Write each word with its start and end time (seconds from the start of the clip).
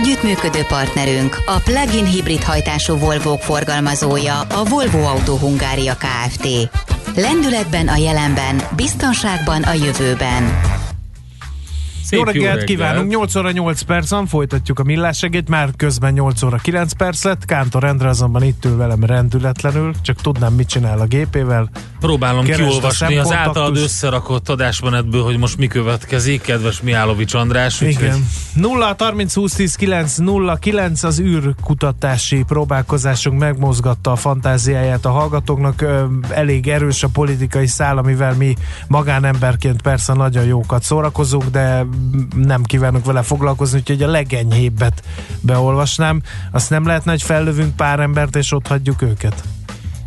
Együttműködő 0.00 0.62
partnerünk 0.68 1.36
a 1.46 1.58
plug-in 1.64 2.04
hibrid 2.04 2.42
hajtású 2.42 2.96
volvo 2.96 3.36
forgalmazója 3.36 4.40
a 4.40 4.64
Volvo 4.64 5.02
Auto 5.02 5.36
Hungária 5.36 5.94
Kft. 5.94 6.48
Lendületben 7.14 7.88
a 7.88 7.96
jelenben, 7.96 8.62
biztonságban 8.76 9.62
a 9.62 9.72
jövőben. 9.72 10.75
Szép 12.06 12.18
jó 12.18 12.24
reggelt, 12.24 12.44
jó 12.44 12.50
reggelt 12.50 12.66
kívánunk, 12.66 13.10
8 13.10 13.34
óra 13.34 13.50
8 13.50 13.82
percen 13.82 14.26
folytatjuk 14.26 14.78
a 14.78 14.82
millásegét, 14.82 15.48
már 15.48 15.70
közben 15.76 16.12
8 16.12 16.42
óra 16.42 16.56
9 16.56 16.92
perc 16.92 17.24
lett, 17.24 17.44
Kántor 17.44 17.84
Endre 17.84 18.08
azonban 18.08 18.42
itt 18.42 18.64
ül 18.64 18.76
velem 18.76 19.04
rendületlenül, 19.04 19.94
csak 20.02 20.20
tudnám 20.20 20.52
mit 20.52 20.68
csinál 20.68 20.98
a 20.98 21.04
gépével. 21.04 21.70
Próbálom 22.00 22.44
Keresd 22.44 22.68
kiolvasni 22.68 23.16
az 23.16 23.32
általad 23.32 23.76
összerakott 23.76 24.48
adásmenetből, 24.48 25.22
hogy 25.22 25.38
most 25.38 25.56
mi 25.56 25.66
következik, 25.66 26.40
kedves 26.40 26.80
Miálovics 26.80 27.34
András. 27.34 27.80
Igen. 27.80 28.28
0 28.54 28.94
30 28.98 29.34
20 29.34 29.54
10 29.54 29.74
9 29.74 30.16
0 30.16 30.56
9 30.56 31.02
az 31.02 31.20
űrkutatási 31.20 32.42
próbálkozásunk 32.46 33.38
megmozgatta 33.38 34.12
a 34.12 34.16
fantáziáját 34.16 35.04
a 35.04 35.10
hallgatóknak. 35.10 35.84
Elég 36.30 36.68
erős 36.68 37.02
a 37.02 37.08
politikai 37.08 37.66
szál, 37.66 37.98
amivel 37.98 38.34
mi 38.34 38.54
magánemberként 38.88 39.82
persze 39.82 40.12
nagyon 40.12 40.44
jókat 40.44 40.82
szórakozunk, 40.82 41.44
de 41.44 41.86
nem 42.36 42.62
kívánok 42.62 43.04
vele 43.04 43.22
foglalkozni, 43.22 43.78
úgyhogy 43.78 44.02
a 44.02 44.10
legenyhébbet 44.10 45.02
beolvasnám. 45.40 46.22
Azt 46.52 46.70
nem 46.70 46.86
lehetne, 46.86 47.10
hogy 47.10 47.22
fellövünk 47.22 47.76
pár 47.76 48.00
embert, 48.00 48.36
és 48.36 48.52
ott 48.52 48.66
hagyjuk 48.66 49.02
őket? 49.02 49.42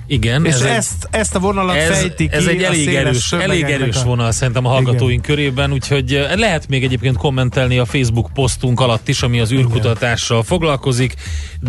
Igen. 0.10 0.46
És 0.46 0.54
ez 0.54 0.62
ezt, 0.62 1.08
egy, 1.12 1.20
ezt 1.20 1.36
a 1.36 1.40
vonalat 1.40 1.76
ez, 1.76 1.98
fejti 1.98 2.30
ki 2.30 2.36
Ez 2.36 2.46
egy 2.46 2.64
elég 2.64 2.88
erős, 2.88 3.32
elég 3.32 3.64
erős 3.64 3.96
a... 3.96 4.04
vonal 4.04 4.32
szerintem 4.32 4.66
a 4.66 4.70
hallgatóink 4.70 5.24
Igen. 5.24 5.36
körében, 5.36 5.72
úgyhogy 5.72 6.14
eh, 6.14 6.36
lehet 6.36 6.68
még 6.68 6.84
egyébként 6.84 7.18
kommentelni 7.18 7.78
a 7.78 7.86
Facebook 7.86 8.30
posztunk 8.34 8.80
alatt 8.80 9.08
is, 9.08 9.22
ami 9.22 9.40
az 9.40 9.52
űrkutatással 9.52 10.44
foglalkozik, 10.44 11.14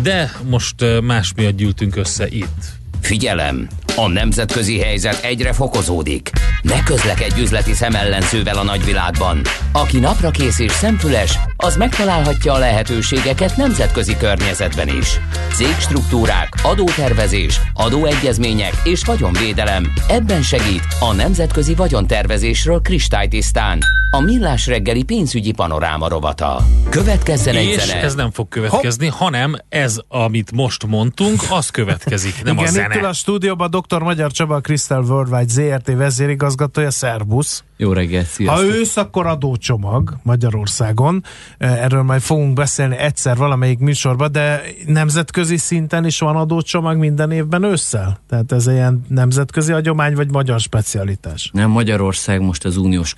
de 0.03 0.31
most 0.49 0.81
eh, 0.81 1.01
más 1.01 1.33
miatt 1.35 1.55
gyűltünk 1.55 1.95
össze 1.95 2.27
itt. 2.27 2.80
Figyelem! 3.01 3.67
A 3.95 4.07
nemzetközi 4.07 4.79
helyzet 4.79 5.23
egyre 5.23 5.53
fokozódik. 5.53 6.29
Ne 6.61 6.83
közlekedj 6.83 7.41
üzleti 7.41 7.73
szemellenzővel 7.73 8.57
a 8.57 8.63
nagyvilágban. 8.63 9.41
Aki 9.71 9.99
naprakész 9.99 10.59
és 10.59 10.71
szemfüles, 10.71 11.39
az 11.57 11.75
megtalálhatja 11.75 12.53
a 12.53 12.57
lehetőségeket 12.57 13.57
nemzetközi 13.57 14.17
környezetben 14.17 14.87
is. 14.87 15.19
Cégstruktúrák, 15.53 16.53
adótervezés, 16.63 17.59
adóegyezmények 17.73 18.73
és 18.83 19.03
vagyonvédelem. 19.05 19.91
Ebben 20.07 20.41
segít 20.41 20.83
a 20.99 21.13
nemzetközi 21.13 21.75
vagyontervezésről 21.75 22.81
kristálytisztán. 22.81 23.79
A 24.13 24.19
Millás 24.19 24.67
reggeli 24.67 25.03
pénzügyi 25.03 25.51
panoráma 25.51 26.07
rovata. 26.07 26.65
Következzen 26.89 27.55
egy 27.55 27.65
és 27.65 27.83
zene. 27.85 28.01
ez 28.01 28.15
nem 28.15 28.31
fog 28.31 28.47
következni, 28.47 29.07
Hopp. 29.07 29.19
hanem 29.19 29.55
ez, 29.69 29.97
amit 30.07 30.51
most 30.51 30.85
mondtunk, 30.85 31.41
az 31.49 31.69
következik, 31.69 32.43
nem 32.43 32.53
Igen, 32.53 32.65
a 32.67 32.69
zene. 32.69 32.95
Igen, 32.95 33.09
a 33.09 33.13
stúdióban 33.13 33.69
dr. 33.69 34.01
Magyar 34.01 34.31
Csaba, 34.31 34.55
a 34.55 34.61
Crystal 34.61 35.03
Worldwide 35.03 35.47
ZRT 35.47 35.95
vezérigazgatója, 35.95 36.91
Szerbusz. 36.91 37.63
Jó 37.77 37.93
reggelt, 37.93 38.27
sziasztok. 38.27 38.69
Ha 38.69 38.75
ősz, 38.75 38.97
akkor 38.97 39.25
adócsomag 39.25 40.17
Magyarországon. 40.23 41.23
Erről 41.57 42.01
majd 42.01 42.21
fogunk 42.21 42.53
beszélni 42.53 42.97
egyszer 42.97 43.37
valamelyik 43.37 43.79
műsorban, 43.79 44.31
de 44.31 44.61
nemzetközi 44.85 45.57
szinten 45.57 46.05
is 46.05 46.19
van 46.19 46.35
adócsomag 46.35 46.97
minden 46.97 47.31
évben 47.31 47.63
ősszel? 47.63 48.19
Tehát 48.29 48.51
ez 48.51 48.67
ilyen 48.67 49.01
nemzetközi 49.07 49.71
hagyomány, 49.71 50.15
vagy 50.15 50.31
magyar 50.31 50.59
specialitás? 50.59 51.49
Nem, 51.53 51.69
Magyarország 51.69 52.41
most 52.41 52.65
az 52.65 52.77
uniós 52.77 53.13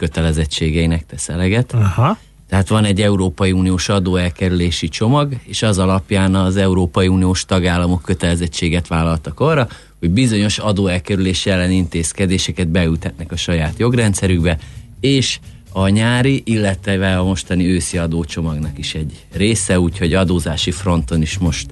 kötelezettségeinek 0.84 1.06
tesz 1.06 1.30
eleget. 1.30 1.74
Aha. 1.74 2.18
Tehát 2.50 2.68
van 2.68 2.86
egy 2.86 3.02
Európai 3.02 3.52
Uniós 3.52 3.90
adóelkerülési 3.90 4.88
csomag, 4.88 5.34
és 5.44 5.62
az 5.62 5.80
alapján 5.80 6.36
az 6.36 6.58
Európai 6.58 7.08
Uniós 7.08 7.46
tagállamok 7.46 8.02
kötelezettséget 8.02 8.88
vállaltak 8.88 9.40
arra, 9.40 9.68
hogy 10.00 10.10
bizonyos 10.10 10.58
adóelkerülés 10.58 11.46
ellen 11.46 11.72
intézkedéseket 11.72 12.68
beültetnek 12.68 13.32
a 13.32 13.36
saját 13.36 13.74
jogrendszerükbe, 13.78 14.58
és 15.00 15.40
a 15.72 15.88
nyári, 15.88 16.42
illetve 16.46 17.18
a 17.18 17.24
mostani 17.24 17.66
őszi 17.68 17.98
adócsomagnak 17.98 18.78
is 18.78 18.94
egy 18.94 19.26
része, 19.34 19.80
úgyhogy 19.80 20.14
adózási 20.14 20.72
fronton 20.72 21.22
is 21.22 21.38
most 21.38 21.68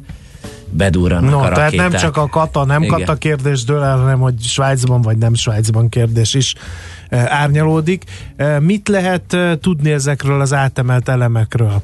bedurranak 0.69 1.31
no, 1.31 1.37
a 1.37 1.49
rakéták. 1.49 1.69
tehát 1.69 1.91
nem 1.91 1.99
csak 1.99 2.17
a 2.17 2.27
kata, 2.27 2.65
nem 2.65 2.83
Igen. 2.83 2.97
kata 2.97 3.15
kérdés 3.15 3.63
dől 3.63 3.83
el, 3.83 3.97
hanem 3.97 4.19
hogy 4.19 4.41
Svájcban 4.41 5.01
vagy 5.01 5.17
nem 5.17 5.33
Svájcban 5.33 5.89
kérdés 5.89 6.33
is 6.33 6.55
árnyalódik. 7.17 8.03
E, 8.35 8.59
mit 8.59 8.87
lehet 8.87 9.33
e, 9.33 9.57
tudni 9.57 9.91
ezekről 9.91 10.41
az 10.41 10.53
átemelt 10.53 11.09
elemekről? 11.09 11.83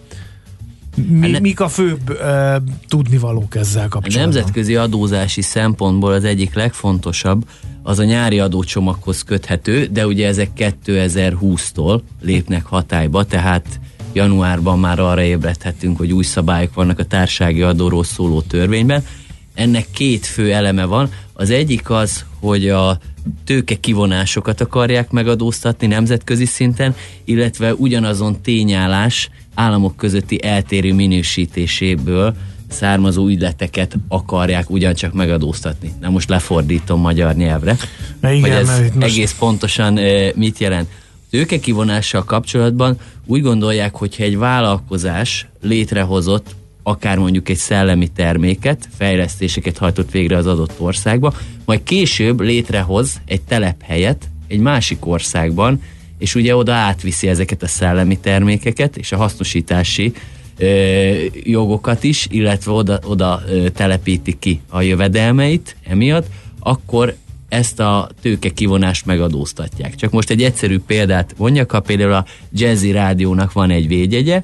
Mi, 1.09 1.29
ne, 1.29 1.39
mik 1.39 1.59
a 1.59 1.67
főbb 1.67 2.09
uh, 2.09 2.55
tudnivalók 2.88 3.55
ezzel 3.55 3.87
kapcsolatban? 3.87 4.21
A 4.21 4.25
nemzetközi 4.25 4.75
adózási 4.75 5.41
szempontból 5.41 6.11
az 6.11 6.23
egyik 6.23 6.53
legfontosabb 6.53 7.45
az 7.83 7.99
a 7.99 8.03
nyári 8.03 8.39
adócsomaghoz 8.39 9.23
köthető, 9.23 9.85
de 9.85 10.07
ugye 10.07 10.27
ezek 10.27 10.49
2020-tól 10.57 12.01
lépnek 12.21 12.66
hatályba, 12.66 13.23
tehát 13.23 13.79
januárban 14.13 14.79
már 14.79 14.99
arra 14.99 15.21
ébredhetünk, 15.21 15.97
hogy 15.97 16.11
új 16.11 16.23
szabályok 16.23 16.73
vannak 16.73 16.99
a 16.99 17.03
társági 17.03 17.61
adóról 17.61 18.03
szóló 18.03 18.41
törvényben. 18.41 19.03
Ennek 19.53 19.87
két 19.91 20.25
fő 20.25 20.53
eleme 20.53 20.85
van. 20.85 21.09
Az 21.33 21.49
egyik 21.49 21.89
az, 21.89 22.25
hogy 22.39 22.69
a 22.69 22.99
tőke 23.45 23.75
kivonásokat 23.75 24.61
akarják 24.61 25.11
megadóztatni 25.11 25.88
nemzetközi 25.88 26.45
szinten, 26.45 26.95
illetve 27.25 27.73
ugyanazon 27.73 28.41
tényállás 28.41 29.29
államok 29.53 29.95
közötti 29.95 30.43
eltérő 30.43 30.93
minősítéséből 30.93 32.35
származó 32.69 33.27
ügyleteket 33.27 33.97
akarják 34.07 34.69
ugyancsak 34.69 35.13
megadóztatni. 35.13 35.93
Na 36.01 36.09
most 36.09 36.29
lefordítom 36.29 36.99
magyar 36.99 37.35
nyelvre, 37.35 37.77
Igen, 38.21 38.39
hogy 38.39 38.49
ez 38.49 38.79
most... 38.79 39.03
egész 39.03 39.35
pontosan 39.39 39.97
e, 39.97 40.31
mit 40.35 40.57
jelent. 40.57 40.87
Tőke 41.29 41.59
kivonással 41.59 42.23
kapcsolatban 42.23 42.97
úgy 43.25 43.41
gondolják, 43.41 43.95
hogyha 43.95 44.23
egy 44.23 44.37
vállalkozás 44.37 45.47
létrehozott 45.61 46.55
akár 46.87 47.17
mondjuk 47.17 47.49
egy 47.49 47.57
szellemi 47.57 48.07
terméket, 48.07 48.89
fejlesztéseket 48.97 49.77
hajtott 49.77 50.11
végre 50.11 50.37
az 50.37 50.47
adott 50.47 50.79
országba, 50.79 51.33
majd 51.65 51.83
később 51.83 52.41
létrehoz 52.41 53.21
egy 53.25 53.41
telephelyet 53.41 54.29
egy 54.47 54.59
másik 54.59 55.05
országban, 55.05 55.81
és 56.17 56.35
ugye 56.35 56.55
oda 56.55 56.73
átviszi 56.73 57.27
ezeket 57.27 57.63
a 57.63 57.67
szellemi 57.67 58.17
termékeket, 58.17 58.97
és 58.97 59.11
a 59.11 59.17
hasznosítási 59.17 60.13
ö, 60.57 60.67
jogokat 61.43 62.03
is, 62.03 62.27
illetve 62.29 62.71
oda, 62.71 62.99
oda 63.03 63.41
ö, 63.49 63.69
telepíti 63.69 64.39
ki 64.39 64.61
a 64.69 64.81
jövedelmeit 64.81 65.75
emiatt, 65.83 66.27
akkor 66.59 67.15
ezt 67.49 67.79
a 67.79 68.09
tőke 68.21 68.49
kivonást 68.49 69.05
megadóztatják. 69.05 69.95
Csak 69.95 70.11
most 70.11 70.29
egy 70.29 70.43
egyszerű 70.43 70.79
példát 70.79 71.33
mondjak, 71.37 71.71
ha 71.71 71.79
például 71.79 72.13
a 72.13 72.25
Jazzy 72.53 72.91
Rádiónak 72.91 73.53
van 73.53 73.69
egy 73.69 73.87
védjegye, 73.87 74.41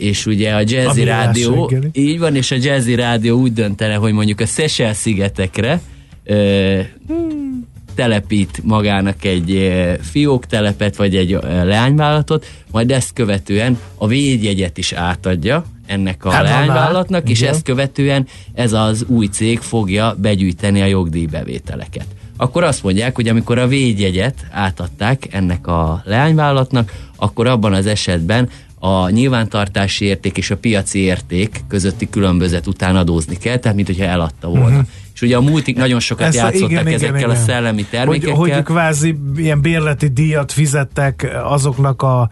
és 0.00 0.26
ugye 0.26 0.54
a 0.54 0.62
Jazzy 0.64 1.04
Rádió, 1.04 1.66
reggeli. 1.68 1.90
így 1.92 2.18
van, 2.18 2.36
és 2.36 2.50
a 2.50 2.56
Jazzy 2.60 2.94
Rádió 2.94 3.38
úgy 3.38 3.52
döntene, 3.52 3.94
hogy 3.94 4.12
mondjuk 4.12 4.40
a 4.40 4.46
Seychelles 4.46 4.96
szigetekre 4.96 5.80
ö, 6.24 6.80
hmm. 7.08 7.68
telepít 7.94 8.60
magának 8.62 9.24
egy 9.24 9.72
fióktelepet, 10.00 10.96
vagy 10.96 11.16
egy 11.16 11.38
leányvállalatot, 11.42 12.46
majd 12.70 12.90
ezt 12.90 13.12
követően 13.12 13.78
a 13.96 14.06
védjegyet 14.06 14.78
is 14.78 14.92
átadja 14.92 15.64
ennek 15.86 16.24
a 16.24 16.30
hát, 16.30 16.42
leányvállalatnak, 16.42 17.28
és 17.28 17.42
ezt 17.42 17.62
követően 17.62 18.26
ez 18.54 18.72
az 18.72 19.04
új 19.08 19.26
cég 19.26 19.58
fogja 19.58 20.16
begyűjteni 20.18 20.82
a 20.82 20.86
jogdíjbevételeket. 20.86 22.06
Akkor 22.36 22.64
azt 22.64 22.82
mondják, 22.82 23.14
hogy 23.14 23.28
amikor 23.28 23.58
a 23.58 23.66
védjegyet 23.66 24.46
átadták 24.50 25.28
ennek 25.30 25.66
a 25.66 26.02
leányvállalatnak, 26.04 26.92
akkor 27.16 27.46
abban 27.46 27.72
az 27.72 27.86
esetben 27.86 28.48
a 28.82 29.10
nyilvántartási 29.10 30.04
érték 30.04 30.36
és 30.36 30.50
a 30.50 30.56
piaci 30.56 30.98
érték 30.98 31.60
közötti 31.68 32.10
különbözet 32.10 32.66
után 32.66 32.96
adózni 32.96 33.36
kell, 33.36 33.56
tehát 33.56 33.76
mint 33.76 33.86
hogyha 33.86 34.04
eladta 34.04 34.48
volna. 34.48 34.66
Uh-huh. 34.66 34.88
És 35.14 35.22
ugye 35.22 35.36
a 35.36 35.40
multik 35.40 35.76
nagyon 35.76 36.00
sokat 36.00 36.26
Ezt, 36.26 36.36
játszottak 36.36 36.70
igen, 36.70 36.86
ezekkel 36.86 37.16
igen, 37.16 37.30
a 37.30 37.34
szellemi 37.34 37.84
termékekkel. 37.84 38.34
Hogy, 38.34 38.50
hogy 38.50 38.62
kvázi 38.62 39.18
ilyen 39.36 39.60
bérleti 39.60 40.08
díjat 40.08 40.52
fizettek 40.52 41.40
azoknak 41.44 42.02
a, 42.02 42.30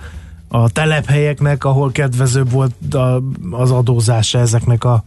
a 0.49 0.71
telephelyeknek, 0.71 1.65
ahol 1.65 1.93
kedvezőbb 1.93 2.51
volt 2.51 2.75
az 3.51 3.71
adózása 3.71 4.39
ezeknek 4.39 4.85
a 4.85 5.03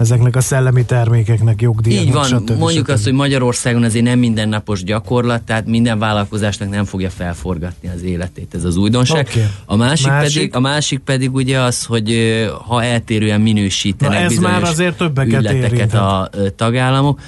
ezeknek 0.00 0.36
a 0.36 0.40
szellemi 0.40 0.84
termékeknek 0.84 1.62
jogdíjat. 1.62 2.04
Így 2.04 2.12
van, 2.12 2.24
stb. 2.24 2.58
mondjuk 2.58 2.84
stb. 2.84 2.94
azt, 2.94 3.04
hogy 3.04 3.12
Magyarországon 3.12 3.82
azért 3.82 4.04
nem 4.04 4.18
mindennapos 4.18 4.84
gyakorlat, 4.84 5.42
tehát 5.42 5.66
minden 5.66 5.98
vállalkozásnak 5.98 6.70
nem 6.70 6.84
fogja 6.84 7.10
felforgatni 7.10 7.88
az 7.88 8.02
életét 8.02 8.54
ez 8.54 8.64
az 8.64 8.76
újdonság. 8.76 9.26
Oké. 9.30 9.46
A 9.64 9.76
másik, 9.76 10.06
Másik? 10.06 10.34
Pedig, 10.34 10.54
a 10.54 10.60
másik 10.60 10.98
pedig 10.98 11.34
ugye 11.34 11.58
az, 11.58 11.84
hogy 11.84 12.14
ha 12.66 12.82
eltérően 12.84 13.40
minősítenek 13.40 14.18
Na 14.18 14.24
ez 14.24 14.28
bizonyos 14.28 14.50
már 14.50 14.62
azért 14.62 14.96
többeket 14.96 15.40
ügyleteket 15.40 15.72
érintett. 15.72 16.00
a 16.00 16.30
tagállamok, 16.56 17.20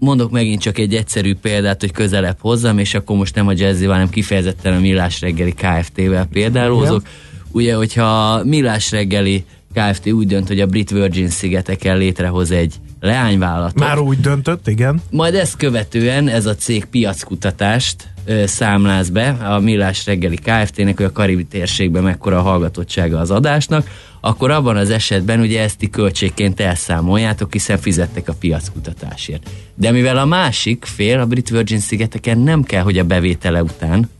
Mondok 0.00 0.30
megint 0.30 0.60
csak 0.60 0.78
egy 0.78 0.94
egyszerű 0.94 1.34
példát, 1.34 1.80
hogy 1.80 1.92
közelebb 1.92 2.36
hozzam, 2.40 2.78
és 2.78 2.94
akkor 2.94 3.16
most 3.16 3.34
nem 3.34 3.46
a 3.48 3.52
jazzy 3.56 3.86
hanem 3.86 4.10
kifejezetten 4.10 4.74
a 4.74 4.78
Millás 4.78 5.20
reggeli 5.20 5.54
Kft-vel 5.54 6.26
példálózok. 6.32 7.02
Ugye, 7.50 7.74
hogyha 7.74 8.40
Millás 8.44 8.90
reggeli 8.90 9.44
Kft. 9.78 10.12
úgy 10.12 10.26
dönt, 10.26 10.48
hogy 10.48 10.60
a 10.60 10.66
Brit 10.66 10.90
Virgin 10.90 11.28
szigeteken 11.28 11.96
létrehoz 11.96 12.50
egy 12.50 12.74
leányvállalatot, 13.00 13.78
Már 13.78 13.98
úgy 13.98 14.20
döntött, 14.20 14.68
igen. 14.68 15.02
majd 15.10 15.34
ezt 15.34 15.56
követően 15.56 16.28
ez 16.28 16.46
a 16.46 16.54
cég 16.54 16.84
piackutatást 16.84 18.08
ö, 18.24 18.46
számláz 18.46 19.10
be 19.10 19.28
a 19.28 19.58
Millás 19.58 20.06
reggeli 20.06 20.36
Kft-nek, 20.36 20.96
hogy 20.96 21.06
a 21.06 21.12
karibi 21.12 21.44
térségben 21.44 22.02
mekkora 22.02 22.38
a 22.38 22.42
hallgatottsága 22.42 23.18
az 23.18 23.30
adásnak, 23.30 23.90
akkor 24.20 24.50
abban 24.50 24.76
az 24.76 24.90
esetben 24.90 25.40
ugye 25.40 25.62
ezt 25.62 25.78
ti 25.78 25.90
költségként 25.90 26.60
elszámoljátok, 26.60 27.52
hiszen 27.52 27.78
fizettek 27.78 28.28
a 28.28 28.32
piackutatásért. 28.32 29.50
De 29.74 29.90
mivel 29.90 30.16
a 30.16 30.24
másik 30.24 30.84
fél, 30.84 31.20
a 31.20 31.26
Brit 31.26 31.48
Virgin 31.48 31.80
szigeteken 31.80 32.38
nem 32.38 32.62
kell, 32.62 32.82
hogy 32.82 32.98
a 32.98 33.04
bevétele 33.04 33.62
után 33.62 34.10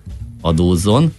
adózzon, 0.40 1.14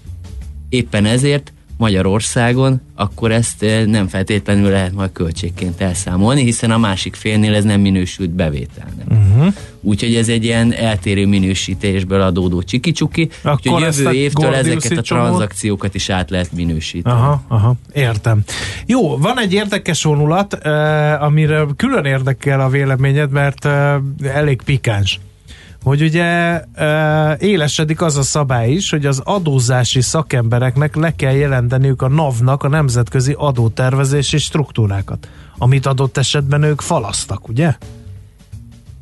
éppen 0.69 1.06
ezért 1.06 1.53
Magyarországon, 1.79 2.81
akkor 2.95 3.31
ezt 3.31 3.63
eh, 3.63 3.85
nem 3.85 4.07
feltétlenül 4.07 4.69
lehet 4.69 4.93
majd 4.93 5.11
költségként 5.11 5.81
elszámolni, 5.81 6.43
hiszen 6.43 6.71
a 6.71 6.77
másik 6.77 7.15
félnél 7.15 7.55
ez 7.55 7.63
nem 7.63 7.81
minősült 7.81 8.29
bevételnek. 8.29 9.05
Uh-huh. 9.09 9.53
Úgyhogy 9.81 10.15
ez 10.15 10.29
egy 10.29 10.43
ilyen 10.43 10.73
eltérő 10.73 11.25
minősítésből 11.25 12.21
adódó 12.21 12.63
csiki-csuki, 12.63 13.29
Akkor 13.41 13.73
úgyhogy 13.73 13.97
jövő 13.97 14.11
évtől 14.11 14.55
ezeket 14.55 14.97
a 14.97 15.01
tranzakciókat 15.01 15.95
is 15.95 16.09
át 16.09 16.29
lehet 16.29 16.51
minősíteni. 16.51 17.15
Aha, 17.15 17.43
aha, 17.47 17.75
értem. 17.93 18.43
Jó, 18.85 19.17
van 19.17 19.39
egy 19.39 19.53
érdekes 19.53 20.03
vonulat, 20.03 20.57
uh, 20.65 21.23
amire 21.23 21.65
külön 21.75 22.05
érdekel 22.05 22.59
a 22.59 22.69
véleményed, 22.69 23.31
mert 23.31 23.65
uh, 23.65 23.71
elég 24.23 24.61
pikáns. 24.61 25.19
Hogy 25.83 26.01
ugye 26.01 26.61
élesedik 27.37 28.01
az 28.01 28.17
a 28.17 28.21
szabály 28.21 28.71
is, 28.71 28.89
hogy 28.89 29.05
az 29.05 29.21
adózási 29.23 30.01
szakembereknek 30.01 30.95
le 30.95 31.15
kell 31.15 31.33
jelenteniük 31.33 32.01
a 32.01 32.07
NAV-nak 32.07 32.63
a 32.63 32.67
nemzetközi 32.67 33.35
adótervezési 33.37 34.37
struktúrákat, 34.37 35.29
amit 35.57 35.85
adott 35.85 36.17
esetben 36.17 36.63
ők 36.63 36.81
falasztak, 36.81 37.47
ugye? 37.47 37.75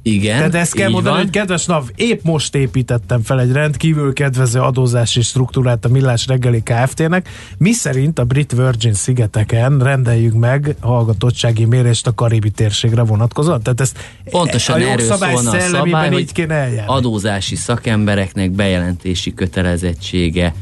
Igen, 0.07 0.37
Tehát 0.37 0.55
ezt 0.55 0.73
kell 0.73 0.89
mondani, 0.89 1.15
van. 1.15 1.23
hogy 1.23 1.33
kedves 1.33 1.65
NAV, 1.65 1.89
épp 1.95 2.23
most 2.23 2.55
építettem 2.55 3.21
fel 3.21 3.39
egy 3.39 3.51
rendkívül 3.51 4.13
kedvező 4.13 4.59
adózási 4.59 5.21
struktúrát 5.21 5.85
a 5.85 5.87
Millás 5.89 6.27
reggeli 6.27 6.63
Kft-nek, 6.63 7.29
mi 7.57 7.71
szerint 7.71 8.19
a 8.19 8.23
Brit 8.23 8.51
Virgin 8.51 8.93
szigeteken 8.93 9.79
rendeljük 9.79 10.33
meg 10.33 10.75
hallgatottsági 10.79 11.65
mérést 11.65 12.07
a 12.07 12.13
karibi 12.13 12.49
térségre 12.49 13.01
vonatkozóan. 13.01 13.61
Tehát 13.61 13.81
ezt 13.81 13.97
Pontosan 14.29 14.75
a 14.75 14.77
erről 14.77 14.89
jogszabály 14.89 15.35
szólna 15.35 15.51
a 15.51 15.59
szabály, 15.59 16.17
így 16.17 16.31
kéne 16.31 16.53
eljárni. 16.53 16.93
adózási 16.93 17.55
szakembereknek 17.55 18.51
bejelentési 18.51 19.33
kötelezettsége 19.33 20.53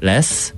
lesz 0.00 0.54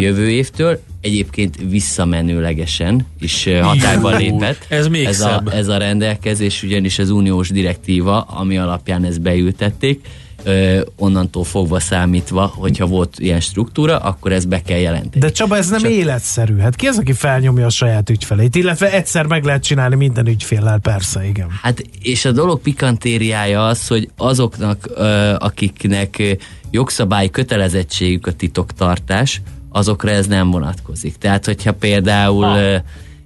jövő 0.00 0.30
évtől, 0.30 0.80
egyébként 1.00 1.56
visszamenőlegesen 1.68 3.06
is 3.20 3.48
hatályba 3.62 4.16
lépett. 4.16 4.66
ez 4.68 4.86
még 4.88 5.04
ez 5.06 5.20
a, 5.20 5.42
ez 5.52 5.68
a 5.68 5.76
rendelkezés, 5.76 6.62
ugyanis 6.62 6.98
az 6.98 7.10
uniós 7.10 7.48
direktíva, 7.48 8.20
ami 8.20 8.58
alapján 8.58 9.04
ezt 9.04 9.20
beültették, 9.20 10.06
ö, 10.44 10.80
onnantól 10.96 11.44
fogva 11.44 11.80
számítva, 11.80 12.52
hogyha 12.56 12.86
volt 12.86 13.18
ilyen 13.18 13.40
struktúra, 13.40 13.98
akkor 13.98 14.32
ezt 14.32 14.48
be 14.48 14.62
kell 14.62 14.78
jelenteni. 14.78 15.24
De 15.24 15.30
Csaba, 15.30 15.56
ez 15.56 15.68
nem 15.68 15.80
Csak- 15.80 15.90
életszerű. 15.90 16.56
Hát 16.56 16.76
ki 16.76 16.86
az, 16.86 16.98
aki 16.98 17.12
felnyomja 17.12 17.66
a 17.66 17.70
saját 17.70 18.10
ügyfeleit? 18.10 18.54
Illetve 18.54 18.92
egyszer 18.92 19.26
meg 19.26 19.44
lehet 19.44 19.62
csinálni 19.62 19.94
minden 19.94 20.26
ügyféllel, 20.26 20.78
persze, 20.78 21.26
igen. 21.26 21.46
Hát 21.62 21.84
és 22.02 22.24
a 22.24 22.32
dolog 22.32 22.60
pikantériája 22.60 23.66
az, 23.66 23.86
hogy 23.86 24.08
azoknak, 24.16 24.90
ö, 24.94 25.34
akiknek 25.38 26.22
jogszabályi 26.72 27.30
kötelezettségük 27.30 28.26
a 28.26 28.32
titoktartás, 28.32 29.42
azokra 29.68 30.10
ez 30.10 30.26
nem 30.26 30.50
vonatkozik. 30.50 31.16
Tehát, 31.16 31.44
hogyha 31.44 31.72
például 31.72 32.46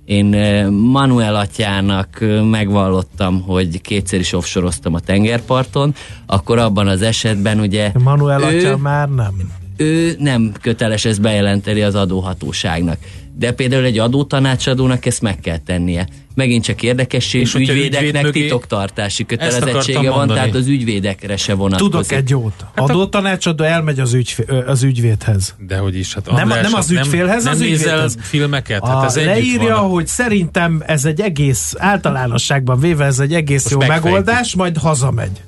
én 0.04 0.26
Manuel 0.70 1.36
atyának 1.36 2.24
megvallottam, 2.50 3.42
hogy 3.42 3.80
kétszer 3.80 4.20
is 4.20 4.32
offsoroztam 4.32 4.94
a 4.94 5.00
tengerparton, 5.00 5.94
akkor 6.26 6.58
abban 6.58 6.88
az 6.88 7.02
esetben 7.02 7.60
ugye 7.60 7.92
Manuel 8.04 8.42
ő, 8.42 8.58
atya 8.58 8.76
már 8.76 9.08
nem. 9.08 9.34
ő 9.76 10.16
nem 10.18 10.52
köteles 10.60 11.04
ezt 11.04 11.20
bejelenteni 11.20 11.82
az 11.82 11.94
adóhatóságnak. 11.94 12.98
De 13.38 13.52
például 13.52 13.84
egy 13.84 13.98
adótanácsadónak 13.98 15.06
ezt 15.06 15.20
meg 15.22 15.40
kell 15.40 15.58
tennie. 15.58 16.06
Megint 16.34 16.64
csak 16.64 16.82
érdekesség, 16.82 17.40
És 17.40 17.54
ügyvédeknek 17.54 18.02
ügyvéd 18.08 18.22
mögé- 18.22 18.42
titoktartási 18.42 19.26
kötelezettsége 19.26 20.10
van, 20.10 20.28
tehát 20.28 20.54
az 20.54 20.66
ügyvédekre 20.66 21.36
se 21.36 21.54
vonatkozik. 21.54 21.92
Tudok 21.92 22.12
egy 22.12 22.30
jót. 22.30 22.52
Hát 22.74 22.90
Adótanácsadó 22.90 23.64
elmegy 23.64 24.00
az, 24.00 24.14
ügyfé- 24.14 24.50
az 24.50 24.82
ügyvédhez. 24.82 25.54
De 25.58 25.76
hogy 25.76 25.96
is, 25.98 26.14
hát 26.14 26.30
Nem- 26.30 26.48
nem 26.48 26.58
az 26.64 26.72
hát 26.72 26.90
ügyfélhez, 26.90 27.44
nem, 27.44 27.52
az 27.52 27.58
nem 27.58 27.68
ügyvédhez. 27.68 28.16
filmeket? 28.20 28.82
A, 28.82 28.86
Hát 28.86 29.04
ez 29.04 29.24
leírja, 29.24 29.74
van. 29.80 29.90
hogy 29.90 30.06
szerintem 30.06 30.82
ez 30.86 31.04
egy 31.04 31.20
egész, 31.20 31.74
általánosságban 31.78 32.80
véve 32.80 33.04
ez 33.04 33.18
egy 33.18 33.34
egész 33.34 33.62
Most 33.62 33.70
jó 33.74 33.78
megfejtjük. 33.78 34.04
megoldás, 34.12 34.54
majd 34.54 34.76
hazamegy. 34.76 35.40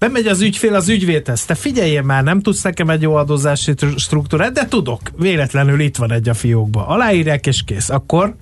Bemegy 0.00 0.26
az 0.26 0.40
ügyfél 0.40 0.74
az 0.74 0.88
ügyvédhez. 0.88 1.44
Te 1.44 1.54
figyeljél 1.54 2.02
már, 2.02 2.22
nem 2.22 2.40
tudsz 2.40 2.62
nekem 2.62 2.90
egy 2.90 3.02
jó 3.02 3.14
adózási 3.14 3.74
tr- 3.74 3.98
struktúrát, 3.98 4.52
de 4.52 4.66
tudok. 4.66 5.00
Véletlenül 5.16 5.80
itt 5.80 5.96
van 5.96 6.12
egy 6.12 6.28
a 6.28 6.34
fiókba. 6.34 6.86
Aláírják 6.86 7.46
és 7.46 7.62
kész. 7.64 7.88
Akkor 7.88 8.36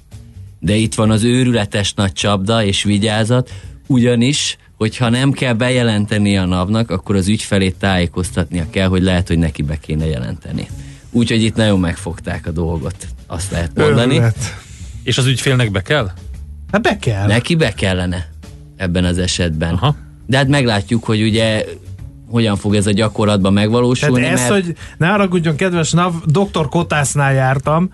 De 0.61 0.75
itt 0.75 0.95
van 0.95 1.11
az 1.11 1.25
őrületes 1.25 1.95
nagy 1.95 2.13
csapda 2.13 2.65
és 2.65 2.83
vigyázat, 2.83 3.51
ugyanis, 3.87 4.57
hogyha 4.77 5.09
nem 5.09 5.33
kell 5.33 5.53
bejelenteni 5.53 6.39
a 6.39 6.45
NAV-nak, 6.45 6.91
akkor 6.91 7.17
az 7.17 7.29
ügyfelét 7.29 7.77
tájékoztatnia 7.77 8.67
kell, 8.71 8.89
hogy 8.89 9.03
lehet, 9.03 9.29
hogy 9.29 9.39
neki 9.39 9.63
be 9.63 9.77
kéne 9.77 10.07
jelenteni. 10.07 10.67
Úgyhogy 11.11 11.43
itt 11.43 11.57
nagyon 11.57 11.81
megfogták 11.81 12.47
a 12.47 12.51
dolgot, 12.51 13.07
azt 13.27 13.51
lehet 13.51 13.71
mondani. 13.75 14.15
Őrület. 14.15 14.57
És 15.03 15.19
az 15.19 15.27
ügyfélnek 15.27 15.71
be 15.71 15.83
kell? 15.83 16.11
Hát 16.73 16.83
be 16.83 16.99
kell. 16.99 17.27
Neki 17.27 17.55
be 17.55 17.73
kellene 17.73 18.29
ebben 18.77 19.05
az 19.05 19.19
esetben. 19.19 19.75
Aha. 19.75 20.07
De 20.29 20.37
hát 20.37 20.49
meglátjuk, 20.49 21.05
hogy 21.05 21.23
ugye 21.23 21.65
hogyan 22.31 22.57
fog 22.57 22.75
ez 22.75 22.87
a 22.87 22.91
gyakorlatban 22.91 23.53
Tehát 23.53 23.69
megvalósulni, 23.69 24.25
ez, 24.25 24.39
mert 24.41 24.53
hogy 24.53 24.77
ne 24.99 25.07
haragudjon, 25.07 25.57
kedves 25.57 25.91
NAV, 25.93 26.15
dr. 26.25 26.69
Kotásznál 26.69 27.33
jártam, 27.33 27.91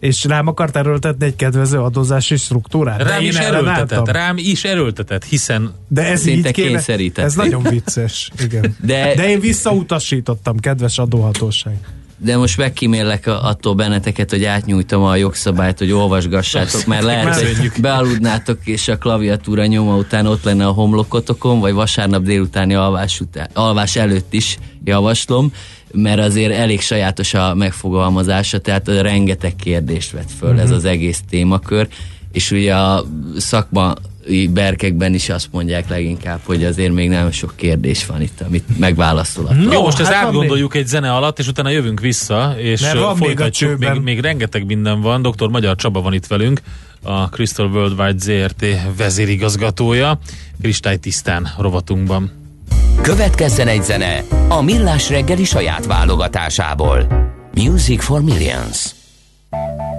és 0.00 0.24
rám 0.24 0.46
akart 0.46 0.76
erőltetni 0.76 1.26
egy 1.26 1.36
kedvező 1.36 1.78
adózási 1.78 2.36
struktúrát. 2.36 3.02
Rám 3.02 3.22
is 3.22 3.36
erőltetett, 3.36 4.08
rám 4.10 4.36
is 4.38 4.64
erőltetett, 4.64 5.24
hiszen 5.24 5.72
De 5.88 6.04
ez 6.04 6.20
Szinte 6.20 6.48
így 6.48 6.54
kéne. 6.54 6.82
Ez 7.14 7.34
nagyon 7.34 7.62
vicces, 7.62 8.30
igen. 8.44 8.76
De- 8.80 9.14
De 9.14 9.28
én 9.28 9.40
visszautasítottam, 9.40 10.58
kedves 10.58 10.98
adóhatóság. 10.98 11.78
De 12.24 12.36
most 12.36 12.56
megkímélek 12.56 13.26
attól 13.26 13.74
benneteket, 13.74 14.30
hogy 14.30 14.44
átnyújtom 14.44 15.02
a 15.02 15.16
jogszabályt, 15.16 15.78
hogy 15.78 15.92
olvasgassátok, 15.92 16.86
mert 16.86 17.02
lehet, 17.02 17.34
hogy 17.34 17.70
bealudnátok, 17.80 18.58
és 18.64 18.88
a 18.88 18.98
klaviatúra 18.98 19.66
nyoma 19.66 19.96
után 19.96 20.26
ott 20.26 20.44
lenne 20.44 20.66
a 20.66 20.70
homlokotokon, 20.70 21.60
vagy 21.60 21.72
vasárnap 21.72 22.22
délutáni 22.22 22.74
alvás, 22.74 23.20
után, 23.20 23.48
alvás 23.52 23.96
előtt 23.96 24.32
is 24.32 24.58
javaslom, 24.84 25.52
mert 25.92 26.20
azért 26.20 26.52
elég 26.52 26.80
sajátos 26.80 27.34
a 27.34 27.54
megfogalmazása, 27.54 28.58
tehát 28.58 28.88
rengeteg 28.88 29.56
kérdést 29.56 30.12
vet 30.12 30.30
föl 30.38 30.60
ez 30.60 30.70
az 30.70 30.84
egész 30.84 31.22
témakör, 31.30 31.88
és 32.32 32.50
ugye 32.50 32.74
a 32.74 33.04
szakma 33.36 33.94
berkekben 34.50 35.14
is 35.14 35.28
azt 35.28 35.48
mondják 35.50 35.88
leginkább, 35.88 36.40
hogy 36.44 36.64
azért 36.64 36.92
még 36.92 37.08
nagyon 37.08 37.30
sok 37.30 37.52
kérdés 37.56 38.06
van 38.06 38.22
itt, 38.22 38.40
amit 38.40 38.78
megválaszolatlan. 38.78 39.64
No, 39.64 39.72
Jó, 39.72 39.82
most 39.82 40.00
ezt 40.00 40.10
hát 40.10 40.18
van 40.22 40.26
átgondoljuk 40.28 40.74
egy 40.74 40.86
zene 40.86 41.12
alatt, 41.12 41.38
és 41.38 41.46
utána 41.48 41.68
jövünk 41.68 42.00
vissza, 42.00 42.54
és 42.58 42.80
Mert 42.80 42.98
van 42.98 43.16
még 43.16 43.26
folytatjuk. 43.26 43.70
csőben. 43.70 43.92
Még, 43.92 44.02
még 44.02 44.20
rengeteg 44.20 44.66
minden 44.66 45.00
van. 45.00 45.22
Dr. 45.22 45.48
Magyar 45.48 45.76
Csaba 45.76 46.00
van 46.00 46.12
itt 46.12 46.26
velünk, 46.26 46.60
a 47.02 47.24
Crystal 47.28 47.66
Worldwide 47.66 48.18
ZRT 48.18 48.64
vezérigazgatója, 48.96 50.18
kristálytisztán 50.60 51.48
rovatunkban. 51.58 52.30
Következzen 53.00 53.68
egy 53.68 53.82
zene 53.82 54.24
a 54.48 54.62
Millás 54.62 55.08
reggeli 55.08 55.44
saját 55.44 55.86
válogatásából. 55.86 57.06
Music 57.54 58.04
for 58.04 58.22
Millions. 58.22 58.94
Seventy-three 59.50 59.76
men 59.76 59.91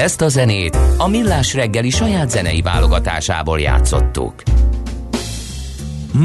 Ezt 0.00 0.20
a 0.20 0.28
zenét 0.28 0.78
a 0.96 1.08
Millás 1.08 1.54
reggeli 1.54 1.90
saját 1.90 2.30
zenei 2.30 2.62
válogatásából 2.62 3.60
játszottuk. 3.60 4.34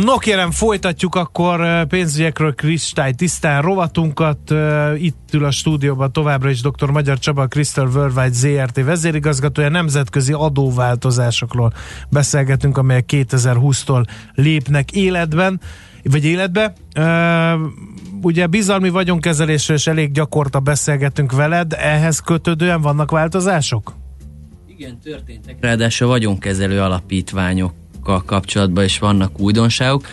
No 0.03 0.17
kérem, 0.17 0.51
folytatjuk 0.51 1.15
akkor 1.15 1.87
pénzügyekről 1.87 2.55
kristály 2.55 3.13
tisztán 3.13 3.61
rovatunkat. 3.61 4.53
Itt 4.97 5.29
ül 5.31 5.45
a 5.45 5.51
stúdióban 5.51 6.11
továbbra 6.11 6.49
is 6.49 6.61
dr. 6.61 6.89
Magyar 6.89 7.19
Csaba, 7.19 7.47
Crystal 7.47 7.87
Worldwide 7.87 8.33
ZRT 8.33 8.83
vezérigazgatója. 8.83 9.69
Nemzetközi 9.69 10.33
adóváltozásokról 10.33 11.73
beszélgetünk, 12.09 12.77
amelyek 12.77 13.05
2020-tól 13.07 14.05
lépnek 14.33 14.91
életben, 14.91 15.61
vagy 16.11 16.25
életbe. 16.25 16.73
Ugye 18.21 18.47
bizalmi 18.47 18.89
vagyonkezelésről 18.89 19.77
is 19.77 19.87
elég 19.87 20.11
gyakorta 20.11 20.59
beszélgetünk 20.59 21.31
veled. 21.31 21.73
Ehhez 21.73 22.19
kötődően 22.19 22.81
vannak 22.81 23.11
változások? 23.11 23.93
Igen, 24.67 24.99
történtek. 25.03 25.55
Ráadásul 25.59 26.07
vagyonkezelő 26.07 26.81
alapítványok 26.81 27.73
kapcsolatban 28.25 28.83
is 28.83 28.99
vannak 28.99 29.39
újdonságok. 29.39 30.07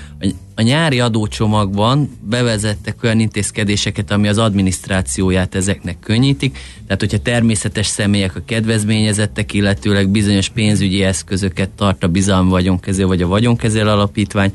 A 0.54 0.62
nyári 0.62 1.00
adócsomagban 1.00 2.10
bevezettek 2.20 3.02
olyan 3.02 3.20
intézkedéseket, 3.20 4.10
ami 4.10 4.28
az 4.28 4.38
adminisztrációját 4.38 5.54
ezeknek 5.54 5.98
könnyítik. 6.00 6.58
Tehát, 6.86 7.00
hogyha 7.00 7.18
természetes 7.18 7.86
személyek 7.86 8.36
a 8.36 8.42
kedvezményezettek, 8.44 9.52
illetőleg 9.52 10.08
bizonyos 10.08 10.48
pénzügyi 10.48 11.02
eszközöket 11.02 11.68
tart 11.68 12.04
a 12.04 12.08
bizalmi 12.08 12.50
vagyonkezelő 12.50 13.06
vagy 13.06 13.22
a 13.22 13.26
vagyonkezelő 13.26 13.88
alapítvány, 13.90 14.52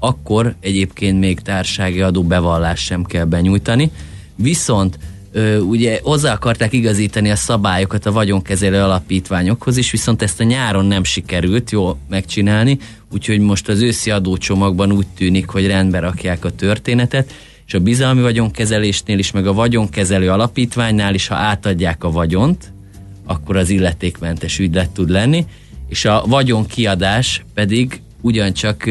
akkor 0.00 0.54
egyébként 0.60 1.20
még 1.20 1.40
társági 1.40 2.00
adó 2.00 2.22
bevallás 2.22 2.80
sem 2.80 3.04
kell 3.04 3.24
benyújtani. 3.24 3.90
Viszont 4.36 4.98
ö, 5.32 5.58
ugye 5.58 6.00
hozzá 6.02 6.32
akarták 6.32 6.72
igazítani 6.72 7.30
a 7.30 7.36
szabályokat 7.36 8.06
a 8.06 8.12
vagyonkezelő 8.12 8.82
alapítványokhoz 8.82 9.76
is, 9.76 9.90
viszont 9.90 10.22
ezt 10.22 10.40
a 10.40 10.44
nyáron 10.44 10.84
nem 10.84 11.04
sikerült 11.04 11.70
jól 11.70 11.98
megcsinálni, 12.08 12.78
úgyhogy 13.12 13.40
most 13.40 13.68
az 13.68 13.80
őszi 13.80 14.10
adócsomagban 14.10 14.92
úgy 14.92 15.06
tűnik, 15.16 15.48
hogy 15.48 15.66
rendbe 15.66 15.98
rakják 15.98 16.44
a 16.44 16.50
történetet, 16.50 17.32
és 17.66 17.74
a 17.74 17.80
bizalmi 17.80 18.20
vagyonkezelésnél 18.20 19.18
is, 19.18 19.30
meg 19.30 19.46
a 19.46 19.52
vagyonkezelő 19.52 20.30
alapítványnál 20.30 21.14
is, 21.14 21.26
ha 21.26 21.34
átadják 21.34 22.04
a 22.04 22.10
vagyont, 22.10 22.72
akkor 23.26 23.56
az 23.56 23.70
illetékmentes 23.70 24.58
ügylet 24.58 24.90
tud 24.90 25.10
lenni, 25.10 25.46
és 25.88 26.04
a 26.04 26.24
vagyonkiadás 26.26 27.44
pedig 27.54 28.00
ugyancsak 28.20 28.84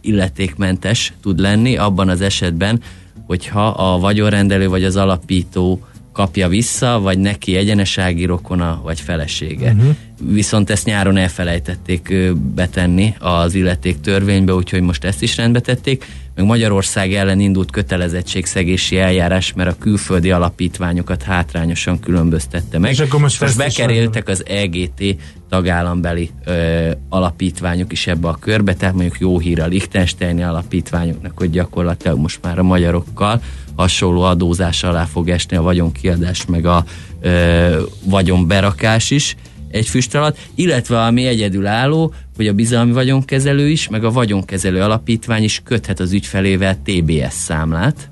illetékmentes 0.00 1.12
tud 1.22 1.38
lenni 1.38 1.76
abban 1.76 2.08
az 2.08 2.20
esetben, 2.20 2.80
hogyha 3.26 3.66
a 3.66 3.98
vagyonrendelő 3.98 4.68
vagy 4.68 4.84
az 4.84 4.96
alapító 4.96 5.86
kapja 6.12 6.48
vissza, 6.48 7.00
vagy 7.00 7.18
neki 7.18 7.56
egyenesági 7.56 8.24
rokona, 8.24 8.80
vagy 8.84 9.00
felesége. 9.00 9.72
Uh-huh. 9.72 9.94
Viszont 10.20 10.70
ezt 10.70 10.84
nyáron 10.84 11.16
elfelejtették 11.16 12.14
betenni 12.54 13.14
az 13.18 13.54
illeték 13.54 14.00
törvénybe, 14.00 14.54
úgyhogy 14.54 14.80
most 14.80 15.04
ezt 15.04 15.22
is 15.22 15.36
rendbe 15.36 15.60
tették. 15.60 16.06
Meg 16.34 16.44
Magyarország 16.44 17.14
ellen 17.14 17.40
indult 17.40 17.70
kötelezettségszegési 17.70 18.98
eljárás, 18.98 19.52
mert 19.52 19.70
a 19.70 19.78
külföldi 19.78 20.30
alapítványokat 20.30 21.22
hátrányosan 21.22 22.00
különböztette 22.00 22.78
meg. 22.78 22.90
És 22.90 23.00
akkor 23.00 23.20
most, 23.20 23.40
most 23.40 23.56
bekerültek 23.56 24.28
az 24.28 24.44
EGT 24.46 25.16
tagállambeli 25.48 26.30
ö, 26.44 26.90
alapítványok 27.08 27.92
is 27.92 28.06
ebbe 28.06 28.28
a 28.28 28.36
körbe, 28.40 28.74
tehát 28.74 28.94
mondjuk 28.94 29.20
jó 29.20 29.38
hír 29.38 29.60
a 29.60 29.66
Liechtensteini 29.66 30.42
alapítványoknak, 30.42 31.38
hogy 31.38 31.50
gyakorlatilag 31.50 32.18
most 32.18 32.38
már 32.42 32.58
a 32.58 32.62
magyarokkal 32.62 33.42
hasonló 33.76 34.22
adózás 34.22 34.82
alá 34.82 35.04
fog 35.04 35.28
esni 35.28 35.56
a 35.56 35.62
vagyonkiadás, 35.62 36.46
meg 36.46 36.66
a 36.66 36.84
ö, 37.20 37.82
vagyonberakás 38.04 39.10
is 39.10 39.36
egy 39.72 39.88
füst 39.88 40.14
alatt, 40.14 40.38
illetve 40.54 41.02
ami 41.02 41.26
egyedülálló, 41.26 42.14
hogy 42.36 42.46
a 42.46 42.52
bizalmi 42.52 42.92
vagyonkezelő 42.92 43.68
is, 43.68 43.88
meg 43.88 44.04
a 44.04 44.10
vagyonkezelő 44.10 44.80
alapítvány 44.80 45.42
is 45.42 45.60
köthet 45.64 46.00
az 46.00 46.12
ügyfelével 46.12 46.78
TBS 46.82 47.32
számlát, 47.32 48.10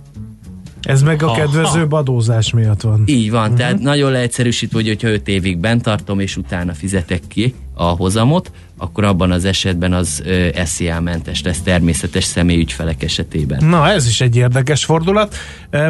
ez 0.82 1.02
meg 1.02 1.22
a 1.22 1.32
kedvező 1.32 1.86
adózás 1.88 2.52
miatt 2.52 2.80
van. 2.80 3.02
Így 3.06 3.30
van, 3.30 3.42
uh-huh. 3.42 3.56
tehát 3.56 3.78
nagyon 3.78 4.12
leegyszerűsítve, 4.12 4.76
hogy 4.76 4.86
hogyha 4.86 5.08
5 5.08 5.28
évig 5.28 5.58
bent 5.58 5.82
tartom, 5.82 6.20
és 6.20 6.36
utána 6.36 6.72
fizetek 6.72 7.20
ki 7.28 7.54
a 7.74 7.84
hozamot, 7.84 8.50
akkor 8.76 9.04
abban 9.04 9.30
az 9.30 9.44
esetben 9.44 9.92
az 9.92 10.22
SZIA 10.64 11.00
mentes 11.00 11.42
lesz 11.42 11.60
természetes 11.60 12.24
személyügyfelek 12.24 13.02
esetében. 13.02 13.64
Na, 13.64 13.88
ez 13.88 14.06
is 14.06 14.20
egy 14.20 14.36
érdekes 14.36 14.84
fordulat. 14.84 15.36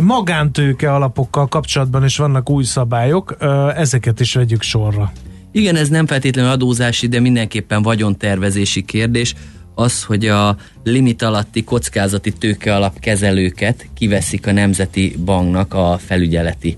Magántőke 0.01 0.95
alapokkal 0.95 1.47
kapcsolatban 1.47 2.05
is 2.05 2.17
vannak 2.17 2.51
új 2.51 2.65
szabályok, 2.65 3.37
ezeket 3.77 4.21
is 4.21 4.35
vegyük 4.35 4.63
sorra. 4.63 5.13
Igen, 5.53 5.77
ez 5.77 5.89
nem 5.89 6.07
feltétlenül 6.07 6.51
adózási, 6.51 7.07
de 7.07 7.21
mindenképpen 7.21 7.83
vagyontervezési 7.83 8.85
kérdés 8.85 9.35
az, 9.75 10.03
hogy 10.03 10.27
a 10.27 10.57
limit 10.85 11.23
alatti 11.23 11.65
kockázati 11.65 12.33
tőke 12.33 12.75
alap 12.75 12.99
kezelőket 12.99 13.87
kiveszik 13.95 14.47
a 14.47 14.53
Nemzeti 14.53 15.17
Banknak 15.25 15.75
a 15.75 15.99
felügyeleti 16.05 16.77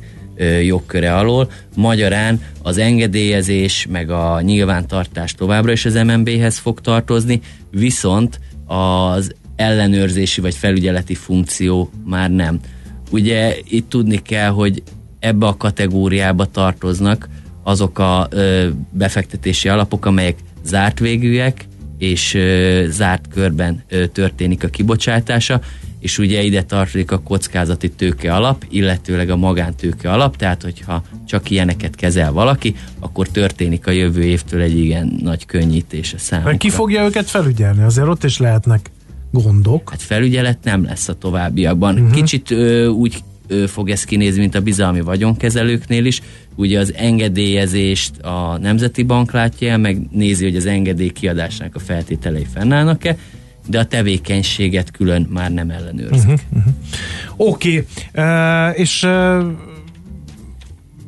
jogköre 0.63 1.17
alól. 1.17 1.51
Magyarán 1.77 2.41
az 2.63 2.79
engedélyezés 2.79 3.87
meg 3.91 4.11
a 4.11 4.41
nyilvántartás 4.41 5.35
továbbra 5.35 5.73
is 5.73 5.85
az 5.85 5.95
MNB-hez 5.95 6.59
fog 6.59 6.81
tartozni, 6.81 7.41
viszont 7.71 8.41
az 8.67 9.35
ellenőrzési 9.57 10.41
vagy 10.41 10.55
felügyeleti 10.55 11.15
funkció 11.15 11.91
már 12.05 12.31
nem. 12.31 12.61
Ugye 13.11 13.57
itt 13.69 13.89
tudni 13.89 14.23
kell, 14.23 14.51
hogy 14.51 14.83
ebbe 15.19 15.47
a 15.47 15.57
kategóriába 15.57 16.45
tartoznak 16.45 17.29
azok 17.63 17.99
a 17.99 18.27
ö, 18.31 18.69
befektetési 18.91 19.69
alapok, 19.69 20.07
amelyek 20.07 20.39
zárt 20.65 20.99
végűek, 20.99 21.67
és 21.99 22.35
ö, 22.35 22.85
zárt 22.89 23.29
körben 23.29 23.83
ö, 23.89 24.07
történik 24.07 24.65
a 24.65 24.69
kibocsátása, 24.69 25.61
és 26.03 26.19
ugye 26.19 26.43
ide 26.43 26.63
tartozik 26.63 27.13
a 27.13 27.19
kockázati 27.19 27.91
tőke 27.91 28.35
alap, 28.35 28.65
illetőleg 28.71 29.31
a 29.31 29.37
magántőke 29.37 30.13
alap, 30.13 30.37
tehát 30.37 30.63
hogyha 30.63 31.03
csak 31.27 31.51
ilyeneket 31.51 31.95
kezel 31.95 32.33
valaki, 32.33 32.75
akkor 33.01 33.29
történik 33.29 33.87
a 33.87 33.91
jövő 33.91 34.23
évtől 34.23 34.61
egy 34.61 34.79
igen 34.79 35.19
nagy 35.23 35.47
könnyítés 35.47 36.15
a 36.15 36.19
számunkra. 36.19 36.57
Ki 36.57 36.71
fogja 36.71 37.05
őket 37.05 37.31
felügyelni? 37.31 37.83
Azért 37.83 38.09
ott 38.09 38.25
is 38.25 38.39
lehetnek 38.39 38.91
gondok. 39.31 39.91
Hát 39.91 40.03
felügyelet 40.03 40.59
nem 40.63 40.85
lesz 40.85 41.09
a 41.09 41.15
továbbiakban. 41.15 41.95
Uh-huh. 41.95 42.11
Kicsit 42.11 42.51
ö, 42.51 42.87
úgy 42.87 43.23
fog 43.67 43.91
ez 43.91 44.05
kinézni, 44.05 44.41
mint 44.41 44.55
a 44.55 44.61
bizalmi 44.61 45.01
vagyonkezelőknél 45.01 46.05
is. 46.05 46.21
Ugye 46.55 46.79
az 46.79 46.95
engedélyezést 46.97 48.19
a 48.19 48.59
Nemzeti 48.59 49.03
Bank 49.03 49.33
látja 49.33 49.71
el, 49.71 49.79
meg 49.79 49.99
nézi, 50.11 50.45
hogy 50.45 50.57
az 50.57 50.67
engedély 50.67 51.11
kiadásnak 51.11 51.75
a 51.75 51.79
feltételei 51.79 52.47
fennállnak-e, 52.55 53.17
de 53.67 53.79
a 53.79 53.85
tevékenységet 53.85 54.91
külön 54.91 55.29
már 55.31 55.53
nem 55.53 55.71
ellenőrzik. 55.71 56.31
Uh-huh, 56.31 56.41
uh-huh. 56.57 56.73
Oké, 57.37 57.87
okay. 58.13 58.71
uh, 58.71 58.79
és 58.79 59.03
uh, 59.03 59.45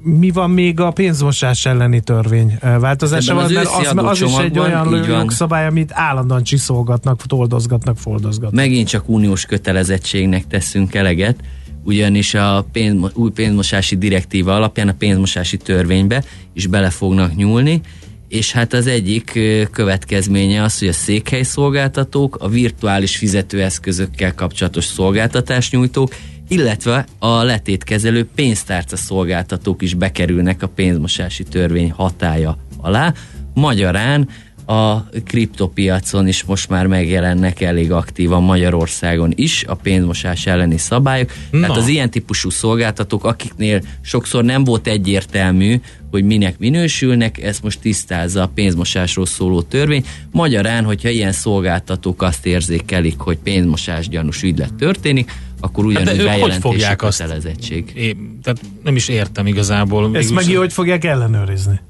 mi 0.03 0.31
van 0.31 0.51
még 0.51 0.81
a 0.81 0.91
pénzmosás 0.91 1.67
elleni 1.67 2.01
törvény 2.01 2.59
változásával? 2.61 3.49
Mert 3.49 3.67
az, 3.67 4.21
az 4.21 4.21
is 4.21 4.37
egy 4.37 4.59
olyan 4.59 5.05
jogszabály, 5.09 5.67
amit 5.67 5.91
állandóan 5.93 6.43
csiszolgatnak, 6.43 7.27
toldozgatnak, 7.27 7.99
foldozgatnak. 7.99 8.61
Megint 8.61 8.89
csak 8.89 9.09
uniós 9.09 9.47
kötelezettségnek 9.47 10.47
teszünk 10.47 10.95
eleget, 10.95 11.37
ugyanis 11.85 12.35
a 12.35 12.67
pénz, 12.73 13.11
új 13.15 13.31
pénzmosási 13.31 13.97
direktíva 13.97 14.55
alapján 14.55 14.89
a 14.89 14.95
pénzmosási 14.99 15.57
törvénybe 15.57 16.25
is 16.53 16.67
bele 16.67 16.91
fognak 16.91 17.37
nyúlni, 17.37 17.81
és 18.29 18.53
hát 18.53 18.73
az 18.73 18.87
egyik 18.87 19.39
következménye 19.71 20.63
az, 20.63 20.79
hogy 20.79 20.89
a 20.89 20.93
székhely 20.93 21.43
szolgáltatók, 21.43 22.37
a 22.37 22.49
virtuális 22.49 23.17
fizetőeszközökkel 23.17 24.35
kapcsolatos 24.35 24.85
szolgáltatás 24.85 25.71
nyújtók, 25.71 26.15
illetve 26.49 27.07
a 27.19 27.43
letétkezelő 27.43 28.27
pénztárca 28.35 28.97
szolgáltatók 28.97 29.83
is 29.83 29.95
bekerülnek 29.95 30.63
a 30.63 30.69
pénzmosási 30.69 31.43
törvény 31.43 31.91
hatája 31.91 32.59
alá. 32.77 33.15
Magyarán 33.55 34.29
a 34.67 35.09
kriptopiacon 35.25 36.29
is 36.29 36.43
most 36.45 36.69
már 36.69 36.87
megjelennek 36.87 37.61
elég 37.61 37.93
aktívan 37.93 38.43
Magyarországon 38.43 39.33
is 39.35 39.65
a 39.67 39.75
pénzmosás 39.75 40.47
elleni 40.47 40.79
szabályok. 40.79 41.31
Na. 41.51 41.61
Tehát 41.61 41.77
az 41.77 41.89
ilyen 41.89 42.11
típusú 42.11 42.51
szolgáltatók, 42.51 43.25
akiknél 43.25 43.81
sokszor 44.01 44.45
nem 44.45 44.65
volt 44.65 44.87
egyértelmű, 44.87 45.81
hogy 46.11 46.25
minek 46.25 46.59
minősülnek, 46.59 47.43
ezt 47.43 47.63
most 47.63 47.81
tisztázza 47.81 48.43
a 48.43 48.51
pénzmosásról 48.55 49.27
szóló 49.27 49.63
törvény. 49.63 50.05
Magyarán, 50.31 50.85
hogyha 50.85 51.09
ilyen 51.09 51.33
szolgáltatók 51.33 52.23
azt 52.23 52.47
érzékelik, 52.47 53.19
hogy 53.19 53.39
pénzmosás 53.39 54.09
gyanús 54.09 54.43
ügylet 54.43 54.75
történik, 54.75 55.33
akkor 55.61 55.85
ugyanúgy 55.85 56.07
hát 56.09 56.17
bejelentési 56.17 56.97
kötelezettség. 56.97 57.93
É, 57.95 58.17
tehát 58.43 58.61
nem 58.83 58.97
is 58.97 59.09
értem 59.09 59.47
igazából. 59.47 60.17
Ezt 60.17 60.35
meg 60.35 60.45
hogy 60.45 60.73
fogják 60.73 61.05
ellenőrizni? 61.05 61.81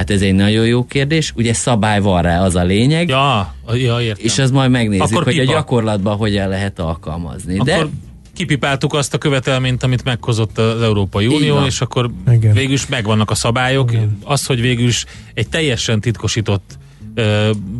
Hát 0.00 0.10
ez 0.10 0.22
egy 0.22 0.34
nagyon 0.34 0.66
jó 0.66 0.84
kérdés. 0.84 1.32
Ugye 1.36 1.52
szabály 1.52 2.00
van 2.00 2.22
rá, 2.22 2.44
az 2.44 2.54
a 2.56 2.62
lényeg. 2.62 3.08
Ja, 3.08 3.54
ja 3.72 4.00
értem. 4.00 4.24
És 4.24 4.38
az 4.38 4.50
majd 4.50 4.70
megnézzük, 4.70 5.04
Akkor 5.04 5.24
hogy 5.24 5.38
pipa. 5.38 5.50
a 5.52 5.54
gyakorlatban 5.54 6.16
hogyan 6.16 6.48
lehet 6.48 6.78
alkalmazni. 6.78 7.54
Akkor 7.58 7.66
De 7.66 7.86
kipipáltuk 8.34 8.94
azt 8.94 9.14
a 9.14 9.18
követelményt, 9.18 9.82
amit 9.82 10.04
meghozott 10.04 10.58
az 10.58 10.82
Európai 10.82 11.26
Unió, 11.26 11.64
és 11.64 11.80
akkor 11.80 12.10
Igen. 12.32 12.52
végül 12.52 12.72
is 12.72 12.86
megvannak 12.86 13.30
a 13.30 13.34
szabályok. 13.34 13.92
Igen. 13.92 14.18
Az, 14.24 14.46
hogy 14.46 14.60
végül 14.60 14.86
is 14.86 15.04
egy 15.34 15.48
teljesen 15.48 16.00
titkosított 16.00 16.78
blokklánc, 16.80 16.88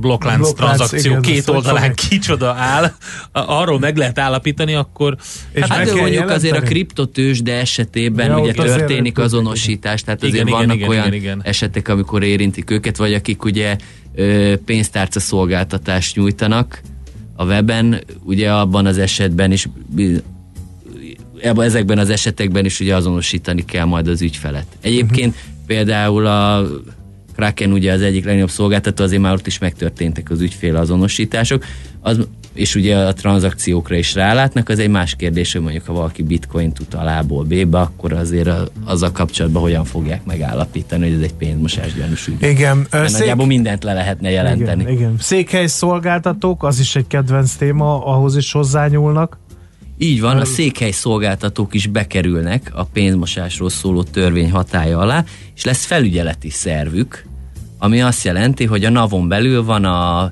blokklánc 0.00 0.52
tranzakció 0.52 1.10
igen, 1.10 1.22
két 1.22 1.48
oldalán 1.48 1.94
kicsoda 1.94 2.54
áll, 2.54 2.92
arról 3.32 3.78
meg 3.78 3.96
lehet 3.96 4.18
állapítani, 4.18 4.74
akkor... 4.74 5.16
És 5.52 5.64
hát 5.66 5.84
de 5.84 5.94
mondjuk 5.94 6.30
azért 6.30 6.56
a 6.56 6.60
kriptotős, 6.60 7.42
de 7.42 7.52
esetében 7.52 8.28
ja, 8.30 8.38
ugye 8.40 8.52
történik 8.52 9.18
azonosítás, 9.18 10.02
tehát 10.02 10.22
azért 10.22 10.48
igen, 10.48 10.58
vannak 10.58 10.76
igen, 10.76 10.88
olyan 10.88 11.06
igen, 11.06 11.18
igen. 11.18 11.40
esetek, 11.44 11.88
amikor 11.88 12.22
érintik 12.22 12.70
őket, 12.70 12.96
vagy 12.96 13.14
akik 13.14 13.44
ugye 13.44 13.76
pénztárca 14.64 15.20
szolgáltatást 15.20 16.16
nyújtanak 16.16 16.80
a 17.36 17.44
weben, 17.44 18.00
ugye 18.24 18.52
abban 18.52 18.86
az 18.86 18.98
esetben 18.98 19.52
is 19.52 19.68
ebben, 21.42 21.64
ezekben 21.64 21.98
az 21.98 22.10
esetekben 22.10 22.64
is 22.64 22.80
ugye 22.80 22.94
azonosítani 22.94 23.64
kell 23.64 23.84
majd 23.84 24.08
az 24.08 24.22
ügyfelet. 24.22 24.66
Egyébként 24.80 25.34
uh-huh. 25.34 25.66
például 25.66 26.26
a 26.26 26.66
Kraken 27.40 27.72
ugye 27.72 27.92
az 27.92 28.02
egyik 28.02 28.24
legnagyobb 28.24 28.50
szolgáltató, 28.50 29.04
azért 29.04 29.22
már 29.22 29.32
ott 29.32 29.46
is 29.46 29.58
megtörténtek 29.58 30.30
az 30.30 30.40
ügyfél 30.40 30.76
azonosítások, 30.76 31.64
az, 32.00 32.28
és 32.52 32.74
ugye 32.74 32.96
a 32.96 33.12
tranzakciókra 33.12 33.96
is 33.96 34.14
rálátnak, 34.14 34.68
az 34.68 34.78
egy 34.78 34.88
más 34.88 35.14
kérdés, 35.16 35.52
hogy 35.52 35.60
mondjuk 35.60 35.86
ha 35.86 35.92
valaki 35.92 36.22
bitcoin 36.22 36.72
tud 36.72 36.86
a 36.94 37.02
lából 37.02 37.44
B-be, 37.44 37.78
akkor 37.78 38.12
azért 38.12 38.46
a, 38.46 38.68
a 38.84 39.12
kapcsolatban 39.12 39.62
hogyan 39.62 39.84
fogják 39.84 40.24
megállapítani, 40.24 41.04
hogy 41.04 41.16
ez 41.16 41.22
egy 41.22 41.34
pénzmosás 41.34 41.94
gyanús 41.94 42.26
ügy. 42.26 42.42
Igen. 42.42 42.86
Szék... 42.90 43.18
Nagyjából 43.18 43.46
mindent 43.46 43.84
le 43.84 43.92
lehetne 43.92 44.30
jelenteni. 44.30 44.82
Igen, 44.82 44.94
igen. 44.94 45.16
Székhely 45.18 45.66
szolgáltatók, 45.66 46.64
az 46.64 46.78
is 46.78 46.96
egy 46.96 47.06
kedvenc 47.06 47.54
téma, 47.54 48.04
ahhoz 48.04 48.36
is 48.36 48.52
hozzányúlnak. 48.52 49.38
Így 50.02 50.20
van, 50.20 50.36
a 50.36 50.44
székhely 50.44 50.90
szolgáltatók 50.90 51.74
is 51.74 51.86
bekerülnek 51.86 52.70
a 52.74 52.84
pénzmosásról 52.84 53.70
szóló 53.70 54.02
törvény 54.02 54.50
hatája 54.50 54.98
alá, 54.98 55.24
és 55.60 55.66
lesz 55.66 55.84
felügyeleti 55.84 56.50
szervük, 56.50 57.24
ami 57.78 58.02
azt 58.02 58.24
jelenti, 58.24 58.64
hogy 58.64 58.84
a 58.84 58.90
NAV-on 58.90 59.28
belül 59.28 59.64
van 59.64 59.84
a 59.84 60.30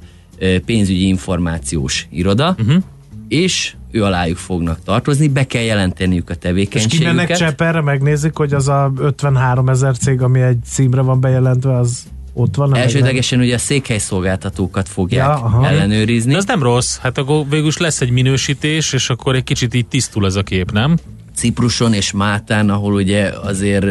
pénzügyi 0.65 1.07
információs 1.07 2.07
iroda, 2.11 2.57
uh-huh. 2.59 2.83
és 3.29 3.75
ő 3.91 4.05
alájuk 4.05 4.37
fognak 4.37 4.79
tartozni, 4.85 5.29
be 5.29 5.47
kell 5.47 5.63
jelenteniük 5.63 6.31
a 6.31 6.35
tevékenységüket. 6.35 6.93
És 6.93 6.99
kimennek 6.99 7.37
cseperre, 7.37 7.81
megnézik, 7.81 8.37
hogy 8.37 8.53
az 8.53 8.69
a 8.69 8.93
53 8.99 9.69
ezer 9.69 9.97
cég, 9.97 10.23
ami 10.23 10.41
egy 10.41 10.59
címre 10.65 11.01
van 11.01 11.21
bejelentve, 11.21 11.77
az 11.77 12.07
ott 12.33 12.55
van. 12.55 12.77
Elsődlegesen 12.77 13.41
ugye 13.41 13.55
a 13.55 13.59
székhely 13.59 13.99
szolgáltatókat 13.99 14.89
fogják 14.89 15.27
ja, 15.27 15.67
ellenőrizni. 15.67 16.31
De 16.31 16.37
ez 16.37 16.47
nem 16.47 16.63
rossz, 16.63 16.99
hát 16.99 17.19
akkor 17.19 17.45
végül 17.51 17.67
is 17.67 17.77
lesz 17.77 18.01
egy 18.01 18.11
minősítés, 18.11 18.93
és 18.93 19.11
akkor 19.11 19.35
egy 19.35 19.45
kicsit 19.45 19.75
így 19.75 19.87
tisztul 19.87 20.27
ez 20.27 20.35
a 20.35 20.43
kép, 20.43 20.73
nem? 20.73 20.97
Cipruson 21.39 21.93
és 21.93 22.13
Máltán, 22.13 22.71
ahol 22.71 22.95
ugye 22.95 23.31
azért 23.43 23.87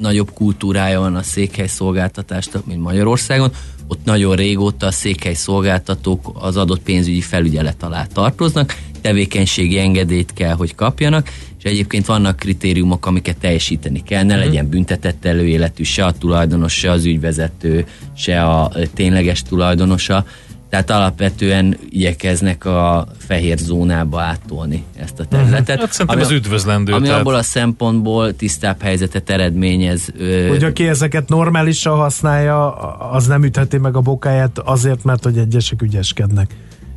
nagyobb 0.00 0.30
kultúrája 0.34 1.00
van 1.00 1.14
a 1.16 1.22
székhely 1.22 1.66
szolgáltatásnak, 1.66 2.66
mint 2.66 2.80
Magyarországon, 2.80 3.50
ott 3.86 4.04
nagyon 4.04 4.36
régóta 4.36 4.86
a 4.86 4.90
székhely 4.90 5.34
szolgáltatók 5.34 6.30
az 6.34 6.56
adott 6.56 6.80
pénzügyi 6.80 7.20
felügyelet 7.20 7.82
alá 7.82 8.04
tartoznak, 8.04 8.76
tevékenységi 9.00 9.78
engedélyt 9.78 10.32
kell, 10.32 10.54
hogy 10.54 10.74
kapjanak, 10.74 11.28
és 11.58 11.64
egyébként 11.64 12.06
vannak 12.06 12.36
kritériumok, 12.36 13.06
amiket 13.06 13.36
teljesíteni 13.36 14.02
kell, 14.02 14.22
ne 14.22 14.34
uh-huh. 14.34 14.48
legyen 14.48 14.68
büntetett 14.68 15.24
előéletű 15.24 15.82
se 15.82 16.04
a 16.04 16.12
tulajdonos, 16.12 16.72
se 16.72 16.90
az 16.90 17.04
ügyvezető, 17.04 17.86
se 18.16 18.42
a 18.42 18.72
tényleges 18.94 19.42
tulajdonosa, 19.42 20.24
tehát 20.70 20.90
alapvetően 20.90 21.76
igyekeznek 21.88 22.64
a 22.64 23.06
fehér 23.18 23.58
zónába 23.58 24.20
áttolni 24.20 24.84
ezt 24.96 25.20
a 25.20 25.24
területet. 25.24 25.60
Uh-huh. 25.60 25.80
Hát 25.80 25.92
szerintem 25.92 26.16
ami, 26.16 26.20
ez 26.20 26.30
üdvözlendő. 26.30 26.92
Ami 26.92 27.06
tehát... 27.06 27.20
abból 27.20 27.34
a 27.34 27.42
szempontból 27.42 28.36
tisztább 28.36 28.82
helyzetet 28.82 29.30
eredményez. 29.30 30.12
Hogy 30.48 30.64
aki 30.64 30.88
ezeket 30.88 31.28
normálisan 31.28 31.96
használja, 31.96 32.74
az 33.10 33.26
nem 33.26 33.44
ütheti 33.44 33.78
meg 33.78 33.96
a 33.96 34.00
bokáját 34.00 34.58
azért, 34.58 35.04
mert 35.04 35.24
hogy 35.24 35.38
egyesek 35.38 35.82
ügyeskednek. 35.82 36.54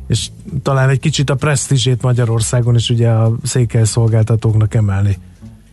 És 0.08 0.28
talán 0.62 0.88
egy 0.88 1.00
kicsit 1.00 1.30
a 1.30 1.34
presztízsét 1.34 2.02
Magyarországon 2.02 2.74
is 2.74 2.90
ugye 2.90 3.08
a 3.08 3.32
székely 3.42 3.84
szolgáltatóknak 3.84 4.74
emelni. 4.74 5.18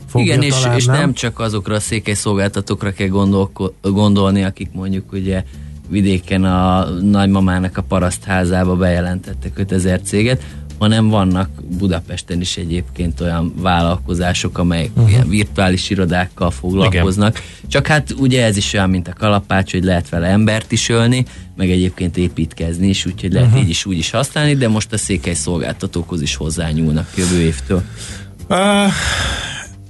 Fogja 0.07 0.33
Igen, 0.33 0.49
talán, 0.49 0.71
és, 0.71 0.77
és 0.77 0.85
nem? 0.85 0.99
nem 0.99 1.13
csak 1.13 1.39
azokra 1.39 1.75
a 1.75 1.79
székely 1.79 2.13
szolgáltatókra 2.13 2.91
kell 2.91 3.07
gondol, 3.07 3.51
gondolni, 3.81 4.43
akik 4.43 4.69
mondjuk 4.71 5.11
ugye 5.11 5.43
vidéken 5.91 6.43
a 6.43 6.89
nagymamának 6.89 7.77
a 7.77 7.81
parasztházába 7.81 8.75
bejelentettek 8.75 9.57
5000 9.57 10.01
céget, 10.01 10.43
hanem 10.81 11.09
vannak 11.09 11.49
Budapesten 11.77 12.41
is 12.41 12.57
egyébként 12.57 13.21
olyan 13.21 13.53
vállalkozások, 13.57 14.57
amelyek 14.57 14.89
uh-huh. 14.93 15.11
ilyen 15.11 15.29
virtuális 15.29 15.89
irodákkal 15.89 16.51
foglalkoznak. 16.51 17.37
Igen. 17.37 17.69
Csak 17.69 17.87
hát 17.87 18.11
ugye 18.17 18.43
ez 18.43 18.57
is 18.57 18.73
olyan, 18.73 18.89
mint 18.89 19.07
a 19.07 19.13
kalapács, 19.13 19.71
hogy 19.71 19.83
lehet 19.83 20.09
vele 20.09 20.27
embert 20.27 20.71
is 20.71 20.89
ölni, 20.89 21.25
meg 21.55 21.71
egyébként 21.71 22.17
építkezni 22.17 22.87
is, 22.87 23.05
úgyhogy 23.05 23.31
lehet 23.33 23.47
uh-huh. 23.47 23.63
így 23.63 23.69
is 23.69 23.85
úgy 23.85 23.97
is 23.97 24.09
használni, 24.09 24.55
de 24.55 24.67
most 24.67 24.93
a 24.93 24.97
székely 24.97 25.33
szolgáltatókhoz 25.33 26.21
is 26.21 26.35
hozzányúlnak 26.35 27.07
jövő 27.15 27.39
évtől. 27.39 27.83
Uh, 28.49 28.57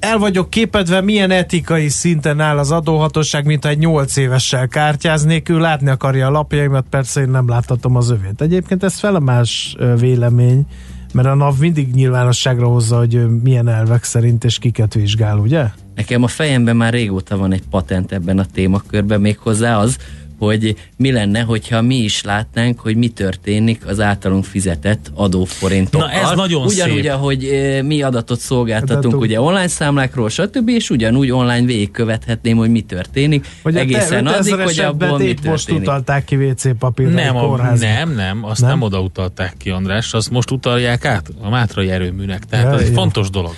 el 0.01 0.17
vagyok 0.17 0.49
képedve, 0.49 1.01
milyen 1.01 1.31
etikai 1.31 1.89
szinten 1.89 2.39
áll 2.39 2.57
az 2.57 2.71
adóhatóság, 2.71 3.45
mint 3.45 3.65
egy 3.65 3.77
8 3.77 4.15
évessel 4.15 4.67
kártyáznék, 4.67 5.49
ő 5.49 5.59
látni 5.59 5.89
akarja 5.89 6.27
a 6.27 6.31
lapjaimat, 6.31 6.85
persze 6.89 7.21
én 7.21 7.29
nem 7.29 7.49
láthatom 7.49 7.95
az 7.95 8.09
övét. 8.09 8.41
Egyébként 8.41 8.83
ez 8.83 8.99
fel 8.99 9.15
a 9.15 9.19
más 9.19 9.75
vélemény, 9.99 10.65
mert 11.13 11.27
a 11.27 11.33
NAV 11.33 11.59
mindig 11.59 11.93
nyilvánosságra 11.93 12.67
hozza, 12.67 12.97
hogy 12.97 13.41
milyen 13.43 13.67
elvek 13.67 14.03
szerint 14.03 14.43
és 14.43 14.59
kiket 14.59 14.93
vizsgál, 14.93 15.37
ugye? 15.37 15.65
Nekem 15.95 16.23
a 16.23 16.27
fejemben 16.27 16.75
már 16.75 16.93
régóta 16.93 17.37
van 17.37 17.53
egy 17.53 17.63
patent 17.69 18.11
ebben 18.11 18.39
a 18.39 18.45
témakörben, 18.53 19.21
méghozzá 19.21 19.77
az, 19.77 19.97
hogy 20.45 20.75
mi 20.97 21.11
lenne, 21.11 21.41
hogyha 21.41 21.81
mi 21.81 21.95
is 21.95 22.23
látnánk, 22.23 22.79
hogy 22.79 22.95
mi 22.95 23.07
történik 23.07 23.87
az 23.87 23.99
általunk 23.99 24.43
fizetett 24.45 25.11
adóforintokkal. 25.13 26.07
Na 26.07 26.13
ez 26.13 26.35
nagyon 26.35 26.65
Ugyanúgy, 26.65 27.01
szép. 27.01 27.11
ahogy 27.11 27.49
mi 27.83 28.01
adatot 28.01 28.39
szolgáltatunk 28.39 28.99
Adatunk. 28.99 29.21
ugye 29.21 29.41
online 29.41 29.67
számlákról, 29.67 30.29
stb. 30.29 30.69
és 30.69 30.89
ugyanúgy 30.89 31.31
online 31.31 31.65
végigkövethetném, 31.65 32.57
hogy 32.57 32.69
mi 32.69 32.81
történik. 32.81 33.47
Hogy 33.63 33.75
egészen 33.75 34.23
te, 34.23 34.29
addig, 34.29 34.53
hogy 34.53 34.79
abból 34.79 35.17
mi 35.17 35.23
történik. 35.23 35.43
most 35.43 35.71
utalták 35.71 36.25
ki 36.25 36.35
WC 36.35 36.77
papírra 36.77 37.11
nem, 37.11 37.35
a, 37.35 37.73
nem, 37.79 38.13
nem, 38.13 38.45
azt 38.45 38.61
nem? 38.61 38.69
nem 38.69 38.81
oda 38.81 39.01
utalták 39.01 39.53
ki, 39.57 39.69
András, 39.69 40.13
azt 40.13 40.29
most 40.29 40.51
utalják 40.51 41.05
át 41.05 41.27
a 41.41 41.49
Mátrai 41.49 41.89
erőműnek. 41.89 42.45
Tehát 42.45 42.65
ja, 42.65 42.79
ez 42.79 42.87
egy 42.87 42.93
fontos 42.93 43.29
dolog. 43.29 43.53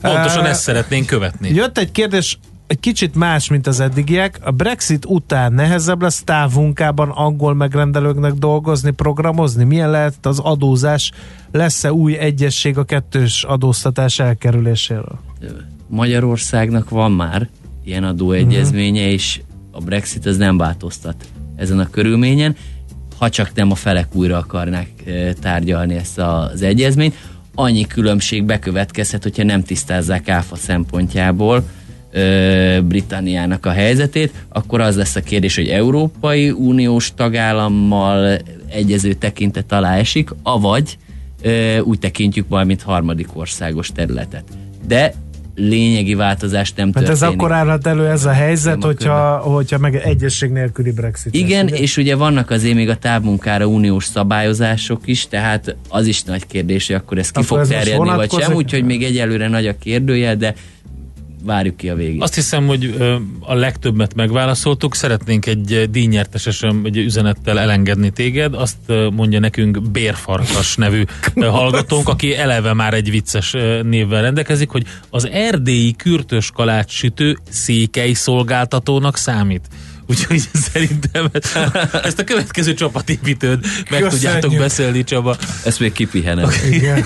Pontosan 0.00 0.44
ezt 0.44 0.62
szeretnénk 0.62 1.06
követni. 1.06 1.54
Jött 1.54 1.78
egy 1.78 1.92
kérdés 1.92 2.38
egy 2.66 2.80
kicsit 2.80 3.14
más, 3.14 3.48
mint 3.48 3.66
az 3.66 3.80
eddigiek. 3.80 4.38
A 4.42 4.50
Brexit 4.50 5.04
után 5.04 5.52
nehezebb 5.52 6.02
lesz 6.02 6.22
távmunkában 6.24 7.08
angol 7.08 7.54
megrendelőknek 7.54 8.32
dolgozni, 8.32 8.90
programozni? 8.90 9.64
Milyen 9.64 9.90
lehet 9.90 10.26
az 10.26 10.38
adózás? 10.38 11.12
Lesz-e 11.50 11.92
új 11.92 12.16
egyesség 12.16 12.78
a 12.78 12.84
kettős 12.84 13.44
adóztatás 13.44 14.18
elkerüléséről? 14.18 15.18
Magyarországnak 15.88 16.90
van 16.90 17.12
már 17.12 17.48
ilyen 17.84 18.04
adóegyezménye, 18.04 19.00
uh-huh. 19.00 19.12
és 19.12 19.40
a 19.70 19.80
Brexit 19.80 20.26
az 20.26 20.36
nem 20.36 20.56
változtat 20.56 21.24
ezen 21.56 21.78
a 21.78 21.90
körülményen, 21.90 22.56
ha 23.18 23.28
csak 23.28 23.54
nem 23.54 23.70
a 23.70 23.74
felek 23.74 24.14
újra 24.14 24.36
akarnák 24.36 24.88
e, 25.06 25.32
tárgyalni 25.32 25.94
ezt 25.94 26.18
az 26.18 26.62
egyezményt. 26.62 27.14
Annyi 27.54 27.86
különbség 27.86 28.44
bekövetkezhet, 28.44 29.22
hogyha 29.22 29.44
nem 29.44 29.62
tisztázzák 29.62 30.28
áfa 30.28 30.56
szempontjából, 30.56 31.64
Britanniának 32.82 33.66
a 33.66 33.70
helyzetét, 33.70 34.32
akkor 34.48 34.80
az 34.80 34.96
lesz 34.96 35.16
a 35.16 35.20
kérdés, 35.20 35.56
hogy 35.56 35.68
Európai 35.68 36.50
Uniós 36.50 37.14
tagállammal 37.14 38.38
egyező 38.70 39.12
tekintet 39.12 39.72
alá 39.72 39.96
esik, 39.96 40.30
avagy 40.42 40.98
úgy 41.82 41.98
tekintjük 41.98 42.48
majd, 42.48 42.66
mint 42.66 42.82
harmadik 42.82 43.28
országos 43.36 43.92
területet. 43.92 44.44
De 44.86 45.14
lényegi 45.54 46.14
változást 46.14 46.76
nem 46.76 46.92
történik. 46.92 47.20
Hát 47.20 47.28
ez 47.28 47.34
akkor 47.34 47.52
állhat 47.52 47.86
elő 47.86 48.08
ez 48.08 48.24
a 48.24 48.30
helyzet, 48.30 48.84
hogyha, 48.84 49.36
hogyha 49.36 49.78
meg 49.78 49.94
egyesség 49.94 50.50
nélküli 50.50 50.92
Brexit. 50.92 51.34
Igen, 51.34 51.68
lesz, 51.68 51.80
és 51.80 51.96
ugye 51.96 52.16
vannak 52.16 52.50
azért 52.50 52.74
még 52.74 52.88
a 52.88 52.96
távmunkára 52.96 53.66
uniós 53.66 54.04
szabályozások 54.04 55.00
is, 55.04 55.28
tehát 55.28 55.76
az 55.88 56.06
is 56.06 56.22
nagy 56.22 56.46
kérdés, 56.46 56.86
hogy 56.86 56.96
akkor 56.96 57.18
ez 57.18 57.30
ki 57.30 57.40
akkor 57.40 57.46
fog 57.46 57.58
ez 57.58 57.68
terjedni, 57.68 58.08
vagy 58.08 58.30
sem, 58.30 58.54
úgyhogy 58.54 58.84
még 58.84 59.02
egyelőre 59.02 59.48
nagy 59.48 59.66
a 59.66 59.76
kérdője, 59.76 60.34
de 60.34 60.54
várjuk 61.44 61.76
ki 61.76 61.88
a 61.88 61.94
végét. 61.94 62.22
Azt 62.22 62.34
hiszem, 62.34 62.66
hogy 62.66 62.94
a 63.40 63.54
legtöbbet 63.54 64.14
megválaszoltuk. 64.14 64.94
Szeretnénk 64.94 65.46
egy 65.46 65.90
díjnyertesesen 65.90 66.80
egy 66.84 66.96
üzenettel 66.96 67.58
elengedni 67.58 68.10
téged. 68.10 68.54
Azt 68.54 68.76
mondja 69.12 69.38
nekünk 69.38 69.90
Bérfarkas 69.90 70.76
nevű 70.76 71.04
hallgatónk, 71.40 72.08
aki 72.08 72.34
eleve 72.36 72.72
már 72.72 72.94
egy 72.94 73.10
vicces 73.10 73.52
névvel 73.82 74.22
rendelkezik, 74.22 74.68
hogy 74.68 74.84
az 75.10 75.28
erdélyi 75.28 75.92
kürtös 75.92 76.50
kalács 76.50 76.90
sütő 76.90 77.38
székely 77.50 78.12
szolgáltatónak 78.12 79.16
számít. 79.16 79.68
Úgyhogy 80.06 80.42
szerintem 80.72 81.30
ezt 82.02 82.18
a 82.18 82.24
következő 82.24 82.74
csapatépítőd 82.74 83.60
meg 83.62 84.00
Köszönjük. 84.00 84.10
tudjátok 84.10 84.56
beszélni, 84.56 85.04
Csaba. 85.04 85.36
Ezt 85.64 85.80
még 85.80 85.92
kipihenem. 85.92 86.50
Igen. 86.70 87.04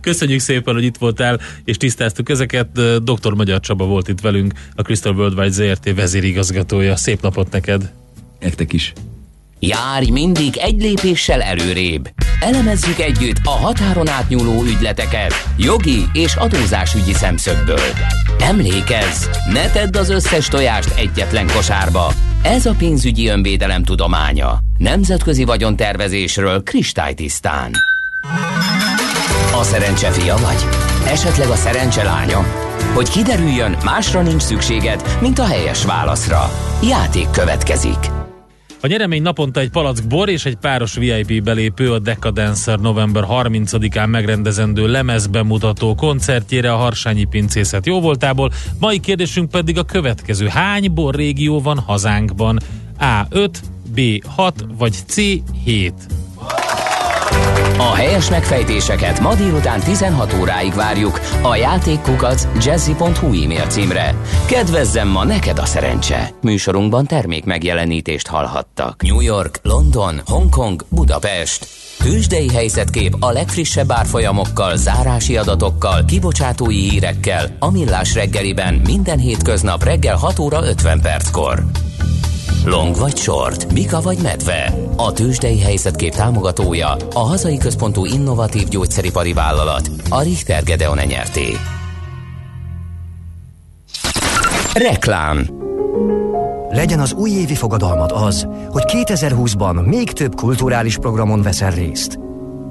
Köszönjük 0.00 0.40
szépen, 0.40 0.74
hogy 0.74 0.84
itt 0.84 0.96
voltál, 0.96 1.40
és 1.64 1.76
tisztáztuk 1.76 2.28
ezeket. 2.28 2.68
Dr. 3.02 3.32
Magyar 3.32 3.60
Csaba 3.60 3.84
volt 3.84 4.08
itt 4.08 4.20
velünk, 4.20 4.52
a 4.74 4.82
Crystal 4.82 5.14
Worldwide 5.14 5.50
ZRT 5.50 5.94
vezérigazgatója. 5.94 6.96
Szép 6.96 7.22
napot 7.22 7.50
neked! 7.50 7.92
Nektek 8.40 8.72
is! 8.72 8.92
Járj 9.58 10.10
mindig 10.10 10.56
egy 10.56 10.82
lépéssel 10.82 11.42
előrébb. 11.42 12.10
Elemezzük 12.40 12.98
együtt 12.98 13.40
a 13.44 13.50
határon 13.50 14.08
átnyúló 14.08 14.62
ügyleteket 14.62 15.34
jogi 15.58 16.04
és 16.12 16.34
adózásügyi 16.34 17.12
szemszögből. 17.12 17.92
Emlékezz, 18.38 19.26
ne 19.52 19.70
tedd 19.70 19.96
az 19.96 20.10
összes 20.10 20.48
tojást 20.48 20.98
egyetlen 20.98 21.46
kosárba. 21.46 22.12
Ez 22.42 22.66
a 22.66 22.74
pénzügyi 22.78 23.28
önvédelem 23.28 23.82
tudománya. 23.82 24.58
Nemzetközi 24.78 25.44
vagyontervezésről 25.44 26.62
kristálytisztán. 26.62 27.72
A 29.58 29.62
szerencse 29.62 30.10
fia 30.10 30.36
vagy? 30.36 30.64
Esetleg 31.06 31.48
a 31.48 31.54
szerencse 31.54 32.02
lánya? 32.02 32.44
Hogy 32.94 33.08
kiderüljön, 33.08 33.76
másra 33.84 34.22
nincs 34.22 34.42
szükséged, 34.42 35.18
mint 35.20 35.38
a 35.38 35.44
helyes 35.44 35.84
válaszra. 35.84 36.50
Játék 36.82 37.30
következik. 37.30 37.98
A 38.80 38.86
nyeremény 38.86 39.22
naponta 39.22 39.60
egy 39.60 39.70
palack 39.70 40.06
bor 40.06 40.28
és 40.28 40.44
egy 40.44 40.56
páros 40.56 40.94
VIP 40.94 41.42
belépő 41.42 41.92
a 41.92 41.98
Decadancer 41.98 42.78
november 42.78 43.24
30-án 43.28 44.10
megrendezendő 44.10 44.86
lemezbemutató 44.86 45.94
koncertjére 45.94 46.72
a 46.72 46.76
Harsányi 46.76 47.24
Pincészet 47.24 47.86
jóvoltából. 47.86 48.50
Mai 48.80 49.00
kérdésünk 49.00 49.50
pedig 49.50 49.78
a 49.78 49.84
következő. 49.84 50.46
Hány 50.46 50.92
bor 50.92 51.14
régió 51.14 51.60
van 51.60 51.78
hazánkban? 51.78 52.58
A5, 53.00 53.50
B6 53.94 54.52
vagy 54.78 54.94
C7? 55.08 55.92
A 57.78 57.94
helyes 57.94 58.30
megfejtéseket 58.30 59.20
ma 59.20 59.34
délután 59.34 59.80
16 59.80 60.34
óráig 60.40 60.74
várjuk 60.74 61.20
a 61.42 61.56
játékkukac 61.56 62.48
jazzy.hu 62.64 63.42
e-mail 63.42 63.66
címre. 63.66 64.14
Kedvezzem 64.46 65.08
ma 65.08 65.24
neked 65.24 65.58
a 65.58 65.64
szerencse! 65.64 66.30
Műsorunkban 66.42 67.06
termék 67.06 67.44
megjelenítést 67.44 68.26
hallhattak. 68.26 69.02
New 69.02 69.20
York, 69.20 69.58
London, 69.62 70.20
Hongkong, 70.26 70.84
Budapest. 70.88 71.68
Tőzsdei 71.98 72.54
helyzetkép 72.54 73.16
a 73.20 73.30
legfrissebb 73.30 73.92
árfolyamokkal, 73.92 74.76
zárási 74.76 75.36
adatokkal, 75.36 76.04
kibocsátói 76.04 76.88
hírekkel, 76.88 77.56
a 77.58 77.70
millás 77.70 78.14
reggeliben 78.14 78.74
minden 78.84 79.18
hétköznap 79.18 79.84
reggel 79.84 80.16
6 80.16 80.38
óra 80.38 80.66
50 80.66 81.00
perckor. 81.00 81.64
Long 82.64 82.96
vagy 82.96 83.16
short, 83.16 83.72
Mika 83.72 84.00
vagy 84.00 84.18
medve. 84.22 84.74
A 84.96 85.12
tőzsdei 85.12 85.60
helyzetkép 85.60 86.14
támogatója 86.14 86.96
a 87.14 87.18
hazai 87.18 87.58
központú 87.58 88.04
innovatív 88.04 88.68
gyógyszeripari 88.68 89.32
vállalat, 89.32 89.90
a 90.08 90.22
Richter 90.22 90.62
Gedeon 90.62 90.98
nyerté. 91.06 91.56
Reklám 94.74 95.64
Legyen 96.70 97.00
az 97.00 97.12
újévi 97.12 97.54
fogadalmad 97.54 98.10
az, 98.12 98.48
hogy 98.70 98.82
2020-ban 98.86 99.86
még 99.86 100.12
több 100.12 100.34
kulturális 100.34 100.98
programon 100.98 101.42
veszel 101.42 101.70
részt. 101.70 102.18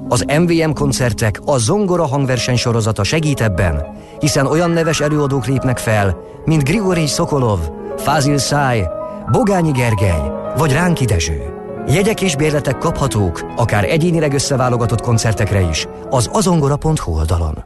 Az 0.08 0.24
MVM 0.40 0.70
koncertek 0.70 1.40
a 1.44 1.58
Zongora 1.58 2.06
hangverseny 2.06 2.56
sorozata 2.56 3.04
segít 3.04 3.40
ebben, 3.40 3.86
hiszen 4.18 4.46
olyan 4.46 4.70
neves 4.70 5.00
előadók 5.00 5.46
lépnek 5.46 5.78
fel, 5.78 6.16
mint 6.44 6.64
Grigori 6.64 7.06
Szokolov, 7.06 7.58
Fázil 7.96 8.38
Száj, 8.38 8.88
Bogányi 9.30 9.70
Gergely 9.70 10.30
vagy 10.56 10.72
Ránki 10.72 11.04
Dezső. 11.04 11.42
Jegyek 11.88 12.22
és 12.22 12.36
bérletek 12.36 12.78
kaphatók, 12.78 13.46
akár 13.56 13.84
egyénileg 13.84 14.32
összeválogatott 14.32 15.00
koncertekre 15.00 15.60
is, 15.60 15.86
az 16.10 16.30
azongora.hu 16.32 17.12
oldalon. 17.12 17.64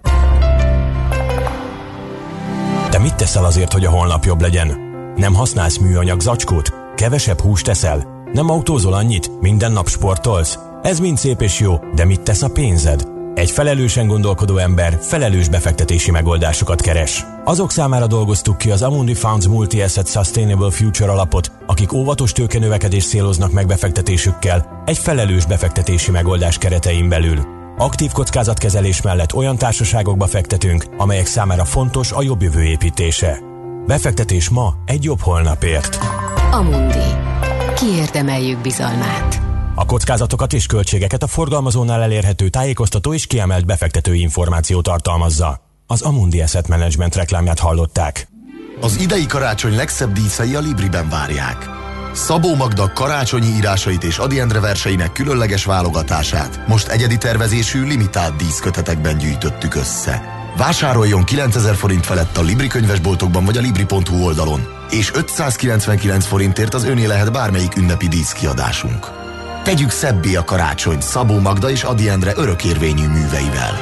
Te 2.90 2.98
mit 2.98 3.14
teszel 3.14 3.44
azért, 3.44 3.72
hogy 3.72 3.84
a 3.84 3.90
holnap 3.90 4.24
jobb 4.24 4.40
legyen? 4.40 4.78
Nem 5.16 5.34
használsz 5.34 5.78
műanyag 5.78 6.20
zacskót? 6.20 6.72
Kevesebb 6.94 7.40
húst 7.40 7.64
teszel? 7.64 8.04
Nem 8.32 8.50
autózol 8.50 8.92
annyit? 8.92 9.40
Minden 9.40 9.72
nap 9.72 9.88
sportolsz? 9.88 10.58
Ez 10.82 10.98
mind 10.98 11.18
szép 11.18 11.40
és 11.40 11.60
jó, 11.60 11.74
de 11.94 12.04
mit 12.04 12.20
tesz 12.20 12.42
a 12.42 12.48
pénzed? 12.48 13.09
Egy 13.34 13.50
felelősen 13.50 14.06
gondolkodó 14.06 14.56
ember 14.56 14.98
felelős 15.00 15.48
befektetési 15.48 16.10
megoldásokat 16.10 16.80
keres. 16.80 17.24
Azok 17.44 17.70
számára 17.70 18.06
dolgoztuk 18.06 18.58
ki 18.58 18.70
az 18.70 18.82
Amundi 18.82 19.14
Funds 19.14 19.46
Multi-Asset 19.46 20.08
Sustainable 20.08 20.70
Future 20.70 21.10
alapot, 21.10 21.52
akik 21.66 21.92
óvatos 21.92 22.32
tőkenövekedés 22.32 23.06
céloznak 23.06 23.52
meg 23.52 23.66
befektetésükkel 23.66 24.82
egy 24.84 24.98
felelős 24.98 25.46
befektetési 25.46 26.10
megoldás 26.10 26.58
keretein 26.58 27.08
belül. 27.08 27.38
Aktív 27.78 28.10
kockázatkezelés 28.12 29.02
mellett 29.02 29.34
olyan 29.34 29.56
társaságokba 29.56 30.26
fektetünk, 30.26 30.84
amelyek 30.96 31.26
számára 31.26 31.64
fontos 31.64 32.12
a 32.12 32.22
jobb 32.22 32.42
jövő 32.42 32.62
építése. 32.62 33.38
Befektetés 33.86 34.48
ma 34.48 34.74
egy 34.84 35.04
jobb 35.04 35.20
holnapért. 35.20 35.98
Amundi. 36.50 37.14
Kiérdemeljük 37.74 38.60
bizalmát. 38.60 39.49
A 39.80 39.84
kockázatokat 39.84 40.52
és 40.52 40.66
költségeket 40.66 41.22
a 41.22 41.26
forgalmazónál 41.26 42.02
elérhető 42.02 42.48
tájékoztató 42.48 43.14
és 43.14 43.26
kiemelt 43.26 43.66
befektetői 43.66 44.20
információ 44.20 44.80
tartalmazza. 44.80 45.60
Az 45.86 46.02
Amundi 46.02 46.40
Asset 46.40 46.68
Management 46.68 47.14
reklámját 47.14 47.58
hallották. 47.58 48.28
Az 48.80 49.00
idei 49.00 49.26
karácsony 49.26 49.76
legszebb 49.76 50.12
díszei 50.12 50.54
a 50.54 50.60
Libriben 50.60 51.08
várják. 51.08 51.68
Szabó 52.12 52.54
Magda 52.54 52.92
karácsonyi 52.92 53.46
írásait 53.46 54.02
és 54.02 54.18
Adi 54.18 54.40
Endre 54.40 54.60
verseinek 54.60 55.12
különleges 55.12 55.64
válogatását 55.64 56.68
most 56.68 56.88
egyedi 56.88 57.18
tervezésű 57.18 57.84
limitált 57.84 58.36
díszkötetekben 58.36 59.18
gyűjtöttük 59.18 59.74
össze. 59.74 60.22
Vásároljon 60.56 61.24
9000 61.24 61.74
forint 61.74 62.06
felett 62.06 62.36
a 62.36 62.42
Libri 62.42 62.66
könyvesboltokban 62.66 63.44
vagy 63.44 63.56
a 63.56 63.60
Libri.hu 63.60 64.24
oldalon, 64.24 64.60
és 64.90 65.10
599 65.14 66.26
forintért 66.26 66.74
az 66.74 66.84
öné 66.84 67.04
lehet 67.04 67.32
bármelyik 67.32 67.76
ünnepi 67.76 68.08
díszkiadásunk. 68.08 69.19
Tegyük 69.64 69.90
szebbé 69.90 70.34
a 70.34 70.44
karácsony 70.44 71.00
Szabó 71.00 71.38
Magda 71.38 71.70
és 71.70 71.82
Adi 71.82 72.08
Endre 72.08 72.32
örökérvényű 72.36 73.06
műveivel. 73.06 73.72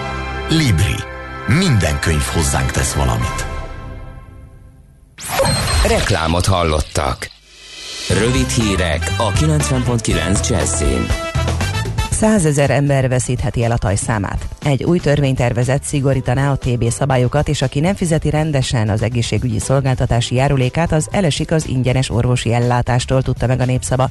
Libri. 0.49 0.95
Minden 1.47 2.01
könyv 2.01 2.23
hozzánk 2.23 2.71
tesz 2.71 2.93
valamit. 2.93 3.47
Reklámot 5.87 6.47
hallottak. 6.47 7.31
Rövid 8.09 8.49
hírek 8.49 9.15
a 9.19 9.33
90.9 9.33 10.49
Jazzin. 10.49 11.07
Százezer 12.11 12.71
ember 12.71 13.09
veszítheti 13.09 13.65
el 13.65 13.71
a 13.71 13.77
tajszámát. 13.77 14.49
Egy 14.65 14.85
új 14.85 14.99
törvénytervezet 14.99 15.83
szigorítaná 15.83 16.51
a 16.51 16.57
TB 16.57 16.91
szabályokat, 16.91 17.49
és 17.49 17.63
aki 17.63 17.81
nem 17.81 17.95
fizeti 17.95 18.31
rendesen 18.31 18.89
az 18.89 19.03
egészségügyi 19.03 19.59
szolgáltatási 19.59 20.35
járulékát, 20.35 20.93
az 20.93 21.09
elesik 21.11 21.51
az 21.51 21.69
ingyenes 21.69 22.11
orvosi 22.11 22.53
ellátástól, 22.53 23.23
tudta 23.23 23.47
meg 23.47 23.61
a 23.61 23.65
népszaba. 23.65 24.09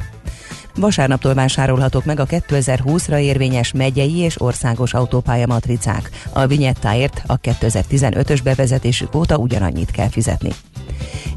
Vasárnaptól 0.77 1.33
vásárolhatók 1.33 2.05
meg 2.05 2.19
a 2.19 2.25
2020-ra 2.25 3.19
érvényes 3.19 3.71
megyei 3.71 4.17
és 4.17 4.41
országos 4.41 4.93
autópálya 4.93 5.47
matricák. 5.47 6.09
A 6.33 6.45
vinyettáért 6.45 7.23
a 7.25 7.39
2015-ös 7.39 8.39
bevezetésük 8.43 9.15
óta 9.15 9.37
ugyanannyit 9.37 9.91
kell 9.91 10.09
fizetni. 10.09 10.49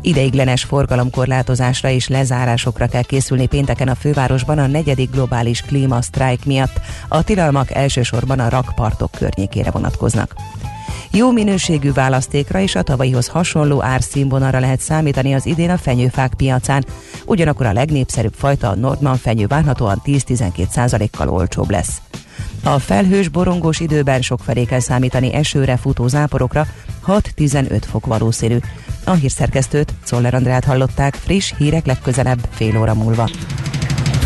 Ideiglenes 0.01 0.65
forgalomkorlátozásra 0.65 1.89
és 1.89 2.09
lezárásokra 2.09 2.87
kell 2.87 3.03
készülni 3.03 3.47
pénteken 3.47 3.89
a 3.89 3.95
fővárosban 3.95 4.59
a 4.59 4.67
negyedik 4.67 5.11
globális 5.11 5.61
klímasztrájk 5.61 6.45
miatt. 6.45 6.81
A 7.09 7.23
tilalmak 7.23 7.71
elsősorban 7.71 8.39
a 8.39 8.49
rakpartok 8.49 9.11
környékére 9.11 9.71
vonatkoznak. 9.71 10.35
Jó 11.13 11.31
minőségű 11.31 11.93
választékra 11.93 12.61
és 12.61 12.75
a 12.75 12.83
tavalyihoz 12.83 13.29
hasonló 13.29 13.83
árszínvonalra 13.83 14.59
lehet 14.59 14.81
számítani 14.81 15.35
az 15.35 15.47
idén 15.47 15.71
a 15.71 15.77
fenyőfák 15.77 16.35
piacán. 16.35 16.85
Ugyanakkor 17.27 17.67
a 17.67 17.73
legnépszerűbb 17.73 18.35
fajta 18.37 18.69
a 18.69 18.75
Nordman 18.75 19.17
fenyő 19.17 19.47
várhatóan 19.47 20.03
10-12 20.05 21.09
kal 21.17 21.29
olcsóbb 21.29 21.71
lesz. 21.71 22.01
A 22.63 22.79
felhős, 22.79 23.29
borongós 23.29 23.81
időben 23.81 24.23
felé 24.37 24.65
kell 24.65 24.81
számítani 24.81 25.35
esőre, 25.35 25.77
futó 25.77 26.09
záporokra, 26.09 26.67
6-15 27.07 27.83
fok 27.91 28.07
valószínű. 28.07 28.59
A 29.05 29.13
hírszerkesztőt, 29.13 29.95
Czoller 30.05 30.35
Andrát 30.35 30.65
hallották, 30.65 31.15
friss 31.15 31.53
hírek 31.57 31.87
legközelebb 31.87 32.49
fél 32.51 32.79
óra 32.81 32.95
múlva. 32.95 33.29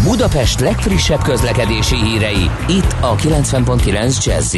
Budapest 0.03 0.61
legfrissebb 0.61 1.23
közlekedési 1.23 1.97
hírei, 1.97 2.51
itt 2.69 2.97
a 3.01 3.15
90.9 3.15 4.25
jazz 4.25 4.55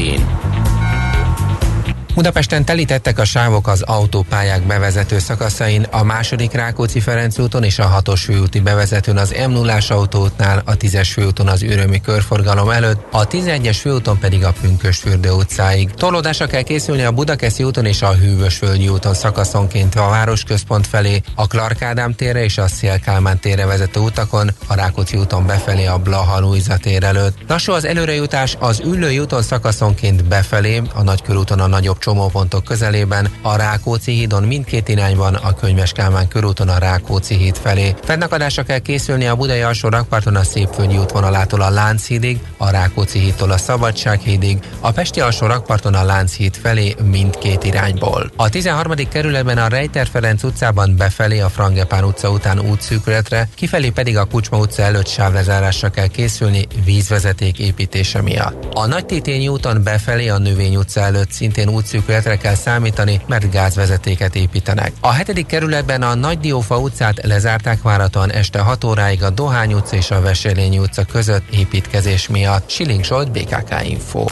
Budapesten 2.17 2.65
telítettek 2.65 3.19
a 3.19 3.25
sávok 3.25 3.69
az 3.69 3.83
autópályák 3.83 4.63
bevezető 4.63 5.19
szakaszain, 5.19 5.87
a 5.91 6.03
második 6.03 6.53
Rákóczi-Ferenc 6.53 7.39
úton 7.39 7.65
és 7.65 7.79
a 7.79 7.87
hatos 7.87 8.25
főúti 8.25 8.61
bevezetőn 8.61 9.17
az 9.17 9.35
m 9.49 9.51
0 9.51 9.79
autóútnál, 9.89 10.63
a 10.65 10.77
10-es 10.77 11.09
főúton 11.13 11.49
az 11.49 11.63
ürömi 11.63 12.01
körforgalom 12.01 12.71
előtt, 12.71 13.07
a 13.13 13.27
11-es 13.27 13.77
főúton 13.81 14.19
pedig 14.19 14.45
a 14.45 14.53
Pünkösfürdő 14.61 15.31
utcáig. 15.31 15.91
Torlódásra 15.91 16.47
kell 16.47 16.63
készülni 16.63 17.03
a 17.03 17.13
Budakeszi 17.13 17.63
úton 17.63 17.85
és 17.85 18.03
a 18.03 18.15
Hűvösvölgyi 18.15 18.89
úton 18.89 19.15
szakaszonként 19.15 19.95
a 19.95 20.09
városközpont 20.09 20.87
felé, 20.87 21.21
a 21.35 21.47
Clark 21.47 21.83
Ádám 21.83 22.15
térre 22.15 22.45
és 22.45 22.59
a 22.59 22.69
Szélkálmán 22.69 23.41
térre 23.41 23.67
vezető 23.67 24.01
utakon, 24.01 24.51
a 24.67 24.75
Rákóczi 24.75 25.17
úton 25.17 25.47
befelé 25.47 25.87
a 25.87 25.99
Blaha 25.99 26.41
Luisa 26.41 26.77
tér 26.77 27.05
előtt. 27.05 27.37
Lassú 27.49 27.73
az 27.73 27.85
előrejutás 27.85 28.57
az 28.61 28.81
Üllői 28.85 29.19
úton 29.19 29.43
szakaszonként 29.43 30.25
befelé, 30.25 30.83
a 30.95 31.03
Nagykörúton 31.03 31.61
a 31.61 31.67
nagyobb 31.67 32.05
csomópontok 32.07 32.65
közelében, 32.65 33.31
a 33.43 33.57
Rákóczi 33.57 34.13
hídon 34.13 34.43
mindkét 34.43 34.89
irányban, 34.89 35.35
a 35.35 35.55
Könyves 35.55 35.93
Kálmán 35.93 36.29
körúton 36.29 36.69
a 36.69 36.79
Rákóczi 36.79 37.35
híd 37.35 37.57
felé. 37.57 37.95
Fennakadásra 38.03 38.63
kell 38.63 38.79
készülni 38.79 39.27
a 39.27 39.37
Budai 39.37 39.61
alsó 39.61 39.89
rakparton 39.89 40.37
a 40.37 40.43
Szépföldi 40.43 40.97
útvonalától 40.97 41.61
a 41.61 41.71
Lánchídig, 41.71 42.39
a 42.57 42.71
Rákóczi 42.71 43.19
hídtól 43.19 43.51
a 43.51 43.57
Szabadsághídig, 43.57 44.59
a 44.81 44.91
Pesti 44.91 45.21
alsó 45.21 45.47
rakparton 45.47 45.95
a 45.95 46.05
Lánchíd 46.05 46.55
felé 46.55 46.95
mindkét 47.11 47.65
irányból. 47.65 48.31
A 48.37 48.49
13. 48.49 48.93
kerületben 49.09 49.59
a 49.59 49.69
Rejter 49.69 50.07
Ferenc 50.07 50.43
utcában 50.43 50.97
befelé 50.97 51.41
a 51.41 51.49
Frangepán 51.49 52.05
utca 52.05 52.31
után 52.31 52.61
útszűkületre, 52.61 53.49
kifelé 53.55 53.89
pedig 53.89 54.17
a 54.17 54.25
Kucsma 54.25 54.59
utca 54.59 54.83
előtt 54.83 55.09
sávlezárásra 55.09 55.89
kell 55.89 56.07
készülni 56.07 56.67
vízvezeték 56.85 57.59
építése 57.59 58.23
miatt. 58.23 58.75
A 58.75 58.87
Nagy 58.87 59.07
Tétényi 59.07 59.49
úton 59.49 59.83
befelé 59.83 60.29
a 60.29 60.39
Növény 60.39 60.77
utca 60.77 61.01
előtt 61.01 61.31
szintén 61.31 61.69
útszűkületre 61.69 61.95
kell 62.41 62.55
számítani, 62.55 63.21
mert 63.27 63.51
gázvezetéket 63.51 64.35
építenek. 64.35 64.93
A 65.01 65.13
hetedik 65.13 65.47
kerületben 65.47 66.03
a 66.03 66.15
Nagy 66.15 66.39
Diófa 66.39 66.79
utcát 66.79 67.27
lezárták 67.27 67.83
várhatóan 67.83 68.33
este 68.33 68.61
6 68.61 68.85
óráig 68.85 69.23
a 69.23 69.31
Dohány 69.31 69.73
utca 69.73 69.97
és 69.97 70.11
a 70.11 70.21
Veselényi 70.21 70.79
utca 70.79 71.05
között 71.05 71.55
építkezés 71.55 72.29
miatt. 72.29 72.71
Siling 72.71 73.05
Zsolt, 73.05 73.31
BKK 73.31 73.89
Info. 73.89 74.25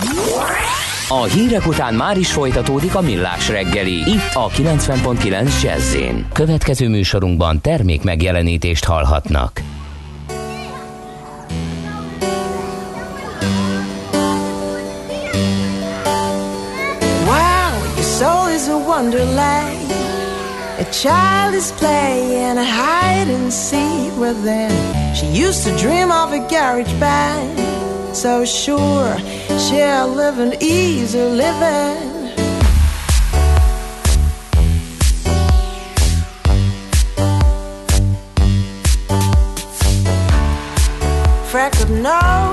A 1.09 1.23
hírek 1.23 1.67
után 1.67 1.95
már 1.95 2.19
is 2.19 2.33
folytatódik 2.33 2.95
a 2.95 3.01
millás 3.01 3.49
reggeli, 3.49 3.95
itt 3.95 4.35
a 4.35 4.49
90.9 4.49 5.63
jazz 5.63 5.97
Következő 6.33 6.89
műsorunkban 6.89 7.61
termék 7.61 8.03
megjelenítést 8.03 8.85
hallhatnak. 8.85 9.74
Wonderland. 18.73 19.91
A 20.79 20.85
child 20.91 21.55
is 21.55 21.71
playing 21.73 22.59
a 22.59 22.65
hide 22.65 23.29
and 23.29 23.53
seek 23.53 24.17
with 24.17 24.43
them. 24.43 24.73
She 25.15 25.27
used 25.27 25.65
to 25.65 25.77
dream 25.77 26.11
of 26.11 26.33
a 26.33 26.39
garage 26.49 26.93
band. 26.99 28.17
So 28.17 28.45
sure, 28.45 29.17
she'll 29.59 30.09
live 30.09 30.39
an 30.39 30.55
easy 30.61 31.21
living. 31.21 32.13
Freckled 41.51 41.91
nose, 41.91 42.13
summer 42.13 42.44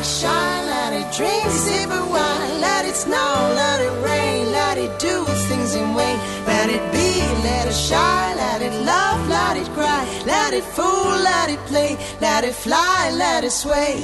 it 0.00 0.06
shine, 0.06 0.64
let 0.66 0.92
it 1.00 1.08
drink, 1.16 1.50
sip 1.64 1.90
wine, 2.14 2.60
let 2.66 2.84
it 2.90 2.96
snow, 2.96 3.32
let 3.62 3.78
it 3.86 3.94
rain, 4.08 4.50
let 4.50 4.76
it 4.78 4.92
do 4.98 5.16
things 5.48 5.74
in 5.74 5.88
vain. 5.94 6.18
Let 6.46 6.68
it 6.76 6.84
be, 6.92 7.10
let 7.48 7.66
it 7.66 7.78
shine, 7.88 8.36
let 8.44 8.60
it 8.62 8.74
love, 8.92 9.20
let 9.28 9.56
it 9.62 9.68
cry, 9.76 10.02
let 10.24 10.52
it 10.58 10.64
fool, 10.76 11.14
let 11.30 11.48
it 11.54 11.62
play, 11.70 11.96
let 12.20 12.44
it 12.44 12.54
fly, 12.54 13.10
let 13.24 13.44
it 13.44 13.52
sway. 13.52 13.96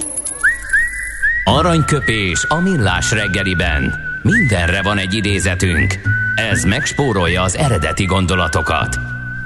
Aranyköpés 1.45 2.45
a 2.49 2.61
millás 2.61 3.11
reggeliben. 3.11 3.95
Mindenre 4.23 4.83
van 4.83 4.99
egy 4.99 5.15
idézetünk. 5.15 5.95
Ez 6.35 6.65
megspórolja 6.65 7.43
az 7.43 7.57
eredeti 7.57 8.05
gondolatokat. 8.05 8.99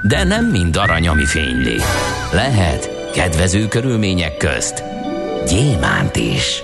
De 0.03 0.25
nem 0.25 0.45
mind 0.45 0.77
arany, 0.77 1.09
ami 1.09 1.27
fényli. 1.27 1.81
Lehet 2.33 2.91
kedvező 3.13 3.69
körülmények 3.69 4.37
közt 4.37 4.90
gyémánt 5.51 6.17
is. 6.17 6.63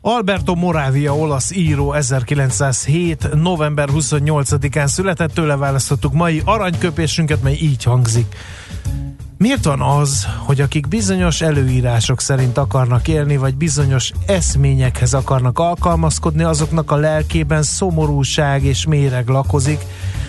Alberto 0.00 0.54
Moravia, 0.54 1.16
olasz 1.16 1.50
író 1.50 1.92
1907. 1.92 3.34
november 3.34 3.88
28-án 3.92 4.86
született, 4.86 5.34
tőle 5.34 5.56
választottuk 5.56 6.12
mai 6.12 6.42
aranyköpésünket, 6.44 7.42
mely 7.42 7.56
így 7.60 7.82
hangzik. 7.82 8.36
Miért 9.42 9.64
van 9.64 9.80
az, 9.80 10.26
hogy 10.38 10.60
akik 10.60 10.88
bizonyos 10.88 11.40
előírások 11.40 12.20
szerint 12.20 12.58
akarnak 12.58 13.08
élni, 13.08 13.36
vagy 13.36 13.54
bizonyos 13.54 14.12
eszményekhez 14.26 15.14
akarnak 15.14 15.58
alkalmazkodni, 15.58 16.42
azoknak 16.42 16.90
a 16.90 16.96
lelkében 16.96 17.62
szomorúság 17.62 18.64
és 18.64 18.86
méreg 18.86 19.28
lakozik, 19.28 19.80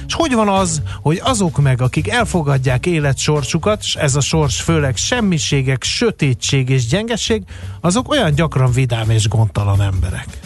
és 0.08 0.14
hogy 0.14 0.34
van 0.34 0.48
az, 0.48 0.82
hogy 1.02 1.22
azok 1.24 1.62
meg, 1.62 1.82
akik 1.82 2.10
elfogadják 2.10 2.86
életsorsukat, 2.86 3.82
és 3.82 3.96
ez 3.96 4.16
a 4.16 4.22
sors 4.22 4.62
főleg 4.62 4.96
semmiségek, 4.96 5.84
sötétség 5.84 6.70
és 6.70 6.88
gyengeség, 6.88 7.44
azok 7.82 8.10
olyan 8.10 8.34
gyakran 8.34 8.72
vidám 8.72 9.10
és 9.10 9.28
gondtalan 9.28 9.82
emberek. 9.82 10.40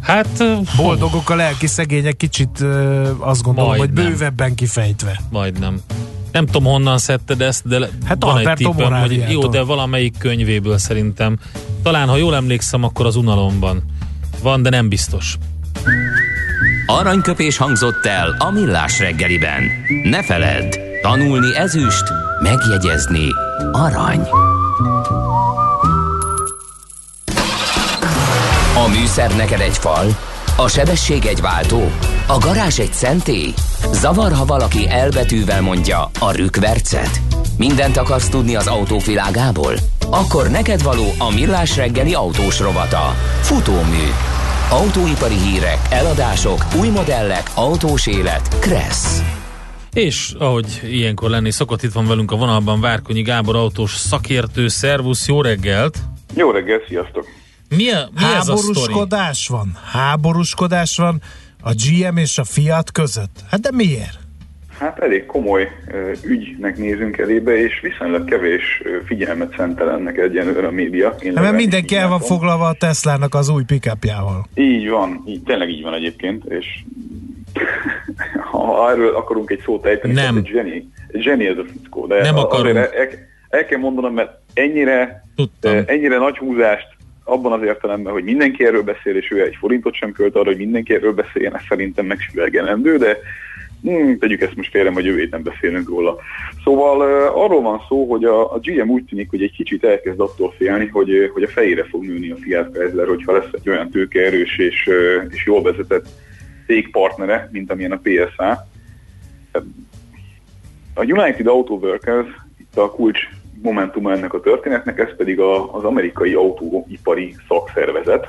Hát... 0.00 0.44
Boldogok 0.76 1.30
a 1.30 1.34
lelki 1.34 1.66
szegények, 1.66 2.16
kicsit 2.16 2.60
ö, 2.60 3.10
azt 3.18 3.42
gondolom, 3.42 3.76
Majdnem. 3.76 4.04
hogy 4.04 4.12
bővebben 4.12 4.54
kifejtve. 4.54 5.20
Majdnem. 5.30 5.80
Nem 6.34 6.46
tudom, 6.46 6.64
honnan 6.64 6.98
szedted 6.98 7.40
ezt, 7.40 7.68
de 7.68 7.88
Hát 8.04 8.24
van 8.24 8.30
egy 8.30 8.36
Alberto 8.36 8.70
tippem, 8.70 8.92
hogy 8.92 9.24
jó, 9.28 9.46
de 9.46 9.62
valamelyik 9.62 10.18
könyvéből 10.18 10.78
szerintem. 10.78 11.38
Talán, 11.82 12.08
ha 12.08 12.16
jól 12.16 12.34
emlékszem, 12.34 12.82
akkor 12.82 13.06
az 13.06 13.16
unalomban 13.16 13.82
van, 14.42 14.62
de 14.62 14.70
nem 14.70 14.88
biztos. 14.88 15.38
Aranyköpés 16.86 17.56
hangzott 17.56 18.06
el 18.06 18.36
a 18.38 18.50
millás 18.50 18.98
reggeliben. 18.98 19.62
Ne 20.04 20.22
feledd, 20.22 20.74
tanulni 21.02 21.56
ezüst, 21.56 22.04
megjegyezni 22.42 23.28
arany. 23.72 24.20
A 28.84 28.88
műszer 28.88 29.36
neked 29.36 29.60
egy 29.60 29.78
fal, 29.78 30.16
a 30.56 30.68
sebesség 30.68 31.24
egy 31.24 31.40
váltó, 31.40 31.90
a 32.26 32.38
garázs 32.38 32.78
egy 32.78 32.92
szentély. 32.92 33.52
Zavar, 33.92 34.32
ha 34.32 34.44
valaki 34.44 34.88
elbetűvel 34.88 35.62
mondja 35.62 36.10
a 36.20 36.32
rükvercet. 36.32 37.20
Mindent 37.58 37.96
akarsz 37.96 38.28
tudni 38.28 38.56
az 38.56 38.66
autóvilágából? 38.66 39.74
Akkor 40.10 40.50
neked 40.50 40.82
való 40.82 41.04
a 41.18 41.34
millás 41.34 41.76
reggeli 41.76 42.14
autós 42.14 42.60
rovata. 42.60 43.14
Futómű. 43.40 44.06
Autóipari 44.70 45.34
hírek, 45.34 45.78
eladások, 45.90 46.64
új 46.80 46.88
modellek, 46.88 47.50
autós 47.54 48.06
élet. 48.06 48.58
Kressz. 48.58 49.22
És 49.92 50.34
ahogy 50.38 50.80
ilyenkor 50.84 51.30
lenni 51.30 51.50
szokott, 51.50 51.82
itt 51.82 51.92
van 51.92 52.06
velünk 52.06 52.30
a 52.32 52.36
vonalban 52.36 52.80
Várkonyi 52.80 53.22
Gábor 53.22 53.56
autós 53.56 53.96
szakértő. 53.96 54.68
Szervusz, 54.68 55.26
jó 55.28 55.42
reggelt! 55.42 55.98
Jó 56.34 56.50
reggel, 56.50 56.80
sziasztok! 56.88 57.43
Mi, 57.76 57.90
a, 57.90 58.08
mi 58.14 58.24
ez 58.36 58.48
a 58.48 58.56
sztori? 58.56 58.74
Háborúskodás 58.76 59.48
van. 59.48 59.76
Háborúskodás 59.92 60.96
van 60.96 61.20
a 61.62 61.70
GM 61.72 62.16
és 62.16 62.38
a 62.38 62.44
Fiat 62.44 62.92
között. 62.92 63.40
Hát 63.50 63.60
de 63.60 63.68
miért? 63.72 64.18
Hát 64.78 64.98
elég 64.98 65.26
komoly 65.26 65.68
ügynek 66.24 66.76
nézünk 66.76 67.18
elébe, 67.18 67.56
és 67.56 67.80
viszonylag 67.82 68.24
kevés 68.24 68.82
figyelmet 69.06 69.54
szentel 69.56 69.90
ennek 69.90 70.18
egyenlőre 70.18 70.66
a 70.66 70.70
média. 70.70 71.16
Én 71.20 71.34
Hát 71.34 71.44
mert 71.44 71.56
mindenki 71.56 71.96
el 71.96 72.08
van 72.08 72.20
foglalva 72.20 72.66
a 72.68 72.72
Teslának 72.72 73.34
az 73.34 73.48
új 73.48 73.64
pickupjával. 73.64 74.46
Így 74.54 74.88
van, 74.88 75.22
így, 75.26 75.42
tényleg 75.42 75.68
így 75.70 75.82
van 75.82 75.94
egyébként, 75.94 76.44
és 76.44 76.66
ha 78.50 78.90
erről 78.90 79.14
akarunk 79.16 79.50
egy 79.50 79.62
szót 79.64 79.86
ejteni, 79.86 80.12
Nem. 80.12 80.36
egy 80.36 80.46
zseni, 80.52 80.88
egy 81.08 81.22
zseni 81.22 81.46
ez 81.46 81.56
a 81.58 81.64
fickó, 81.72 82.06
de 82.06 82.22
Nem 82.22 82.36
akarunk. 82.38 82.76
el, 82.76 82.90
el 83.48 83.64
kell 83.64 83.78
mondanom, 83.78 84.14
mert 84.14 84.30
ennyire, 84.54 85.24
Tudtam. 85.36 85.82
ennyire 85.86 86.16
nagy 86.18 86.36
húzást 86.38 86.86
abban 87.24 87.52
az 87.52 87.62
értelemben, 87.62 88.12
hogy 88.12 88.24
mindenki 88.24 88.64
erről 88.64 88.82
beszél, 88.82 89.16
és 89.16 89.30
ő 89.30 89.42
egy 89.42 89.56
forintot 89.56 89.94
sem 89.94 90.12
költ 90.12 90.34
arra, 90.34 90.48
hogy 90.48 90.56
mindenki 90.56 90.94
erről 90.94 91.12
beszéljen, 91.12 91.56
ez 91.56 91.62
szerintem 91.68 92.06
megsüvegelendő, 92.06 92.96
de 92.96 93.18
hmm, 93.82 94.18
tegyük 94.18 94.40
ezt 94.40 94.56
most 94.56 94.70
félre, 94.70 94.90
hogy 94.90 95.04
jövő 95.04 95.18
héten 95.18 95.42
beszélünk 95.42 95.88
róla. 95.88 96.16
Szóval 96.64 96.96
uh, 96.98 97.42
arról 97.42 97.62
van 97.62 97.80
szó, 97.88 98.10
hogy 98.10 98.24
a, 98.24 98.54
a 98.54 98.58
GM 98.58 98.90
úgy 98.90 99.04
tűnik, 99.04 99.30
hogy 99.30 99.42
egy 99.42 99.52
kicsit 99.52 99.84
elkezd 99.84 100.20
attól 100.20 100.54
félni, 100.56 100.86
hogy, 100.86 101.30
hogy 101.32 101.42
a 101.42 101.48
fejére 101.48 101.84
fog 101.84 102.04
nőni 102.04 102.30
a 102.30 102.36
Fiat 102.36 102.72
Chrysler, 102.72 103.06
hogyha 103.06 103.32
lesz 103.32 103.52
egy 103.52 103.68
olyan 103.68 103.90
tőkeerős 103.90 104.58
és, 104.58 104.90
és 105.28 105.46
jól 105.46 105.62
vezetett 105.62 106.06
cégpartnere, 106.66 107.48
mint 107.52 107.70
amilyen 107.70 107.92
a 107.92 108.00
PSA. 108.02 108.66
A 110.94 111.04
United 111.04 111.46
Auto 111.46 111.74
Workers 111.74 112.28
itt 112.58 112.76
a 112.76 112.90
kulcs 112.90 113.18
momentuma 113.64 114.12
ennek 114.12 114.34
a 114.34 114.40
történetnek, 114.40 114.98
ez 114.98 115.16
pedig 115.16 115.40
a, 115.40 115.74
az 115.74 115.84
amerikai 115.84 116.32
autóipari 116.32 117.34
szakszervezet. 117.48 118.28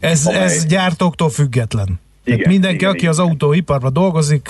Ez, 0.00 0.26
Amely- 0.26 0.42
ez 0.42 0.66
gyártóktól 0.66 1.28
független. 1.28 1.86
Tehát 2.24 2.40
Igen, 2.40 2.52
mindenki, 2.52 2.76
igen, 2.76 2.88
aki 2.88 2.98
igen. 2.98 3.10
az 3.10 3.18
autóiparban 3.18 3.92
dolgozik, 3.92 4.48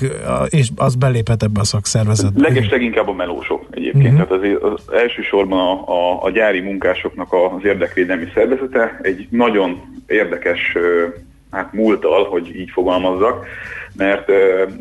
és 0.49 0.69
az 0.77 0.95
beléphet 0.95 1.43
ebbe 1.43 1.61
a 1.61 1.65
szakszervezetbe. 1.65 2.41
Leges 2.41 2.69
leginkább 2.69 3.09
a 3.09 3.13
melósok 3.13 3.67
egyébként. 3.71 4.05
Uh-huh. 4.05 4.17
Tehát 4.17 4.33
azért 4.33 4.63
az 4.63 4.83
elsősorban 4.93 5.59
a, 5.59 5.93
a, 5.93 6.23
a 6.23 6.31
gyári 6.31 6.61
munkásoknak 6.61 7.33
az 7.33 7.65
érdekvédelmi 7.65 8.27
szervezete 8.35 8.99
egy 9.03 9.27
nagyon 9.31 9.81
érdekes 10.07 10.77
hát 11.51 11.73
múltal, 11.73 12.25
hogy 12.25 12.57
így 12.57 12.71
fogalmazzak, 12.71 13.47
mert 13.97 14.31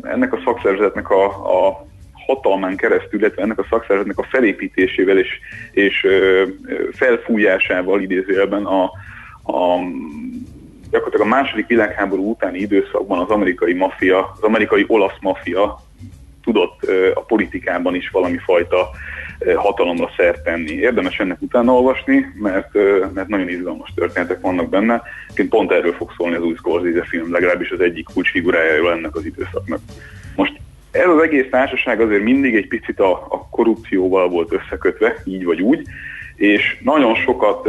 ennek 0.02 0.32
a 0.32 0.40
szakszervezetnek 0.44 1.10
a, 1.10 1.24
a 1.26 1.86
hatalmán 2.28 2.76
keresztül, 2.76 3.20
illetve 3.20 3.42
ennek 3.42 3.58
a 3.58 3.66
szakszervezetnek 3.70 4.18
a 4.18 4.28
felépítésével 4.30 5.18
és, 5.18 5.28
és 5.70 6.06
felfújásával 6.92 8.00
idézőjelben 8.00 8.64
a, 8.64 8.82
a 9.52 9.78
gyakorlatilag 10.90 11.26
a 11.26 11.30
második 11.30 11.66
világháború 11.66 12.30
utáni 12.30 12.58
időszakban 12.58 13.18
az 13.18 13.28
amerikai 13.30 13.72
maffia, 13.72 14.32
az 14.36 14.42
amerikai 14.42 14.84
olasz 14.86 15.18
maffia 15.20 15.80
tudott 16.42 16.90
a 17.14 17.20
politikában 17.20 17.94
is 17.94 18.10
valami 18.10 18.38
fajta 18.38 18.88
hatalomra 19.56 20.10
szert 20.16 20.42
tenni. 20.42 20.72
Érdemes 20.72 21.18
ennek 21.18 21.40
utána 21.40 21.72
olvasni, 21.72 22.26
mert, 22.34 22.74
mert 23.14 23.28
nagyon 23.28 23.48
izgalmas 23.48 23.92
történetek 23.94 24.40
vannak 24.40 24.68
benne. 24.68 25.02
Egyébként 25.24 25.48
pont 25.48 25.72
erről 25.72 25.92
fog 25.92 26.12
szólni 26.16 26.36
az 26.36 26.42
új 26.42 26.54
Scorsese 26.54 27.04
film, 27.04 27.32
legalábbis 27.32 27.70
az 27.70 27.80
egyik 27.80 28.06
kulcsfigurájáról 28.14 28.92
ennek 28.92 29.16
az 29.16 29.24
időszaknak. 29.24 29.80
Most 30.36 30.60
ez 30.98 31.08
az 31.08 31.22
egész 31.22 31.46
társaság 31.50 32.00
azért 32.00 32.22
mindig 32.22 32.54
egy 32.56 32.68
picit 32.68 33.00
a, 33.00 33.12
a 33.12 33.48
korrupcióval 33.48 34.28
volt 34.28 34.52
összekötve, 34.52 35.16
így 35.24 35.44
vagy 35.44 35.62
úgy, 35.62 35.86
és 36.36 36.78
nagyon 36.80 37.14
sokat, 37.14 37.68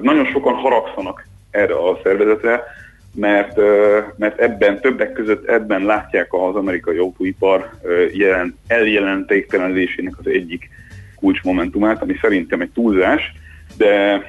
nagyon 0.00 0.24
sokan 0.24 0.54
haragszanak 0.54 1.26
erre 1.50 1.74
a 1.74 2.00
szervezetre, 2.02 2.62
mert, 3.14 3.56
mert 4.16 4.38
ebben, 4.38 4.80
többek 4.80 5.12
között 5.12 5.48
ebben 5.48 5.84
látják 5.84 6.32
az 6.32 6.54
amerikai 6.54 6.96
autóipar 6.96 7.70
jelen, 8.12 8.58
eljelentéktelenedésének 8.66 10.14
az 10.18 10.26
egyik 10.26 10.70
kulcsmomentumát, 11.16 12.02
ami 12.02 12.16
szerintem 12.20 12.60
egy 12.60 12.70
túlzás, 12.70 13.32
de 13.76 14.22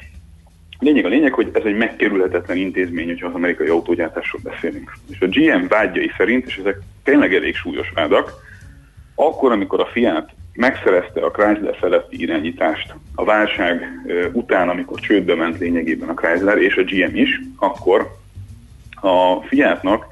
lényeg 0.82 1.06
a 1.06 1.08
lényeg, 1.08 1.34
hogy 1.34 1.50
ez 1.54 1.64
egy 1.64 1.78
megkerülhetetlen 1.78 2.58
intézmény, 2.58 3.08
hogyha 3.08 3.28
az 3.28 3.34
amerikai 3.34 3.68
autógyártásról 3.68 4.42
beszélünk. 4.44 4.94
És 5.10 5.22
a 5.22 5.28
GM 5.28 5.68
vágyai 5.68 6.12
szerint, 6.18 6.46
és 6.46 6.58
ezek 6.58 6.78
tényleg 7.04 7.36
elég 7.36 7.56
súlyos 7.56 7.92
vádak, 7.96 8.34
akkor, 9.16 9.52
amikor 9.52 9.80
a 9.80 9.86
Fiat 9.86 10.30
megszerezte 10.54 11.22
a 11.22 11.32
Chrysler 11.32 11.76
feletti 11.76 12.22
irányítást 12.22 12.96
a 13.16 13.24
válság 13.24 13.84
után, 14.34 14.70
amikor 14.70 15.00
csődbe 15.00 15.36
ment 15.36 15.60
lényegében 15.60 16.10
a 16.10 16.14
Chrysler 16.14 16.58
és 16.58 16.76
a 16.76 16.84
GM 16.84 17.16
is, 17.16 17.42
akkor 17.58 18.12
a 19.02 19.42
Fiatnak 19.48 20.06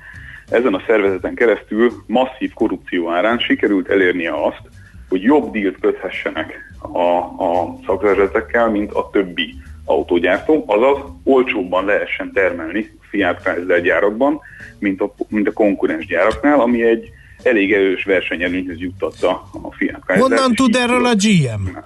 ezen 0.50 0.74
a 0.74 0.84
szervezeten 0.88 1.36
keresztül 1.36 1.92
masszív 2.08 2.54
korrupció 2.54 3.12
árán 3.12 3.40
sikerült 3.40 3.90
elérnie 3.90 4.46
azt, 4.46 4.62
hogy 5.10 5.22
jobb 5.22 5.52
dílt 5.52 5.80
köthessenek 5.80 6.74
a, 6.92 7.18
a 7.44 7.76
szakszervezetekkel, 7.86 8.70
mint 8.70 8.92
a 8.92 9.10
többi 9.12 9.56
autógyártó, 9.90 10.64
azaz 10.68 10.98
olcsóbban 11.24 11.86
lehessen 11.86 12.32
termelni 12.34 12.98
Fiat 13.10 13.42
Chrysler 13.42 13.82
gyárakban, 13.82 14.40
mint 14.80 15.02
a, 15.02 15.14
mint 15.28 15.48
a 15.48 15.54
konkurens 15.54 16.06
gyáraknál, 16.06 16.60
ami 16.60 16.84
egy 16.84 17.10
elég 17.44 17.74
erős 17.74 18.04
versenyelőnyhöz 18.04 18.80
juttatta 18.80 19.30
a 19.62 19.72
Fiat 19.72 20.02
Chrysler. 20.06 20.20
Honnan 20.20 20.56
tud 20.56 20.76
erről 20.76 21.06
a 21.06 21.14
GM? 21.14 21.78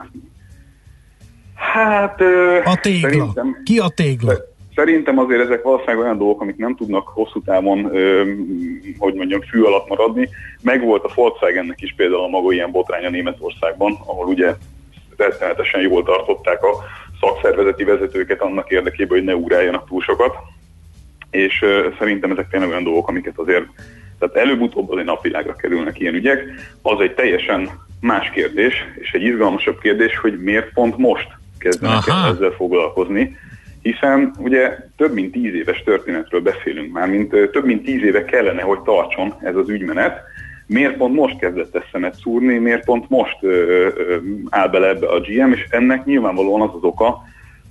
Hát... 1.56 2.22
A 2.66 2.80
tégla. 2.82 3.10
Szerintem, 3.10 3.62
Ki 3.64 3.80
a 3.80 3.88
tégla? 3.88 4.34
Szerintem 4.76 5.18
azért 5.18 5.42
ezek 5.42 5.64
valószínűleg 5.64 6.00
olyan 6.00 6.18
dolgok, 6.18 6.42
amik 6.42 6.56
nem 6.56 6.76
tudnak 6.76 7.08
hosszú 7.08 7.42
távon, 7.42 7.96
ö, 7.96 8.34
hogy 8.98 9.14
mondjam, 9.14 9.42
fű 9.42 9.62
alatt 9.62 9.88
maradni. 9.88 10.30
Megvolt 10.62 11.04
a 11.04 11.12
Volkswagennek 11.16 11.82
is 11.82 11.94
például 11.98 12.24
a 12.24 12.28
maga 12.28 12.52
ilyen 12.52 12.72
botránya 12.72 13.10
Németországban, 13.10 13.98
ahol 14.06 14.28
ugye 14.28 14.54
rettenetesen 15.18 15.82
jól 15.82 16.04
tartották 16.04 16.64
a 16.64 16.70
szakszervezeti 17.24 17.84
vezetőket 17.84 18.42
annak 18.42 18.70
érdekében, 18.70 19.18
hogy 19.18 19.24
ne 19.24 19.36
ugráljanak 19.36 19.88
túl 19.88 20.02
sokat. 20.02 20.36
És 21.32 21.62
ö, 21.62 21.88
szerintem 22.00 22.32
ezek 22.32 22.50
tényleg 22.50 22.70
olyan 22.70 22.84
dolgok, 22.84 23.08
amiket 23.08 23.38
azért, 23.38 23.66
tehát 24.20 24.36
előbb-utóbb 24.36 24.92
azért 24.92 25.06
napvilágra 25.06 25.56
kerülnek 25.56 26.00
ilyen 26.00 26.14
ügyek. 26.14 26.44
Az 26.82 27.00
egy 27.00 27.14
teljesen 27.14 27.70
más 28.02 28.30
kérdés, 28.30 28.74
és 28.96 29.12
egy 29.12 29.24
izgalmasabb 29.24 29.80
kérdés, 29.80 30.18
hogy 30.18 30.40
miért 30.40 30.74
pont 30.74 30.98
most 30.98 31.28
kezdenek 31.58 32.08
Aha. 32.08 32.28
ezzel 32.28 32.52
foglalkozni, 32.52 33.38
hiszen 33.82 34.34
ugye 34.38 34.78
több 34.98 35.14
mint 35.14 35.32
tíz 35.32 35.54
éves 35.54 35.84
történetről 35.84 36.42
beszélünk 36.42 36.94
már, 36.94 37.10
mint 37.10 37.30
több 37.30 37.66
mint 37.66 37.84
tíz 37.84 38.04
éve 38.04 38.26
kellene, 38.26 38.62
hogy 38.62 38.80
tartson 38.80 39.34
ez 39.42 39.56
az 39.56 39.70
ügymenet. 39.70 40.22
Miért 40.68 40.98
pont 40.98 41.16
most 41.16 41.40
kezdett 41.40 41.76
ezt 41.76 42.20
szúrni, 42.22 42.58
miért 42.58 42.86
pont 42.86 43.10
most 43.10 43.38
ö, 43.42 43.48
ö, 43.96 44.18
áll 44.50 44.68
bele 44.68 44.88
ebbe 44.88 45.08
a 45.08 45.20
GM, 45.20 45.52
és 45.52 45.68
ennek 45.70 46.06
nyilvánvalóan 46.06 46.62
az 46.62 46.76
az 46.76 46.84
oka, 46.84 47.22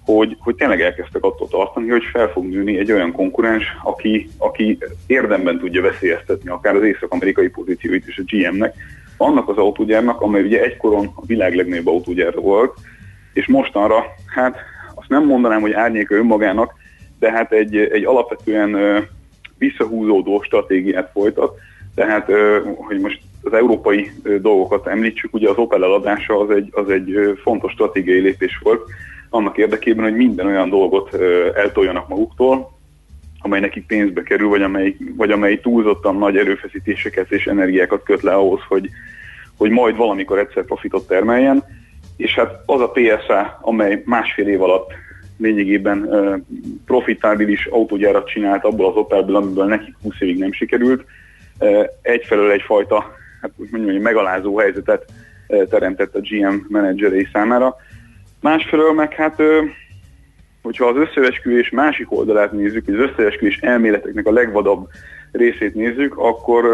hogy, 0.04 0.36
hogy 0.40 0.54
tényleg 0.54 0.80
elkezdtek 0.80 1.24
attól 1.24 1.48
tartani, 1.48 1.88
hogy 1.88 2.04
fel 2.12 2.28
fog 2.28 2.44
nőni 2.44 2.78
egy 2.78 2.92
olyan 2.92 3.12
konkurens, 3.12 3.64
aki, 3.82 4.28
aki 4.38 4.78
érdemben 5.06 5.58
tudja 5.58 5.82
veszélyeztetni 5.82 6.50
akár 6.50 6.74
az 6.74 6.82
észak-amerikai 6.82 7.48
pozícióit 7.48 8.06
is 8.06 8.18
a 8.18 8.22
GM-nek, 8.26 8.74
annak 9.16 9.48
az 9.48 9.56
autógyárnak, 9.56 10.20
amely 10.20 10.42
ugye 10.42 10.62
egykoron 10.62 11.10
a 11.14 11.26
világ 11.26 11.54
legnagyobb 11.54 11.86
autógyár 11.86 12.34
volt, 12.34 12.78
és 13.32 13.46
mostanra, 13.46 14.04
hát 14.26 14.56
azt 14.94 15.08
nem 15.08 15.24
mondanám, 15.24 15.60
hogy 15.60 15.72
árnyéka 15.72 16.14
önmagának, 16.14 16.74
de 17.18 17.30
hát 17.30 17.52
egy, 17.52 17.76
egy 17.76 18.04
alapvetően 18.04 18.76
visszahúzódó 19.58 20.42
stratégiát 20.42 21.10
folytat, 21.12 21.58
tehát, 21.94 22.30
hogy 22.76 23.00
most 23.00 23.20
az 23.42 23.52
európai 23.52 24.10
dolgokat 24.40 24.86
említsük, 24.86 25.34
ugye 25.34 25.48
az 25.48 25.56
Opel 25.56 25.84
eladása 25.84 26.40
az 26.40 26.50
egy, 26.50 26.68
az 26.70 26.90
egy 26.90 27.38
fontos 27.42 27.72
stratégiai 27.72 28.20
lépés 28.20 28.58
volt, 28.62 28.82
annak 29.30 29.58
érdekében, 29.58 30.04
hogy 30.04 30.16
minden 30.16 30.46
olyan 30.46 30.68
dolgot 30.68 31.14
eltoljanak 31.54 32.08
maguktól, 32.08 32.72
amely 33.42 33.60
nekik 33.60 33.86
pénzbe 33.86 34.22
kerül, 34.22 34.48
vagy 34.48 34.62
amely, 34.62 34.96
vagy 35.16 35.30
amely 35.30 35.60
túlzottan 35.60 36.16
nagy 36.16 36.36
erőfeszítéseket 36.36 37.30
és 37.30 37.46
energiákat 37.46 38.02
köt 38.02 38.22
le 38.22 38.32
ahhoz, 38.34 38.60
hogy, 38.68 38.88
hogy 39.56 39.70
majd 39.70 39.96
valamikor 39.96 40.38
egyszer 40.38 40.64
profitot 40.64 41.06
termeljen. 41.06 41.64
És 42.16 42.34
hát 42.34 42.62
az 42.66 42.80
a 42.80 42.90
PSA, 42.90 43.58
amely 43.60 44.02
másfél 44.04 44.48
év 44.48 44.62
alatt 44.62 44.92
lényegében 45.36 46.08
profitábilis 46.86 47.66
autógyárat 47.66 48.28
csinált 48.28 48.64
abból 48.64 48.86
az 48.86 48.96
Opelből, 48.96 49.36
amiből 49.36 49.66
nekik 49.66 49.94
20 50.02 50.14
évig 50.18 50.38
nem 50.38 50.52
sikerült, 50.52 51.04
egyfelől 52.02 52.50
egyfajta, 52.50 53.14
hát 53.40 53.50
úgy 53.56 53.68
hogy 53.70 54.00
megalázó 54.00 54.58
helyzetet 54.58 55.04
teremtett 55.46 56.14
a 56.14 56.20
GM 56.20 56.54
menedzserei 56.68 57.28
számára. 57.32 57.76
Másfelől 58.40 58.92
meg 58.92 59.12
hát 59.12 59.42
hogyha 60.62 60.86
az 60.86 60.96
összeesküvés 60.96 61.70
másik 61.70 62.12
oldalát 62.12 62.52
nézzük, 62.52 62.88
az 62.88 62.94
összeesküvés 62.94 63.58
elméleteknek 63.58 64.26
a 64.26 64.32
legvadabb 64.32 64.88
részét 65.32 65.74
nézzük, 65.74 66.18
akkor, 66.18 66.64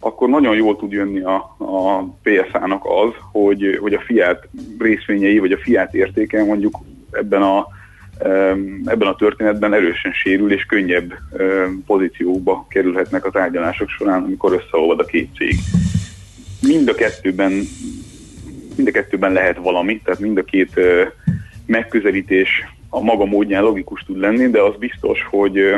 akkor 0.00 0.28
nagyon 0.28 0.56
jól 0.56 0.76
tud 0.76 0.92
jönni 0.92 1.20
a, 1.20 1.34
a 1.58 2.02
PSA-nak 2.22 2.84
az, 2.84 3.12
hogy, 3.32 3.78
hogy 3.80 3.94
a 3.94 4.00
Fiat 4.00 4.48
részvényei, 4.78 5.38
vagy 5.38 5.52
a 5.52 5.58
Fiat 5.58 5.94
értéke 5.94 6.44
mondjuk 6.44 6.78
ebben 7.10 7.42
a, 7.42 7.66
ebben 8.84 9.08
a 9.08 9.14
történetben 9.14 9.74
erősen 9.74 10.12
sérül, 10.12 10.52
és 10.52 10.64
könnyebb 10.64 11.12
em, 11.38 11.82
pozíciókba 11.86 12.66
kerülhetnek 12.70 13.24
a 13.24 13.30
tárgyalások 13.30 13.88
során, 13.88 14.22
amikor 14.22 14.52
összeolvad 14.52 15.00
a 15.00 15.04
két 15.04 15.28
cég. 15.36 15.54
Mind 16.62 16.88
a 16.88 16.94
kettőben 16.94 17.52
mind 18.80 18.88
a 18.88 19.00
kettőben 19.00 19.32
lehet 19.32 19.56
valami, 19.56 20.00
tehát 20.04 20.20
mind 20.20 20.38
a 20.38 20.44
két 20.44 20.80
megközelítés 21.66 22.48
a 22.88 23.00
maga 23.00 23.24
módján 23.24 23.62
logikus 23.62 24.02
tud 24.02 24.18
lenni, 24.18 24.50
de 24.50 24.60
az 24.60 24.74
biztos, 24.78 25.26
hogy, 25.30 25.74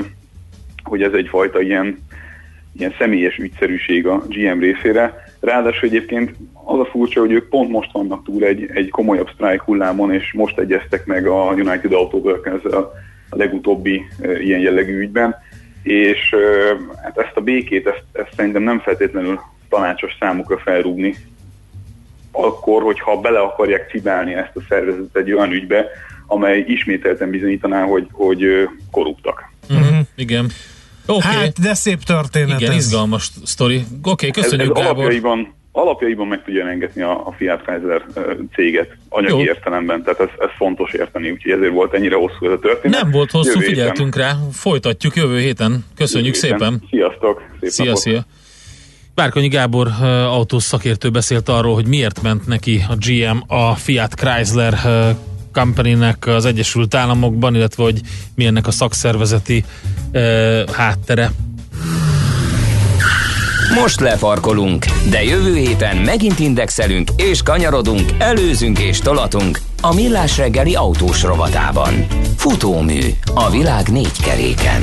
hogy 0.82 1.02
ez 1.02 1.12
egyfajta 1.12 1.60
ilyen, 1.60 1.98
ilyen 2.72 2.94
személyes 2.98 3.36
ügyszerűség 3.36 4.06
a 4.06 4.22
GM 4.28 4.58
részére. 4.58 5.31
Ráadásul 5.42 5.88
egyébként 5.88 6.34
az 6.64 6.78
a 6.78 6.84
furcsa, 6.84 7.20
hogy 7.20 7.32
ők 7.32 7.48
pont 7.48 7.70
most 7.70 7.92
vannak 7.92 8.24
túl 8.24 8.44
egy, 8.44 8.70
egy 8.74 8.90
komolyabb 8.90 9.30
sztrájk 9.34 9.60
hullámon, 9.62 10.12
és 10.12 10.32
most 10.32 10.58
egyeztek 10.58 11.06
meg 11.06 11.26
a 11.26 11.52
United 11.52 11.92
Auto 11.92 12.16
workers 12.16 12.64
a 12.64 12.92
legutóbbi 13.30 14.02
ö, 14.20 14.38
ilyen 14.38 14.60
jellegű 14.60 14.98
ügyben, 14.98 15.36
és 15.82 16.32
ö, 16.32 16.74
hát 17.02 17.18
ezt 17.18 17.36
a 17.36 17.40
békét, 17.40 17.86
ezt, 17.86 18.04
ezt 18.12 18.32
szerintem 18.36 18.62
nem 18.62 18.80
feltétlenül 18.80 19.40
tanácsos 19.68 20.16
számukra 20.20 20.58
felrúgni, 20.58 21.16
akkor, 22.32 22.82
hogyha 22.82 23.20
bele 23.20 23.38
akarják 23.38 23.90
cibálni 23.90 24.34
ezt 24.34 24.56
a 24.56 24.60
szervezetet 24.68 25.16
egy 25.16 25.32
olyan 25.32 25.52
ügybe, 25.52 25.86
amely 26.26 26.64
ismételten 26.66 27.30
bizonyítaná, 27.30 27.84
hogy, 27.84 28.06
hogy 28.12 28.44
ö, 28.44 28.62
korruptak. 28.90 29.52
Uh-huh. 29.70 29.98
Igen. 30.16 30.46
Okay. 31.06 31.32
Hát, 31.34 31.60
de 31.60 31.74
szép 31.74 32.02
történet 32.02 32.60
Igen, 32.60 32.72
ez. 32.72 32.76
izgalmas 32.76 33.30
sztori. 33.44 33.76
Oké, 34.02 34.10
okay, 34.10 34.28
Ez, 34.28 34.36
ez 34.36 34.42
köszönjük 34.42 34.76
Gábor. 34.76 34.94
alapjaiban, 34.94 35.54
alapjaiban 35.72 36.26
meg 36.26 36.44
tudja 36.44 36.68
engedni 36.68 37.02
a, 37.02 37.26
a 37.26 37.34
Fiat 37.36 37.62
Chrysler 37.62 38.02
céget 38.54 38.96
anyagi 39.08 39.32
Jó. 39.32 39.40
Értelemben, 39.42 40.02
tehát 40.02 40.20
ez, 40.20 40.28
ez 40.38 40.48
fontos 40.56 40.92
érteni, 40.92 41.30
úgyhogy 41.30 41.52
ezért 41.52 41.72
volt 41.72 41.94
ennyire 41.94 42.16
hosszú 42.16 42.46
ez 42.46 42.52
a 42.52 42.58
történet. 42.58 43.02
Nem 43.02 43.10
volt 43.10 43.30
hosszú, 43.30 43.48
Jövő 43.48 43.60
héten- 43.60 43.74
figyeltünk 43.74 44.16
rá. 44.16 44.36
Folytatjuk 44.52 45.16
jövő 45.16 45.38
héten. 45.38 45.84
Köszönjük 45.96 46.34
jövő 46.34 46.46
héten. 46.54 46.70
szépen. 46.70 46.88
Sziasztok! 46.90 47.42
Szép 47.60 47.70
Szia, 47.70 47.84
napot. 47.84 48.00
szia. 48.00 48.24
Bárkonyi 49.14 49.48
Gábor 49.48 49.86
uh, 49.86 50.02
autós 50.34 50.62
szakértő 50.62 51.10
beszélt 51.10 51.48
arról, 51.48 51.74
hogy 51.74 51.86
miért 51.86 52.22
ment 52.22 52.46
neki 52.46 52.84
a 52.88 52.94
GM 53.06 53.54
a 53.54 53.74
Fiat 53.74 54.14
Chrysler 54.14 54.74
company-nek 55.52 56.26
az 56.26 56.44
Egyesült 56.44 56.94
Államokban, 56.94 57.54
illetve 57.54 57.82
hogy 57.82 58.00
mi 58.34 58.44
ennek 58.44 58.66
a 58.66 58.70
szakszervezeti 58.70 59.64
uh, 60.12 60.70
háttere. 60.70 61.32
Most 63.74 64.00
lefarkolunk, 64.00 64.84
de 65.10 65.22
jövő 65.24 65.56
héten 65.56 65.96
megint 65.96 66.38
indexelünk 66.38 67.10
és 67.16 67.42
kanyarodunk, 67.42 68.10
előzünk 68.18 68.78
és 68.78 68.98
tolatunk 68.98 69.60
a 69.80 69.94
Millás 69.94 70.36
reggeli 70.36 70.74
autós 70.74 71.22
rovatában. 71.22 72.06
Futómű 72.36 73.00
a 73.34 73.50
világ 73.50 73.88
négy 73.88 74.22
keréken. 74.22 74.82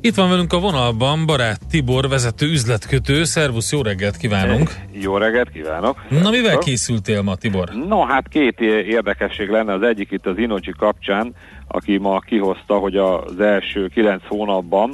Itt 0.00 0.14
van 0.14 0.30
velünk 0.30 0.52
a 0.52 0.58
vonalban 0.58 1.26
barát 1.26 1.60
Tibor, 1.70 2.08
vezető 2.08 2.46
üzletkötő. 2.46 3.24
Szervusz, 3.24 3.72
jó 3.72 3.82
reggelt 3.82 4.16
kívánunk! 4.16 4.70
Jó 4.92 5.16
reggelt 5.16 5.50
kívánok! 5.50 6.04
Na, 6.22 6.30
mivel 6.30 6.58
készültél 6.58 7.22
ma, 7.22 7.34
Tibor? 7.34 7.68
No, 7.88 8.04
hát 8.04 8.28
két 8.28 8.60
érdekesség 8.60 9.48
lenne. 9.48 9.72
Az 9.72 9.82
egyik 9.82 10.10
itt 10.10 10.26
az 10.26 10.38
Inoji 10.38 10.72
kapcsán, 10.78 11.34
aki 11.68 11.96
ma 11.96 12.18
kihozta, 12.18 12.74
hogy 12.74 12.96
az 12.96 13.40
első 13.40 13.88
kilenc 13.88 14.22
hónapban 14.26 14.92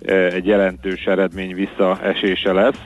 eh, 0.00 0.32
egy 0.32 0.46
jelentős 0.46 1.04
eredmény 1.04 1.54
visszaesése 1.54 2.52
lesz, 2.52 2.80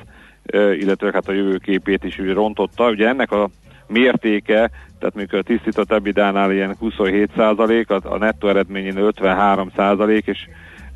eh, 0.45 0.79
illetve 0.79 1.11
hát 1.13 1.29
a 1.29 1.33
jövőképét 1.33 2.05
is 2.05 2.19
rontotta. 2.19 2.89
Ugye 2.89 3.09
ennek 3.09 3.33
a 3.33 3.51
mértéke, 3.87 4.71
tehát 4.99 5.15
mikor 5.15 5.39
a 5.39 5.43
tisztított 5.43 5.93
ebidánál 5.93 6.53
ilyen 6.53 6.77
27 6.79 7.31
százalék, 7.37 7.91
a 7.91 8.19
nettó 8.19 8.49
eredményén 8.49 8.97
53 8.97 9.71
százalék, 9.77 10.27
és 10.27 10.39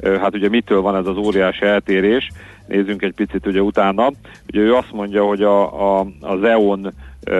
hát 0.04 0.34
ugye 0.34 0.48
mitől 0.48 0.80
van 0.80 0.96
ez 0.96 1.06
az 1.06 1.16
óriási 1.16 1.64
eltérés, 1.64 2.30
nézzünk 2.66 3.02
egy 3.02 3.14
picit 3.14 3.46
ugye 3.46 3.60
utána. 3.60 4.10
Ugye 4.48 4.60
ő 4.60 4.74
azt 4.74 4.92
mondja, 4.92 5.24
hogy 5.24 5.42
a, 5.42 5.98
a, 5.98 6.06
az 6.20 6.42
EON 6.42 6.92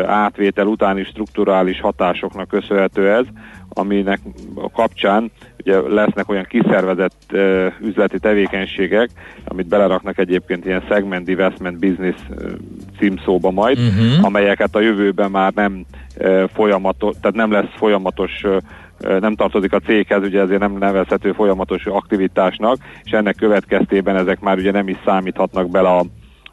átvétel 0.06 0.66
utáni 0.66 1.04
strukturális 1.04 1.80
hatásoknak 1.80 2.48
köszönhető 2.48 3.10
ez, 3.10 3.24
aminek 3.68 4.20
a 4.54 4.70
kapcsán 4.70 5.30
ugye 5.58 5.80
lesznek 5.80 6.28
olyan 6.28 6.46
kiszervezett 6.48 7.30
uh, 7.32 7.66
üzleti 7.80 8.18
tevékenységek, 8.18 9.08
amit 9.44 9.66
beleraknak 9.66 10.18
egyébként 10.18 10.64
ilyen 10.64 10.84
segment 10.88 11.28
investment 11.28 11.78
business 11.78 12.16
uh, 12.30 12.50
címszóba 12.98 13.50
majd, 13.50 13.78
uh-huh. 13.78 14.24
amelyeket 14.24 14.74
a 14.74 14.80
jövőben 14.80 15.30
már 15.30 15.52
nem 15.52 15.84
uh, 16.18 16.48
folyamatos, 16.54 17.14
tehát 17.20 17.36
nem 17.36 17.52
lesz 17.52 17.74
folyamatos 17.76 18.42
uh, 18.44 18.56
nem 18.98 19.34
tartozik 19.34 19.72
a 19.72 19.78
céghez, 19.78 20.22
ugye 20.22 20.40
ezért 20.40 20.60
nem 20.60 20.76
nevezhető 20.78 21.32
folyamatos 21.32 21.86
aktivitásnak, 21.86 22.76
és 23.04 23.10
ennek 23.10 23.36
következtében 23.36 24.16
ezek 24.16 24.40
már 24.40 24.56
ugye 24.56 24.70
nem 24.70 24.88
is 24.88 24.96
számíthatnak 25.04 25.70
bele 25.70 25.88
a, 25.88 26.04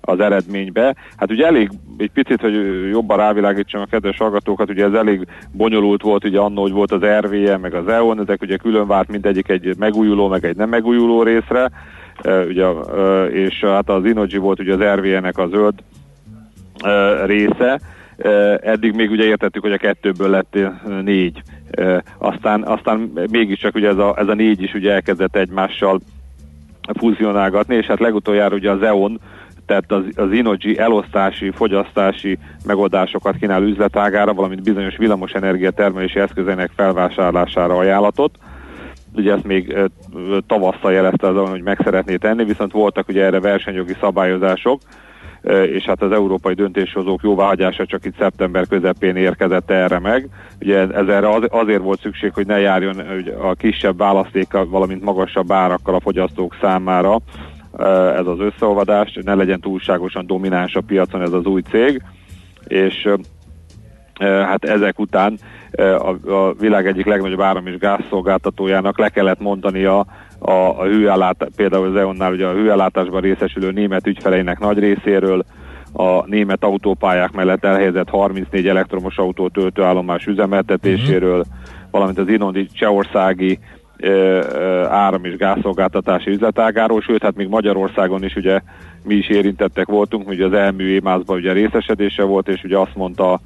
az 0.02 0.20
eredménybe. 0.20 0.96
Hát 1.18 1.32
ugye 1.32 1.46
elég, 1.46 1.70
egy 1.98 2.12
picit, 2.12 2.41
hogy 2.41 2.54
jobban 2.89 3.18
rávilágítsam 3.18 3.82
a 3.82 3.86
kedves 3.86 4.18
hallgatókat, 4.18 4.70
ugye 4.70 4.86
ez 4.86 4.93
elég 4.93 5.28
bonyolult 5.52 6.02
volt, 6.02 6.24
ugye 6.24 6.39
annó, 6.39 6.62
hogy 6.62 6.72
volt 6.72 6.91
az 6.91 7.02
RVE, 7.20 7.58
meg 7.58 7.74
az 7.74 7.88
EON, 7.88 8.20
ezek 8.20 8.41
ugye 8.41 8.58
külön 8.58 8.88
várt 8.88 9.12
mindegyik 9.12 9.50
egy 9.50 9.76
megújuló, 9.78 10.28
meg 10.28 10.46
egy 10.46 10.56
nem 10.56 10.70
megújuló 10.70 11.24
részre, 11.24 11.72
ugye, 12.24 12.66
és 13.30 13.60
hát 13.60 13.89
az 13.89 14.06
Inoji 14.06 14.38
volt 14.38 14.60
ugye 14.60 14.74
az 14.74 15.00
RVE-nek 15.00 15.38
a 15.38 15.48
zöld 15.48 15.74
része, 17.26 17.80
eddig 18.62 18.93
még 18.93 19.12
ugye 19.12 19.24
értettük, 19.24 19.62
hogy 19.62 19.72
a 19.72 19.78
kettőből 19.78 20.30
lett 20.30 20.58
négy. 21.04 21.41
Aztán, 22.18 22.63
aztán 22.63 23.11
mégiscsak 23.32 23.76
ugye 23.76 23.88
ez 23.88 23.97
a, 23.97 24.13
ez 24.18 24.28
a 24.28 24.34
négy 24.34 24.61
is 24.61 24.74
ugye 24.74 24.91
elkezdett 24.91 25.36
egymással 25.36 25.99
fúzionálgatni, 26.97 27.76
és 27.76 27.86
hát 27.86 27.99
legutoljára 27.99 28.55
ugye 28.55 28.72
az 28.72 28.82
EON, 28.82 29.20
tehát 29.66 29.91
az, 29.91 30.03
az 30.16 30.32
Inoji 30.32 30.78
elosztási, 30.78 31.51
fogyasztási 31.51 32.38
megoldásokat 32.66 33.36
kínál 33.38 33.63
üzletágára, 33.63 34.34
valamint 34.34 34.63
bizonyos 34.63 34.97
villamosenergia 34.97 35.72
termelési 35.72 36.20
eszközének 36.20 36.72
felvásárlására 36.76 37.78
ajánlatot. 37.78 38.38
Ugye 39.16 39.34
ezt 39.34 39.43
még 39.43 39.76
tavasszal 40.47 40.91
jelezte 40.91 41.28
azon, 41.28 41.49
hogy 41.49 41.61
meg 41.61 41.80
szeretné 41.84 42.16
tenni, 42.16 42.43
viszont 42.43 42.72
voltak 42.72 43.07
ugye 43.07 43.24
erre 43.24 43.39
versenyjogi 43.39 43.95
szabályozások, 43.99 44.82
és 45.46 45.84
hát 45.84 46.02
az 46.02 46.12
európai 46.12 46.54
döntéshozók 46.54 47.24
jóváhagyása 47.24 47.86
csak 47.86 48.06
itt 48.06 48.18
szeptember 48.18 48.68
közepén 48.68 49.16
érkezett 49.16 49.72
erre 49.72 50.00
meg. 50.00 50.30
Ugye 50.62 50.78
ez 50.78 51.08
erre 51.08 51.30
az, 51.30 51.43
azért 51.50 51.82
volt 51.82 52.02
szükség, 52.02 52.34
hogy 52.34 52.46
ne 52.46 52.60
járjon 52.60 53.00
a 53.41 53.54
kisebb 53.54 53.98
választékkal, 53.98 54.70
valamint 54.70 55.04
magasabb 55.04 55.52
árakkal 55.52 55.96
a 55.96 56.00
fogyasztók 56.00 56.58
számára 56.62 57.20
ez 58.18 58.28
az 58.28 58.39
összeolvadás, 58.39 59.20
ne 59.24 59.34
legyen 59.34 59.60
túlságosan 59.60 60.26
domináns 60.28 60.76
a 60.76 60.82
piacon 60.82 61.22
ez 61.22 61.32
az 61.32 61.46
új 61.46 61.62
cég, 61.62 62.02
és 62.68 63.10
hát 64.20 64.66
ezek 64.66 65.00
után 65.00 65.38
a, 65.78 66.32
a 66.32 66.54
világ 66.60 66.88
egyik 66.88 67.06
legnagyobb 67.06 67.41
áram- 67.41 67.68
és 67.68 67.78
gázszolgáltatójának 67.78 69.00
le 69.00 69.10
kellett 69.10 69.39
mondani 69.39 69.86
a, 70.40 70.52
a, 70.52 70.84
hőellátás, 70.84 71.50
például 71.56 71.88
az 71.88 71.96
EON-nál 71.96 72.32
ugye 72.32 72.46
a 72.46 72.54
hőellátásban 72.54 73.22
részesülő 73.22 73.72
német 73.72 74.08
ügyfeleinek 74.08 74.60
nagy 74.60 74.80
részéről, 74.80 75.46
a 75.94 76.26
német 76.26 76.64
autópályák 76.64 77.32
mellett 77.32 77.66
elhelyezett 77.66 78.10
34 78.10 78.68
elektromos 78.68 79.18
autó 79.18 79.48
töltőállomás 79.48 80.26
üzemeltetéséről, 80.26 81.40
uh-huh. 81.40 81.54
valamint 81.92 82.20
az 82.20 82.28
Inondi 82.28 82.68
Csehországi 82.68 83.60
áram- 84.90 85.26
és 85.26 85.36
gázszolgáltatási 85.36 86.30
üzletágáról, 86.30 87.02
sőt, 87.02 87.22
hát 87.22 87.36
még 87.36 87.48
Magyarországon 87.48 88.24
is 88.24 88.36
ugye 88.36 88.60
mi 89.04 89.16
is 89.16 89.28
érintettek 89.28 89.88
voltunk, 89.88 90.28
ugye 90.28 90.46
az 90.46 90.54
elmű 90.54 90.88
émázban 90.88 91.38
ugye 91.38 91.52
részesedése 91.52 92.24
volt, 92.24 92.48
és 92.48 92.64
ugye 92.64 92.78
azt 92.78 92.96
mondta 92.96 93.40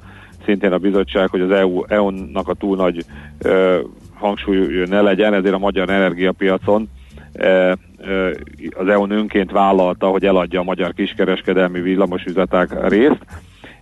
szintén 0.44 0.72
a 0.72 0.78
bizottság, 0.78 1.28
hogy 1.28 1.40
az 1.40 1.50
EU, 1.50 1.82
EU-nak 1.88 2.48
a 2.48 2.54
túl 2.54 2.76
nagy 2.76 3.04
ö, 3.38 3.78
hangsúly 4.20 4.84
ne 4.88 5.00
legyen, 5.00 5.34
ezért 5.34 5.54
a 5.54 5.58
magyar 5.58 5.90
energiapiacon 5.90 6.88
ö, 7.32 7.72
ö, 7.98 8.30
az 8.76 8.88
EU 8.88 9.06
önként 9.10 9.50
vállalta, 9.50 10.06
hogy 10.06 10.24
eladja 10.24 10.60
a 10.60 10.64
magyar 10.64 10.94
kiskereskedelmi 10.94 11.80
villamosüzeták 11.80 12.88
részt, 12.88 13.24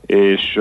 és 0.06 0.60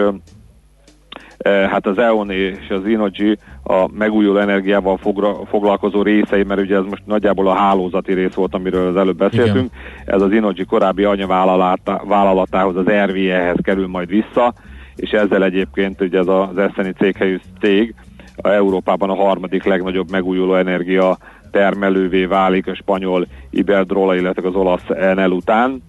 hát 1.45 1.87
az 1.87 1.97
EON 1.97 2.29
és 2.29 2.69
az 2.69 2.87
Inoji 2.87 3.37
a 3.63 3.87
megújuló 3.97 4.37
energiával 4.37 4.97
fogra, 4.97 5.45
foglalkozó 5.45 6.01
részei, 6.01 6.43
mert 6.43 6.61
ugye 6.61 6.75
ez 6.75 6.83
most 6.89 7.05
nagyjából 7.05 7.47
a 7.47 7.53
hálózati 7.53 8.13
rész 8.13 8.33
volt, 8.33 8.53
amiről 8.53 8.87
az 8.87 8.95
előbb 8.95 9.17
beszéltünk. 9.17 9.55
Igen. 9.55 10.15
Ez 10.15 10.21
az 10.21 10.31
Inoji 10.31 10.65
korábbi 10.65 11.03
anyavállalatához, 11.03 12.75
az 12.75 12.89
RVE-hez 13.05 13.57
kerül 13.61 13.87
majd 13.87 14.07
vissza, 14.07 14.53
és 14.95 15.09
ezzel 15.09 15.43
egyébként 15.43 16.01
ugye 16.01 16.19
ez 16.19 16.27
az 16.27 16.57
eszeni 16.57 16.91
céghelyű 16.91 17.39
cég 17.59 17.95
a 18.41 18.49
Európában 18.49 19.09
a 19.09 19.15
harmadik 19.15 19.63
legnagyobb 19.63 20.11
megújuló 20.11 20.55
energia 20.55 21.17
termelővé 21.51 22.25
válik 22.25 22.67
a 22.67 22.75
spanyol 22.75 23.27
Iberdrola, 23.49 24.15
illetve 24.15 24.47
az 24.47 24.55
olasz 24.55 24.89
Enel 24.89 25.31
után, 25.31 25.81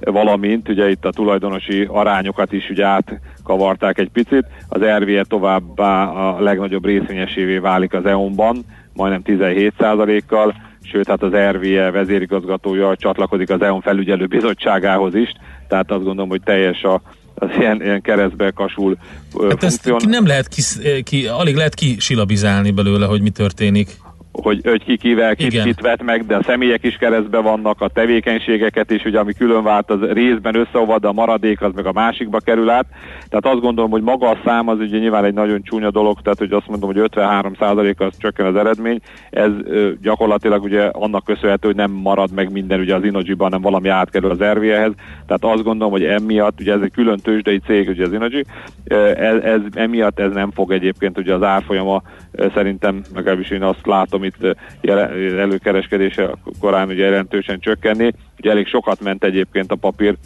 valamint 0.00 0.68
ugye 0.68 0.90
itt 0.90 1.04
a 1.04 1.10
tulajdonosi 1.10 1.86
arányokat 1.88 2.52
is 2.52 2.70
ugye 2.70 2.84
átkavarták 2.86 3.98
egy 3.98 4.10
picit, 4.10 4.46
az 4.68 4.82
RVE 4.82 5.24
továbbá 5.24 6.04
a 6.04 6.40
legnagyobb 6.40 6.84
részvényesévé 6.84 7.58
válik 7.58 7.94
az 7.94 8.06
EON-ban, 8.06 8.64
majdnem 8.94 9.22
17%-kal, 9.24 10.54
sőt 10.82 11.08
hát 11.08 11.22
az 11.22 11.32
RVE 11.32 11.90
vezérigazgatója 11.90 12.96
csatlakozik 12.96 13.50
az 13.50 13.62
EON 13.62 13.80
felügyelő 13.80 14.26
bizottságához 14.26 15.14
is, 15.14 15.32
tehát 15.68 15.90
azt 15.90 16.04
gondolom, 16.04 16.28
hogy 16.28 16.42
teljes 16.42 16.82
a 16.82 17.00
az 17.40 17.48
ilyen, 17.58 17.82
ilyen 17.82 18.00
keresztbe 18.00 18.50
kasul 18.50 18.96
hát 19.48 19.62
ezt 19.62 19.92
nem 20.06 20.26
lehet 20.26 20.48
ki, 20.48 20.62
ki, 21.02 21.26
alig 21.26 21.56
lehet 21.56 21.74
kisilabizálni 21.74 22.70
belőle, 22.70 23.06
hogy 23.06 23.22
mi 23.22 23.30
történik 23.30 23.96
hogy, 24.32 24.60
hogy 24.64 24.84
ki 24.84 24.96
kivel 24.96 25.36
kit, 25.36 25.62
kit 25.62 25.80
vet 25.80 26.02
meg, 26.02 26.26
de 26.26 26.36
a 26.36 26.42
személyek 26.42 26.84
is 26.84 26.96
keresztbe 26.96 27.38
vannak, 27.38 27.80
a 27.80 27.88
tevékenységeket 27.88 28.90
is, 28.90 29.04
ugye 29.04 29.18
ami 29.18 29.32
külön 29.32 29.62
vált, 29.62 29.90
az 29.90 30.00
részben 30.00 30.54
összeolvad, 30.54 31.00
de 31.00 31.08
a 31.08 31.12
maradék 31.12 31.62
az 31.62 31.72
meg 31.74 31.86
a 31.86 31.92
másikba 31.92 32.38
kerül 32.38 32.70
át. 32.70 32.86
Tehát 33.28 33.46
azt 33.46 33.60
gondolom, 33.60 33.90
hogy 33.90 34.02
maga 34.02 34.28
a 34.28 34.38
szám 34.44 34.68
az 34.68 34.78
ugye 34.78 34.98
nyilván 34.98 35.24
egy 35.24 35.34
nagyon 35.34 35.62
csúnya 35.62 35.90
dolog, 35.90 36.20
tehát 36.22 36.38
hogy 36.38 36.52
azt 36.52 36.68
mondom, 36.68 36.88
hogy 36.88 36.98
53 36.98 37.52
az 37.96 38.16
csökken 38.18 38.46
az 38.46 38.56
eredmény. 38.56 39.00
Ez 39.30 39.50
ö, 39.64 39.90
gyakorlatilag 40.02 40.62
ugye 40.62 40.82
annak 40.84 41.24
köszönhető, 41.24 41.66
hogy 41.66 41.76
nem 41.76 41.90
marad 41.90 42.32
meg 42.34 42.52
minden 42.52 42.80
ugye 42.80 42.94
az 42.94 43.04
Inoji-ban, 43.04 43.46
hanem 43.46 43.60
valami 43.60 43.88
átkerül 43.88 44.30
az 44.30 44.42
RVE-hez. 44.42 44.92
Tehát 45.26 45.56
azt 45.56 45.62
gondolom, 45.62 45.92
hogy 45.92 46.04
emiatt, 46.04 46.60
ugye 46.60 46.72
ez 46.72 46.80
egy 46.80 46.92
külön 46.92 47.18
tőzsdei 47.18 47.58
cég, 47.66 47.88
ugye 47.88 48.04
az 48.04 48.12
Inoji, 48.12 48.44
ez, 49.14 49.42
ez, 49.42 49.60
emiatt 49.74 50.18
ez 50.18 50.32
nem 50.32 50.50
fog 50.50 50.72
egyébként 50.72 51.18
ugye 51.18 51.34
az 51.34 51.42
árfolyama 51.42 52.02
szerintem, 52.54 53.02
legalábbis 53.14 53.50
én 53.50 53.62
azt 53.62 53.86
látom 53.86 54.19
itt 54.24 54.56
előkereskedése 55.38 56.30
korán 56.60 56.88
ugye 56.88 57.04
jelentősen 57.04 57.60
csökkenni. 57.60 58.12
Ugye 58.38 58.50
elég 58.50 58.66
sokat 58.66 59.00
ment 59.00 59.24
egyébként 59.24 59.70
a 59.70 59.76
papír 59.76 60.16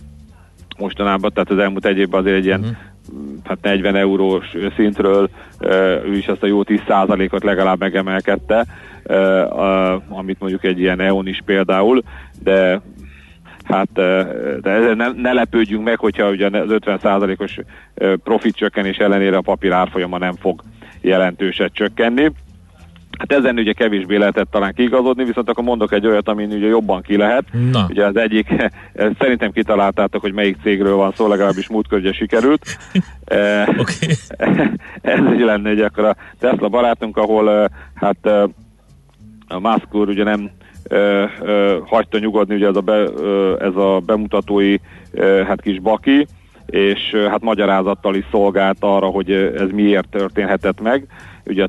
mostanában, 0.78 1.32
tehát 1.32 1.50
az 1.50 1.58
elmúlt 1.58 1.86
egy 1.86 1.98
évben 1.98 2.20
azért 2.20 2.36
egy 2.36 2.44
ilyen 2.44 2.60
uh-huh. 2.60 2.76
hát 3.44 3.58
40 3.62 3.96
eurós 3.96 4.54
szintről 4.76 5.30
ő 6.04 6.16
is 6.16 6.28
azt 6.28 6.42
a 6.42 6.46
jó 6.46 6.62
10%-ot 6.64 7.42
legalább 7.42 7.78
megemelkedte, 7.78 8.66
amit 10.08 10.40
mondjuk 10.40 10.64
egy 10.64 10.80
ilyen 10.80 11.00
EON 11.00 11.26
is 11.26 11.42
például, 11.44 12.02
de 12.42 12.80
hát 13.64 13.92
de 14.60 14.94
ne, 14.94 15.08
ne 15.16 15.32
lepődjünk 15.32 15.84
meg, 15.84 15.98
hogyha 15.98 16.30
ugye 16.30 16.46
az 16.46 16.68
50%-os 16.68 17.58
eh, 17.94 18.14
profit 18.16 18.56
csökkenés 18.56 18.96
ellenére 18.96 19.36
a 19.36 19.40
papír 19.40 19.72
árfolyama 19.72 20.18
nem 20.18 20.34
fog 20.34 20.62
jelentőset 21.00 21.72
csökkenni. 21.72 22.32
Hát 23.18 23.32
ezen 23.32 23.58
ugye 23.58 23.72
kevésbé 23.72 24.16
lehetett 24.16 24.50
talán 24.50 24.74
kiigazodni, 24.74 25.24
viszont 25.24 25.48
akkor 25.48 25.64
mondok 25.64 25.92
egy 25.92 26.06
olyat, 26.06 26.28
amin 26.28 26.52
ugye 26.52 26.66
jobban 26.66 27.02
ki 27.02 27.16
lehet. 27.16 27.44
Na. 27.72 27.86
Ugye 27.88 28.06
az 28.06 28.16
egyik, 28.16 28.54
szerintem 29.20 29.50
kitaláltátok, 29.52 30.20
hogy 30.20 30.32
melyik 30.32 30.56
cégről 30.62 30.96
van 30.96 31.12
szó, 31.16 31.28
legalábbis 31.28 31.68
múltkor 31.68 31.98
ugye 31.98 32.12
sikerült. 32.12 32.64
Eh, 33.24 33.68
Ez 35.02 35.18
így 35.34 35.40
lenne, 35.40 35.68
hogy 35.68 35.80
akkor 35.80 36.04
a 36.04 36.16
Tesla 36.38 36.68
barátunk, 36.68 37.16
ahol 37.16 37.50
eh, 37.50 37.64
hát 37.94 38.16
eh, 38.22 38.42
a 39.48 39.58
Musk 39.58 39.94
úr 39.94 40.08
ugye 40.08 40.24
nem 40.24 40.50
ö, 40.88 41.24
ö, 41.40 41.78
hagyta 41.86 42.18
nyugodni 42.18 42.54
ugye 42.54 42.66
ez 42.66 42.76
a, 42.76 42.80
be, 42.80 42.96
ö, 42.96 43.56
ez 43.60 43.76
a 43.76 44.02
bemutatói 44.06 44.76
ö, 45.12 45.42
hát 45.46 45.60
kis 45.60 45.80
baki, 45.80 46.26
és 46.66 47.10
ö, 47.12 47.26
hát 47.26 47.42
magyarázattal 47.42 48.14
is 48.14 48.24
szolgált 48.30 48.76
arra, 48.80 49.06
hogy 49.06 49.30
ez 49.32 49.70
miért 49.72 50.08
történhetett 50.08 50.80
meg. 50.80 51.06
Ugye 51.46 51.66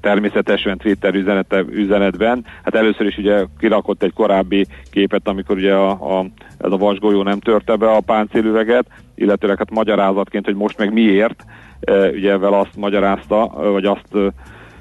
természetesen 0.00 0.78
Twitter 0.78 1.14
üzenete, 1.14 1.64
üzenetben, 1.70 2.44
hát 2.62 2.74
először 2.74 3.06
is 3.06 3.16
ugye 3.16 3.44
kirakott 3.58 4.02
egy 4.02 4.12
korábbi 4.12 4.66
képet, 4.90 5.28
amikor 5.28 5.56
ugye 5.56 5.74
a, 5.74 6.18
a, 6.18 6.26
ez 6.58 6.72
a 6.72 6.76
vasgolyó 6.76 7.22
nem 7.22 7.40
törte 7.40 7.76
be 7.76 7.90
a 7.90 8.00
páncélüveget, 8.00 8.86
illetőleg 9.14 9.58
hát 9.58 9.70
magyarázatként, 9.70 10.44
hogy 10.44 10.54
most 10.54 10.78
meg 10.78 10.92
miért, 10.92 11.44
ö, 11.80 12.10
ugye 12.10 12.32
ezzel 12.32 12.52
azt 12.52 12.76
magyarázta, 12.76 13.54
ö, 13.60 13.68
vagy 13.68 13.84
azt 13.84 14.08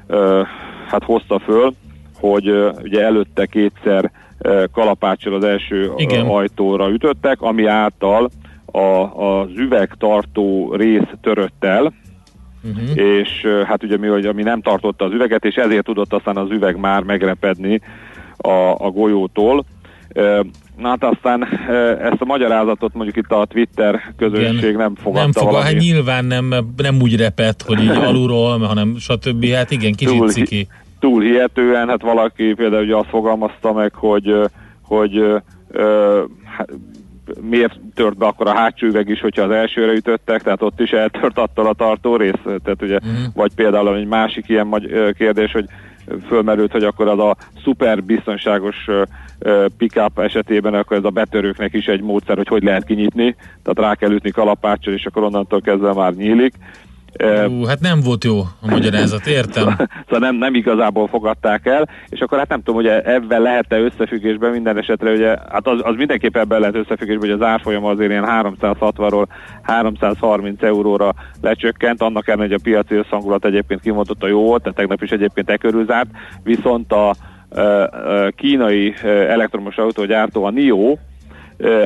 ö, 0.08 0.42
hát 0.88 1.04
hozta 1.04 1.40
föl, 1.40 1.74
hogy 2.20 2.72
ugye 2.84 3.02
előtte 3.02 3.46
kétszer 3.46 4.12
kalapáccsal 4.72 5.34
az 5.34 5.44
első 5.44 5.92
Igen. 5.96 6.26
ajtóra 6.26 6.90
ütöttek, 6.90 7.42
ami 7.42 7.66
által 7.66 8.30
a, 8.66 8.80
az 9.24 9.50
üvegtartó 9.56 10.76
rész 10.76 11.10
törött 11.22 11.64
el, 11.64 11.94
Uh-huh. 12.64 12.98
és 12.98 13.48
hát 13.66 13.84
ugye 13.84 13.98
mi, 13.98 14.08
hogy 14.08 14.26
ami 14.26 14.44
nem 14.44 14.62
tartotta 14.62 15.06
az 15.06 15.14
üveget, 15.14 15.46
és 15.46 15.56
ezért 15.56 15.86
tudott 15.86 16.14
aztán 16.14 16.38
az 16.38 16.50
üveg 16.52 16.78
már 16.80 17.04
megrepedni 17.04 17.82
a, 18.38 18.76
a 18.78 18.90
golyótól. 18.90 19.66
Na 20.78 20.88
hát 20.90 21.04
aztán 21.04 21.48
ezt 22.02 22.22
a 22.22 22.26
magyarázatot 22.26 22.94
mondjuk 22.94 23.16
itt 23.18 23.32
a 23.32 23.46
Twitter 23.46 24.14
közösség 24.18 24.58
Igen. 24.58 24.76
nem 24.76 24.96
fogadta 24.96 25.42
Nem 25.44 25.52
valami. 25.52 25.64
hát 25.74 25.82
nyilván 25.82 26.26
nem, 26.26 26.54
nem 26.78 27.02
úgy 27.02 27.16
repett, 27.16 27.62
hogy 27.62 27.82
így 27.84 27.90
alulról, 28.10 28.60
hanem 28.60 28.96
stb. 28.98 29.46
Hát 29.46 29.72
igen, 29.72 29.94
kicsit 29.94 30.18
Túl- 30.18 30.32
ciki. 30.32 30.68
túl 31.00 31.22
hihetően, 31.22 31.88
hát 31.90 32.02
valaki 32.02 32.54
például 32.54 32.84
ugye 32.84 32.96
azt 32.96 33.10
fogalmazta 33.10 33.74
meg, 33.74 33.94
hogy, 33.94 34.34
hogy 34.82 35.18
ö, 35.72 36.24
hát, 36.58 36.70
miért 37.42 37.80
tört 37.96 38.18
be 38.18 38.26
akkor 38.26 38.48
a 38.48 38.56
hátsó 38.56 38.88
üveg 38.88 39.10
is, 39.10 39.20
hogyha 39.20 39.42
az 39.44 39.52
elsőre 39.52 39.92
ütöttek, 39.92 40.42
tehát 40.44 40.62
ott 40.62 40.80
is 40.80 40.92
eltört 40.92 41.38
attól 41.38 41.68
a 41.68 41.74
tartó 41.74 42.16
rész, 42.16 42.42
tehát 42.44 42.82
ugye, 42.82 43.00
Mhm. 43.04 43.12
vagy 43.34 43.52
például 43.56 43.96
egy 43.96 44.08
másik 44.08 44.50
ilyen 44.50 44.68
magy- 44.68 45.14
kérdés, 45.18 45.52
hogy 45.52 45.66
fölmerült, 46.28 46.72
hogy 46.72 46.84
akkor 46.84 47.08
az 47.08 47.20
a 47.20 47.36
szuper 47.64 48.04
biztonságos 48.04 48.76
pick-up 49.78 50.20
esetében 50.20 50.74
akkor 50.74 50.98
ez 50.98 51.04
a 51.04 51.10
betörőknek 51.10 51.74
is 51.74 51.86
egy 51.86 52.02
módszer, 52.02 52.38
hogy 52.38 52.48
hogy 52.48 52.64
lehet 52.64 52.84
kinyitni, 52.86 53.36
tehát 53.64 53.90
rá 53.90 53.96
kell 53.96 54.12
ütni 54.12 54.32
kalapáccsal, 54.32 54.94
és 54.94 55.06
akkor 55.06 55.24
onnantól 55.24 55.62
kezdve 55.62 55.94
már 55.94 56.14
nyílik. 56.14 56.54
Ú, 57.48 57.64
hát 57.64 57.80
nem 57.80 58.02
volt 58.02 58.24
jó 58.24 58.40
a 58.40 58.70
magyarázat, 58.70 59.28
értem. 59.28 59.76
szóval 60.08 60.20
nem, 60.20 60.36
nem 60.36 60.56
igazából 60.56 61.08
fogadták 61.08 61.66
el, 61.66 61.90
és 62.10 62.20
akkor 62.20 62.38
hát 62.38 62.50
nem 62.50 62.64
tudom, 62.64 62.76
hogy 62.76 62.88
ebben 62.88 63.42
lehet-e 63.42 63.80
összefüggésben 63.80 64.52
minden 64.52 64.78
esetre, 64.78 65.12
ugye, 65.12 65.28
hát 65.28 65.68
az, 65.68 65.80
az 65.84 65.96
mindenképp 65.96 66.38
ebben 66.38 66.60
lehet 66.60 66.76
összefüggésben, 66.76 67.30
hogy 67.30 67.42
az 67.42 67.48
árfolyam 67.48 67.86
azért 67.86 68.10
ilyen 68.10 68.26
360-ról 68.28 69.26
330 69.62 70.64
euróra 70.64 71.14
lecsökkent, 71.42 72.02
annak 72.02 72.28
ellenére, 72.28 72.54
hogy 72.54 72.62
a 72.62 72.70
piaci 72.70 72.96
összhangulat 72.96 73.46
egyébként 73.46 73.82
kimondott 73.82 74.24
a 74.24 74.28
jó 74.28 74.42
volt, 74.42 74.62
tehát 74.62 74.78
tegnap 74.78 75.04
is 75.04 75.10
egyébként 75.10 75.50
e 75.50 75.58
körül 75.58 75.86
zárt, 75.86 76.10
viszont 76.44 76.92
a 76.92 77.16
ö, 77.50 77.84
ö, 77.92 78.28
kínai 78.36 78.94
elektromos 79.04 79.78
autógyártó, 79.78 80.44
a 80.44 80.50
NIO, 80.50 80.98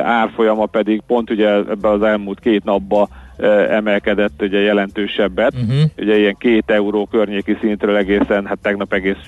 árfolyama 0.04 0.66
pedig 0.66 1.02
pont 1.08 1.30
ugye 1.30 1.48
ebben 1.48 1.92
az 1.92 2.02
elmúlt 2.02 2.40
két 2.40 2.64
napban 2.64 3.08
emelkedett 3.70 4.42
ugye 4.42 4.60
jelentősebbet, 4.60 5.54
Uh-huh. 5.54 5.90
ugye 5.98 6.18
ilyen 6.18 6.36
két 6.38 6.72
euró 6.72 7.06
környéki 7.06 7.58
szintről 7.62 7.96
egészen, 7.96 8.46
hát 8.46 8.58
tegnap 8.62 8.94
egész 8.94 9.24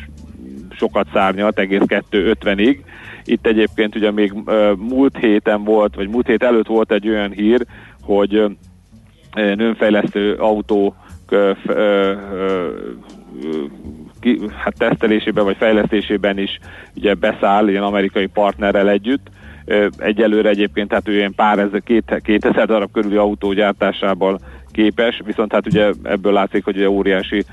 sokat 0.78 1.08
szárnyalt, 1.14 1.60
egész 1.60 1.82
2.50-ig. 1.86 2.80
Itt 3.24 3.46
egyébként 3.48 3.96
ugye 3.96 4.12
még 4.12 4.34
múlt 4.78 5.18
héten 5.18 5.64
volt, 5.64 5.96
vagy 5.96 6.10
múlt 6.10 6.28
hét 6.28 6.44
előtt 6.44 6.68
volt 6.68 6.92
egy 6.92 7.10
olyan 7.10 7.32
hír, 7.32 7.66
hogy 8.02 8.36
ö, 8.36 8.48
nőnfejlesztő 9.56 10.34
autó 10.34 10.96
hát 14.64 14.78
tesztelésében 14.78 15.44
vagy 15.44 15.56
fejlesztésében 15.58 16.38
is 16.38 16.60
ugye 16.96 17.14
beszáll 17.14 17.68
ilyen 17.68 17.84
amerikai 17.84 18.26
partnerrel 18.26 18.90
együtt. 18.90 19.28
Egyelőre 19.98 20.50
egyébként 20.50 20.94
hát 20.94 21.08
ő 21.08 21.14
ilyen 21.14 21.34
pár 21.36 21.60
ezer, 21.60 21.82
két, 21.84 22.22
2000 22.24 22.66
darab 22.66 22.92
körüli 22.92 23.16
autó 23.16 23.54
gyártásából 23.54 24.40
képes, 24.72 25.22
viszont 25.26 25.54
hát 25.54 25.66
ugye 25.66 25.92
ebből 26.04 26.34
látszik, 26.34 26.64
hogy 26.64 26.76
ugye 26.76 26.90
óriási 26.90 27.44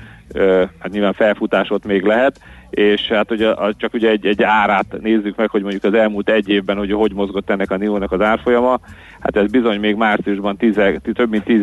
hát 0.79 0.91
nyilván 0.91 1.13
felfutás 1.13 1.69
ott 1.69 1.85
még 1.85 2.03
lehet, 2.03 2.39
és 2.69 3.07
hát 3.07 3.31
ugye 3.31 3.53
csak 3.77 3.93
ugye 3.93 4.09
egy, 4.09 4.25
egy 4.25 4.43
árát 4.43 4.85
nézzük 5.01 5.35
meg, 5.35 5.49
hogy 5.49 5.61
mondjuk 5.61 5.83
az 5.83 5.93
elmúlt 5.93 6.29
egy 6.29 6.49
évben, 6.49 6.77
hogy 6.77 6.91
hogy 6.91 7.13
mozgott 7.13 7.49
ennek 7.49 7.71
a 7.71 7.77
NIO-nak 7.77 8.11
az 8.11 8.21
árfolyama, 8.21 8.79
hát 9.19 9.35
ez 9.35 9.51
bizony 9.51 9.79
még 9.79 9.95
márciusban 9.95 10.57
10, 10.57 10.79
több 11.13 11.29
mint 11.29 11.43
10 11.43 11.61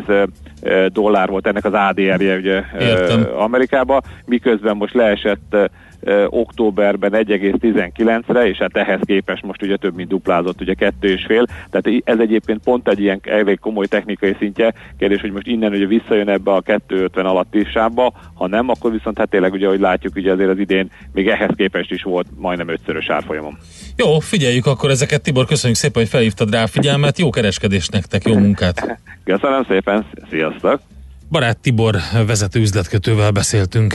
ö, 0.61 0.87
dollár 0.93 1.29
volt 1.29 1.47
ennek 1.47 1.65
az 1.65 1.73
ADR-je 1.73 2.37
ugye 2.37 2.63
Értem. 2.81 3.27
Amerikába, 3.37 4.03
miközben 4.27 4.77
most 4.77 4.95
leesett 4.95 5.57
októberben 6.29 7.13
1,19-re, 7.15 8.49
és 8.49 8.59
hát 8.59 8.77
ehhez 8.77 9.01
képest 9.05 9.43
most 9.43 9.63
ugye 9.63 9.77
több 9.77 9.95
mint 9.95 10.09
duplázott, 10.09 10.61
ugye 10.61 10.75
kettő 10.75 11.09
és 11.09 11.25
fél, 11.27 11.47
tehát 11.71 11.87
i- 11.87 12.03
ez 12.05 12.19
egyébként 12.19 12.63
pont 12.65 12.89
egy 12.89 13.01
ilyen 13.01 13.21
elég 13.23 13.59
komoly 13.59 13.87
technikai 13.87 14.37
szintje, 14.39 14.75
kérdés, 14.99 15.21
hogy 15.21 15.33
most 15.33 15.47
innen 15.47 15.73
ugye 15.73 15.87
visszajön 15.87 16.29
ebbe 16.29 16.53
a 16.53 16.61
250 16.61 17.27
alatti 17.27 17.65
sávba, 17.73 18.13
ha 18.35 18.47
nem, 18.47 18.69
akkor 18.69 18.93
viszont 18.93 19.19
hát 19.19 19.29
tényleg 19.31 19.53
ugye, 19.53 19.69
hogy 19.69 19.81
látjuk, 19.81 20.17
ugye 20.17 20.33
azért 20.33 20.51
az 20.51 20.59
idén 20.59 20.91
még 21.13 21.29
ehhez 21.29 21.51
képest 21.57 21.91
is 21.91 22.03
volt 22.03 22.27
majdnem 22.37 22.69
ötszörös 22.69 23.09
árfolyamon. 23.11 23.59
Jó, 23.97 24.19
figyeljük 24.19 24.67
akkor 24.67 24.91
ezeket. 24.91 25.23
Tibor, 25.23 25.47
köszönjük 25.47 25.79
szépen, 25.79 26.03
hogy 26.03 26.11
felhívtad 26.11 26.51
rá 26.53 26.63
a 26.63 26.67
figyelmet. 26.67 27.19
Jó 27.19 27.31
kereskedés 27.31 27.89
nektek, 27.89 28.25
jó 28.29 28.35
munkát. 28.39 28.99
Köszönöm 29.25 29.65
szépen, 29.69 30.07
sziasztok! 30.31 30.81
Barát 31.31 31.59
Tibor 31.59 31.95
vezető 32.27 32.61
üzletkötővel 32.61 33.31
beszéltünk. 33.31 33.95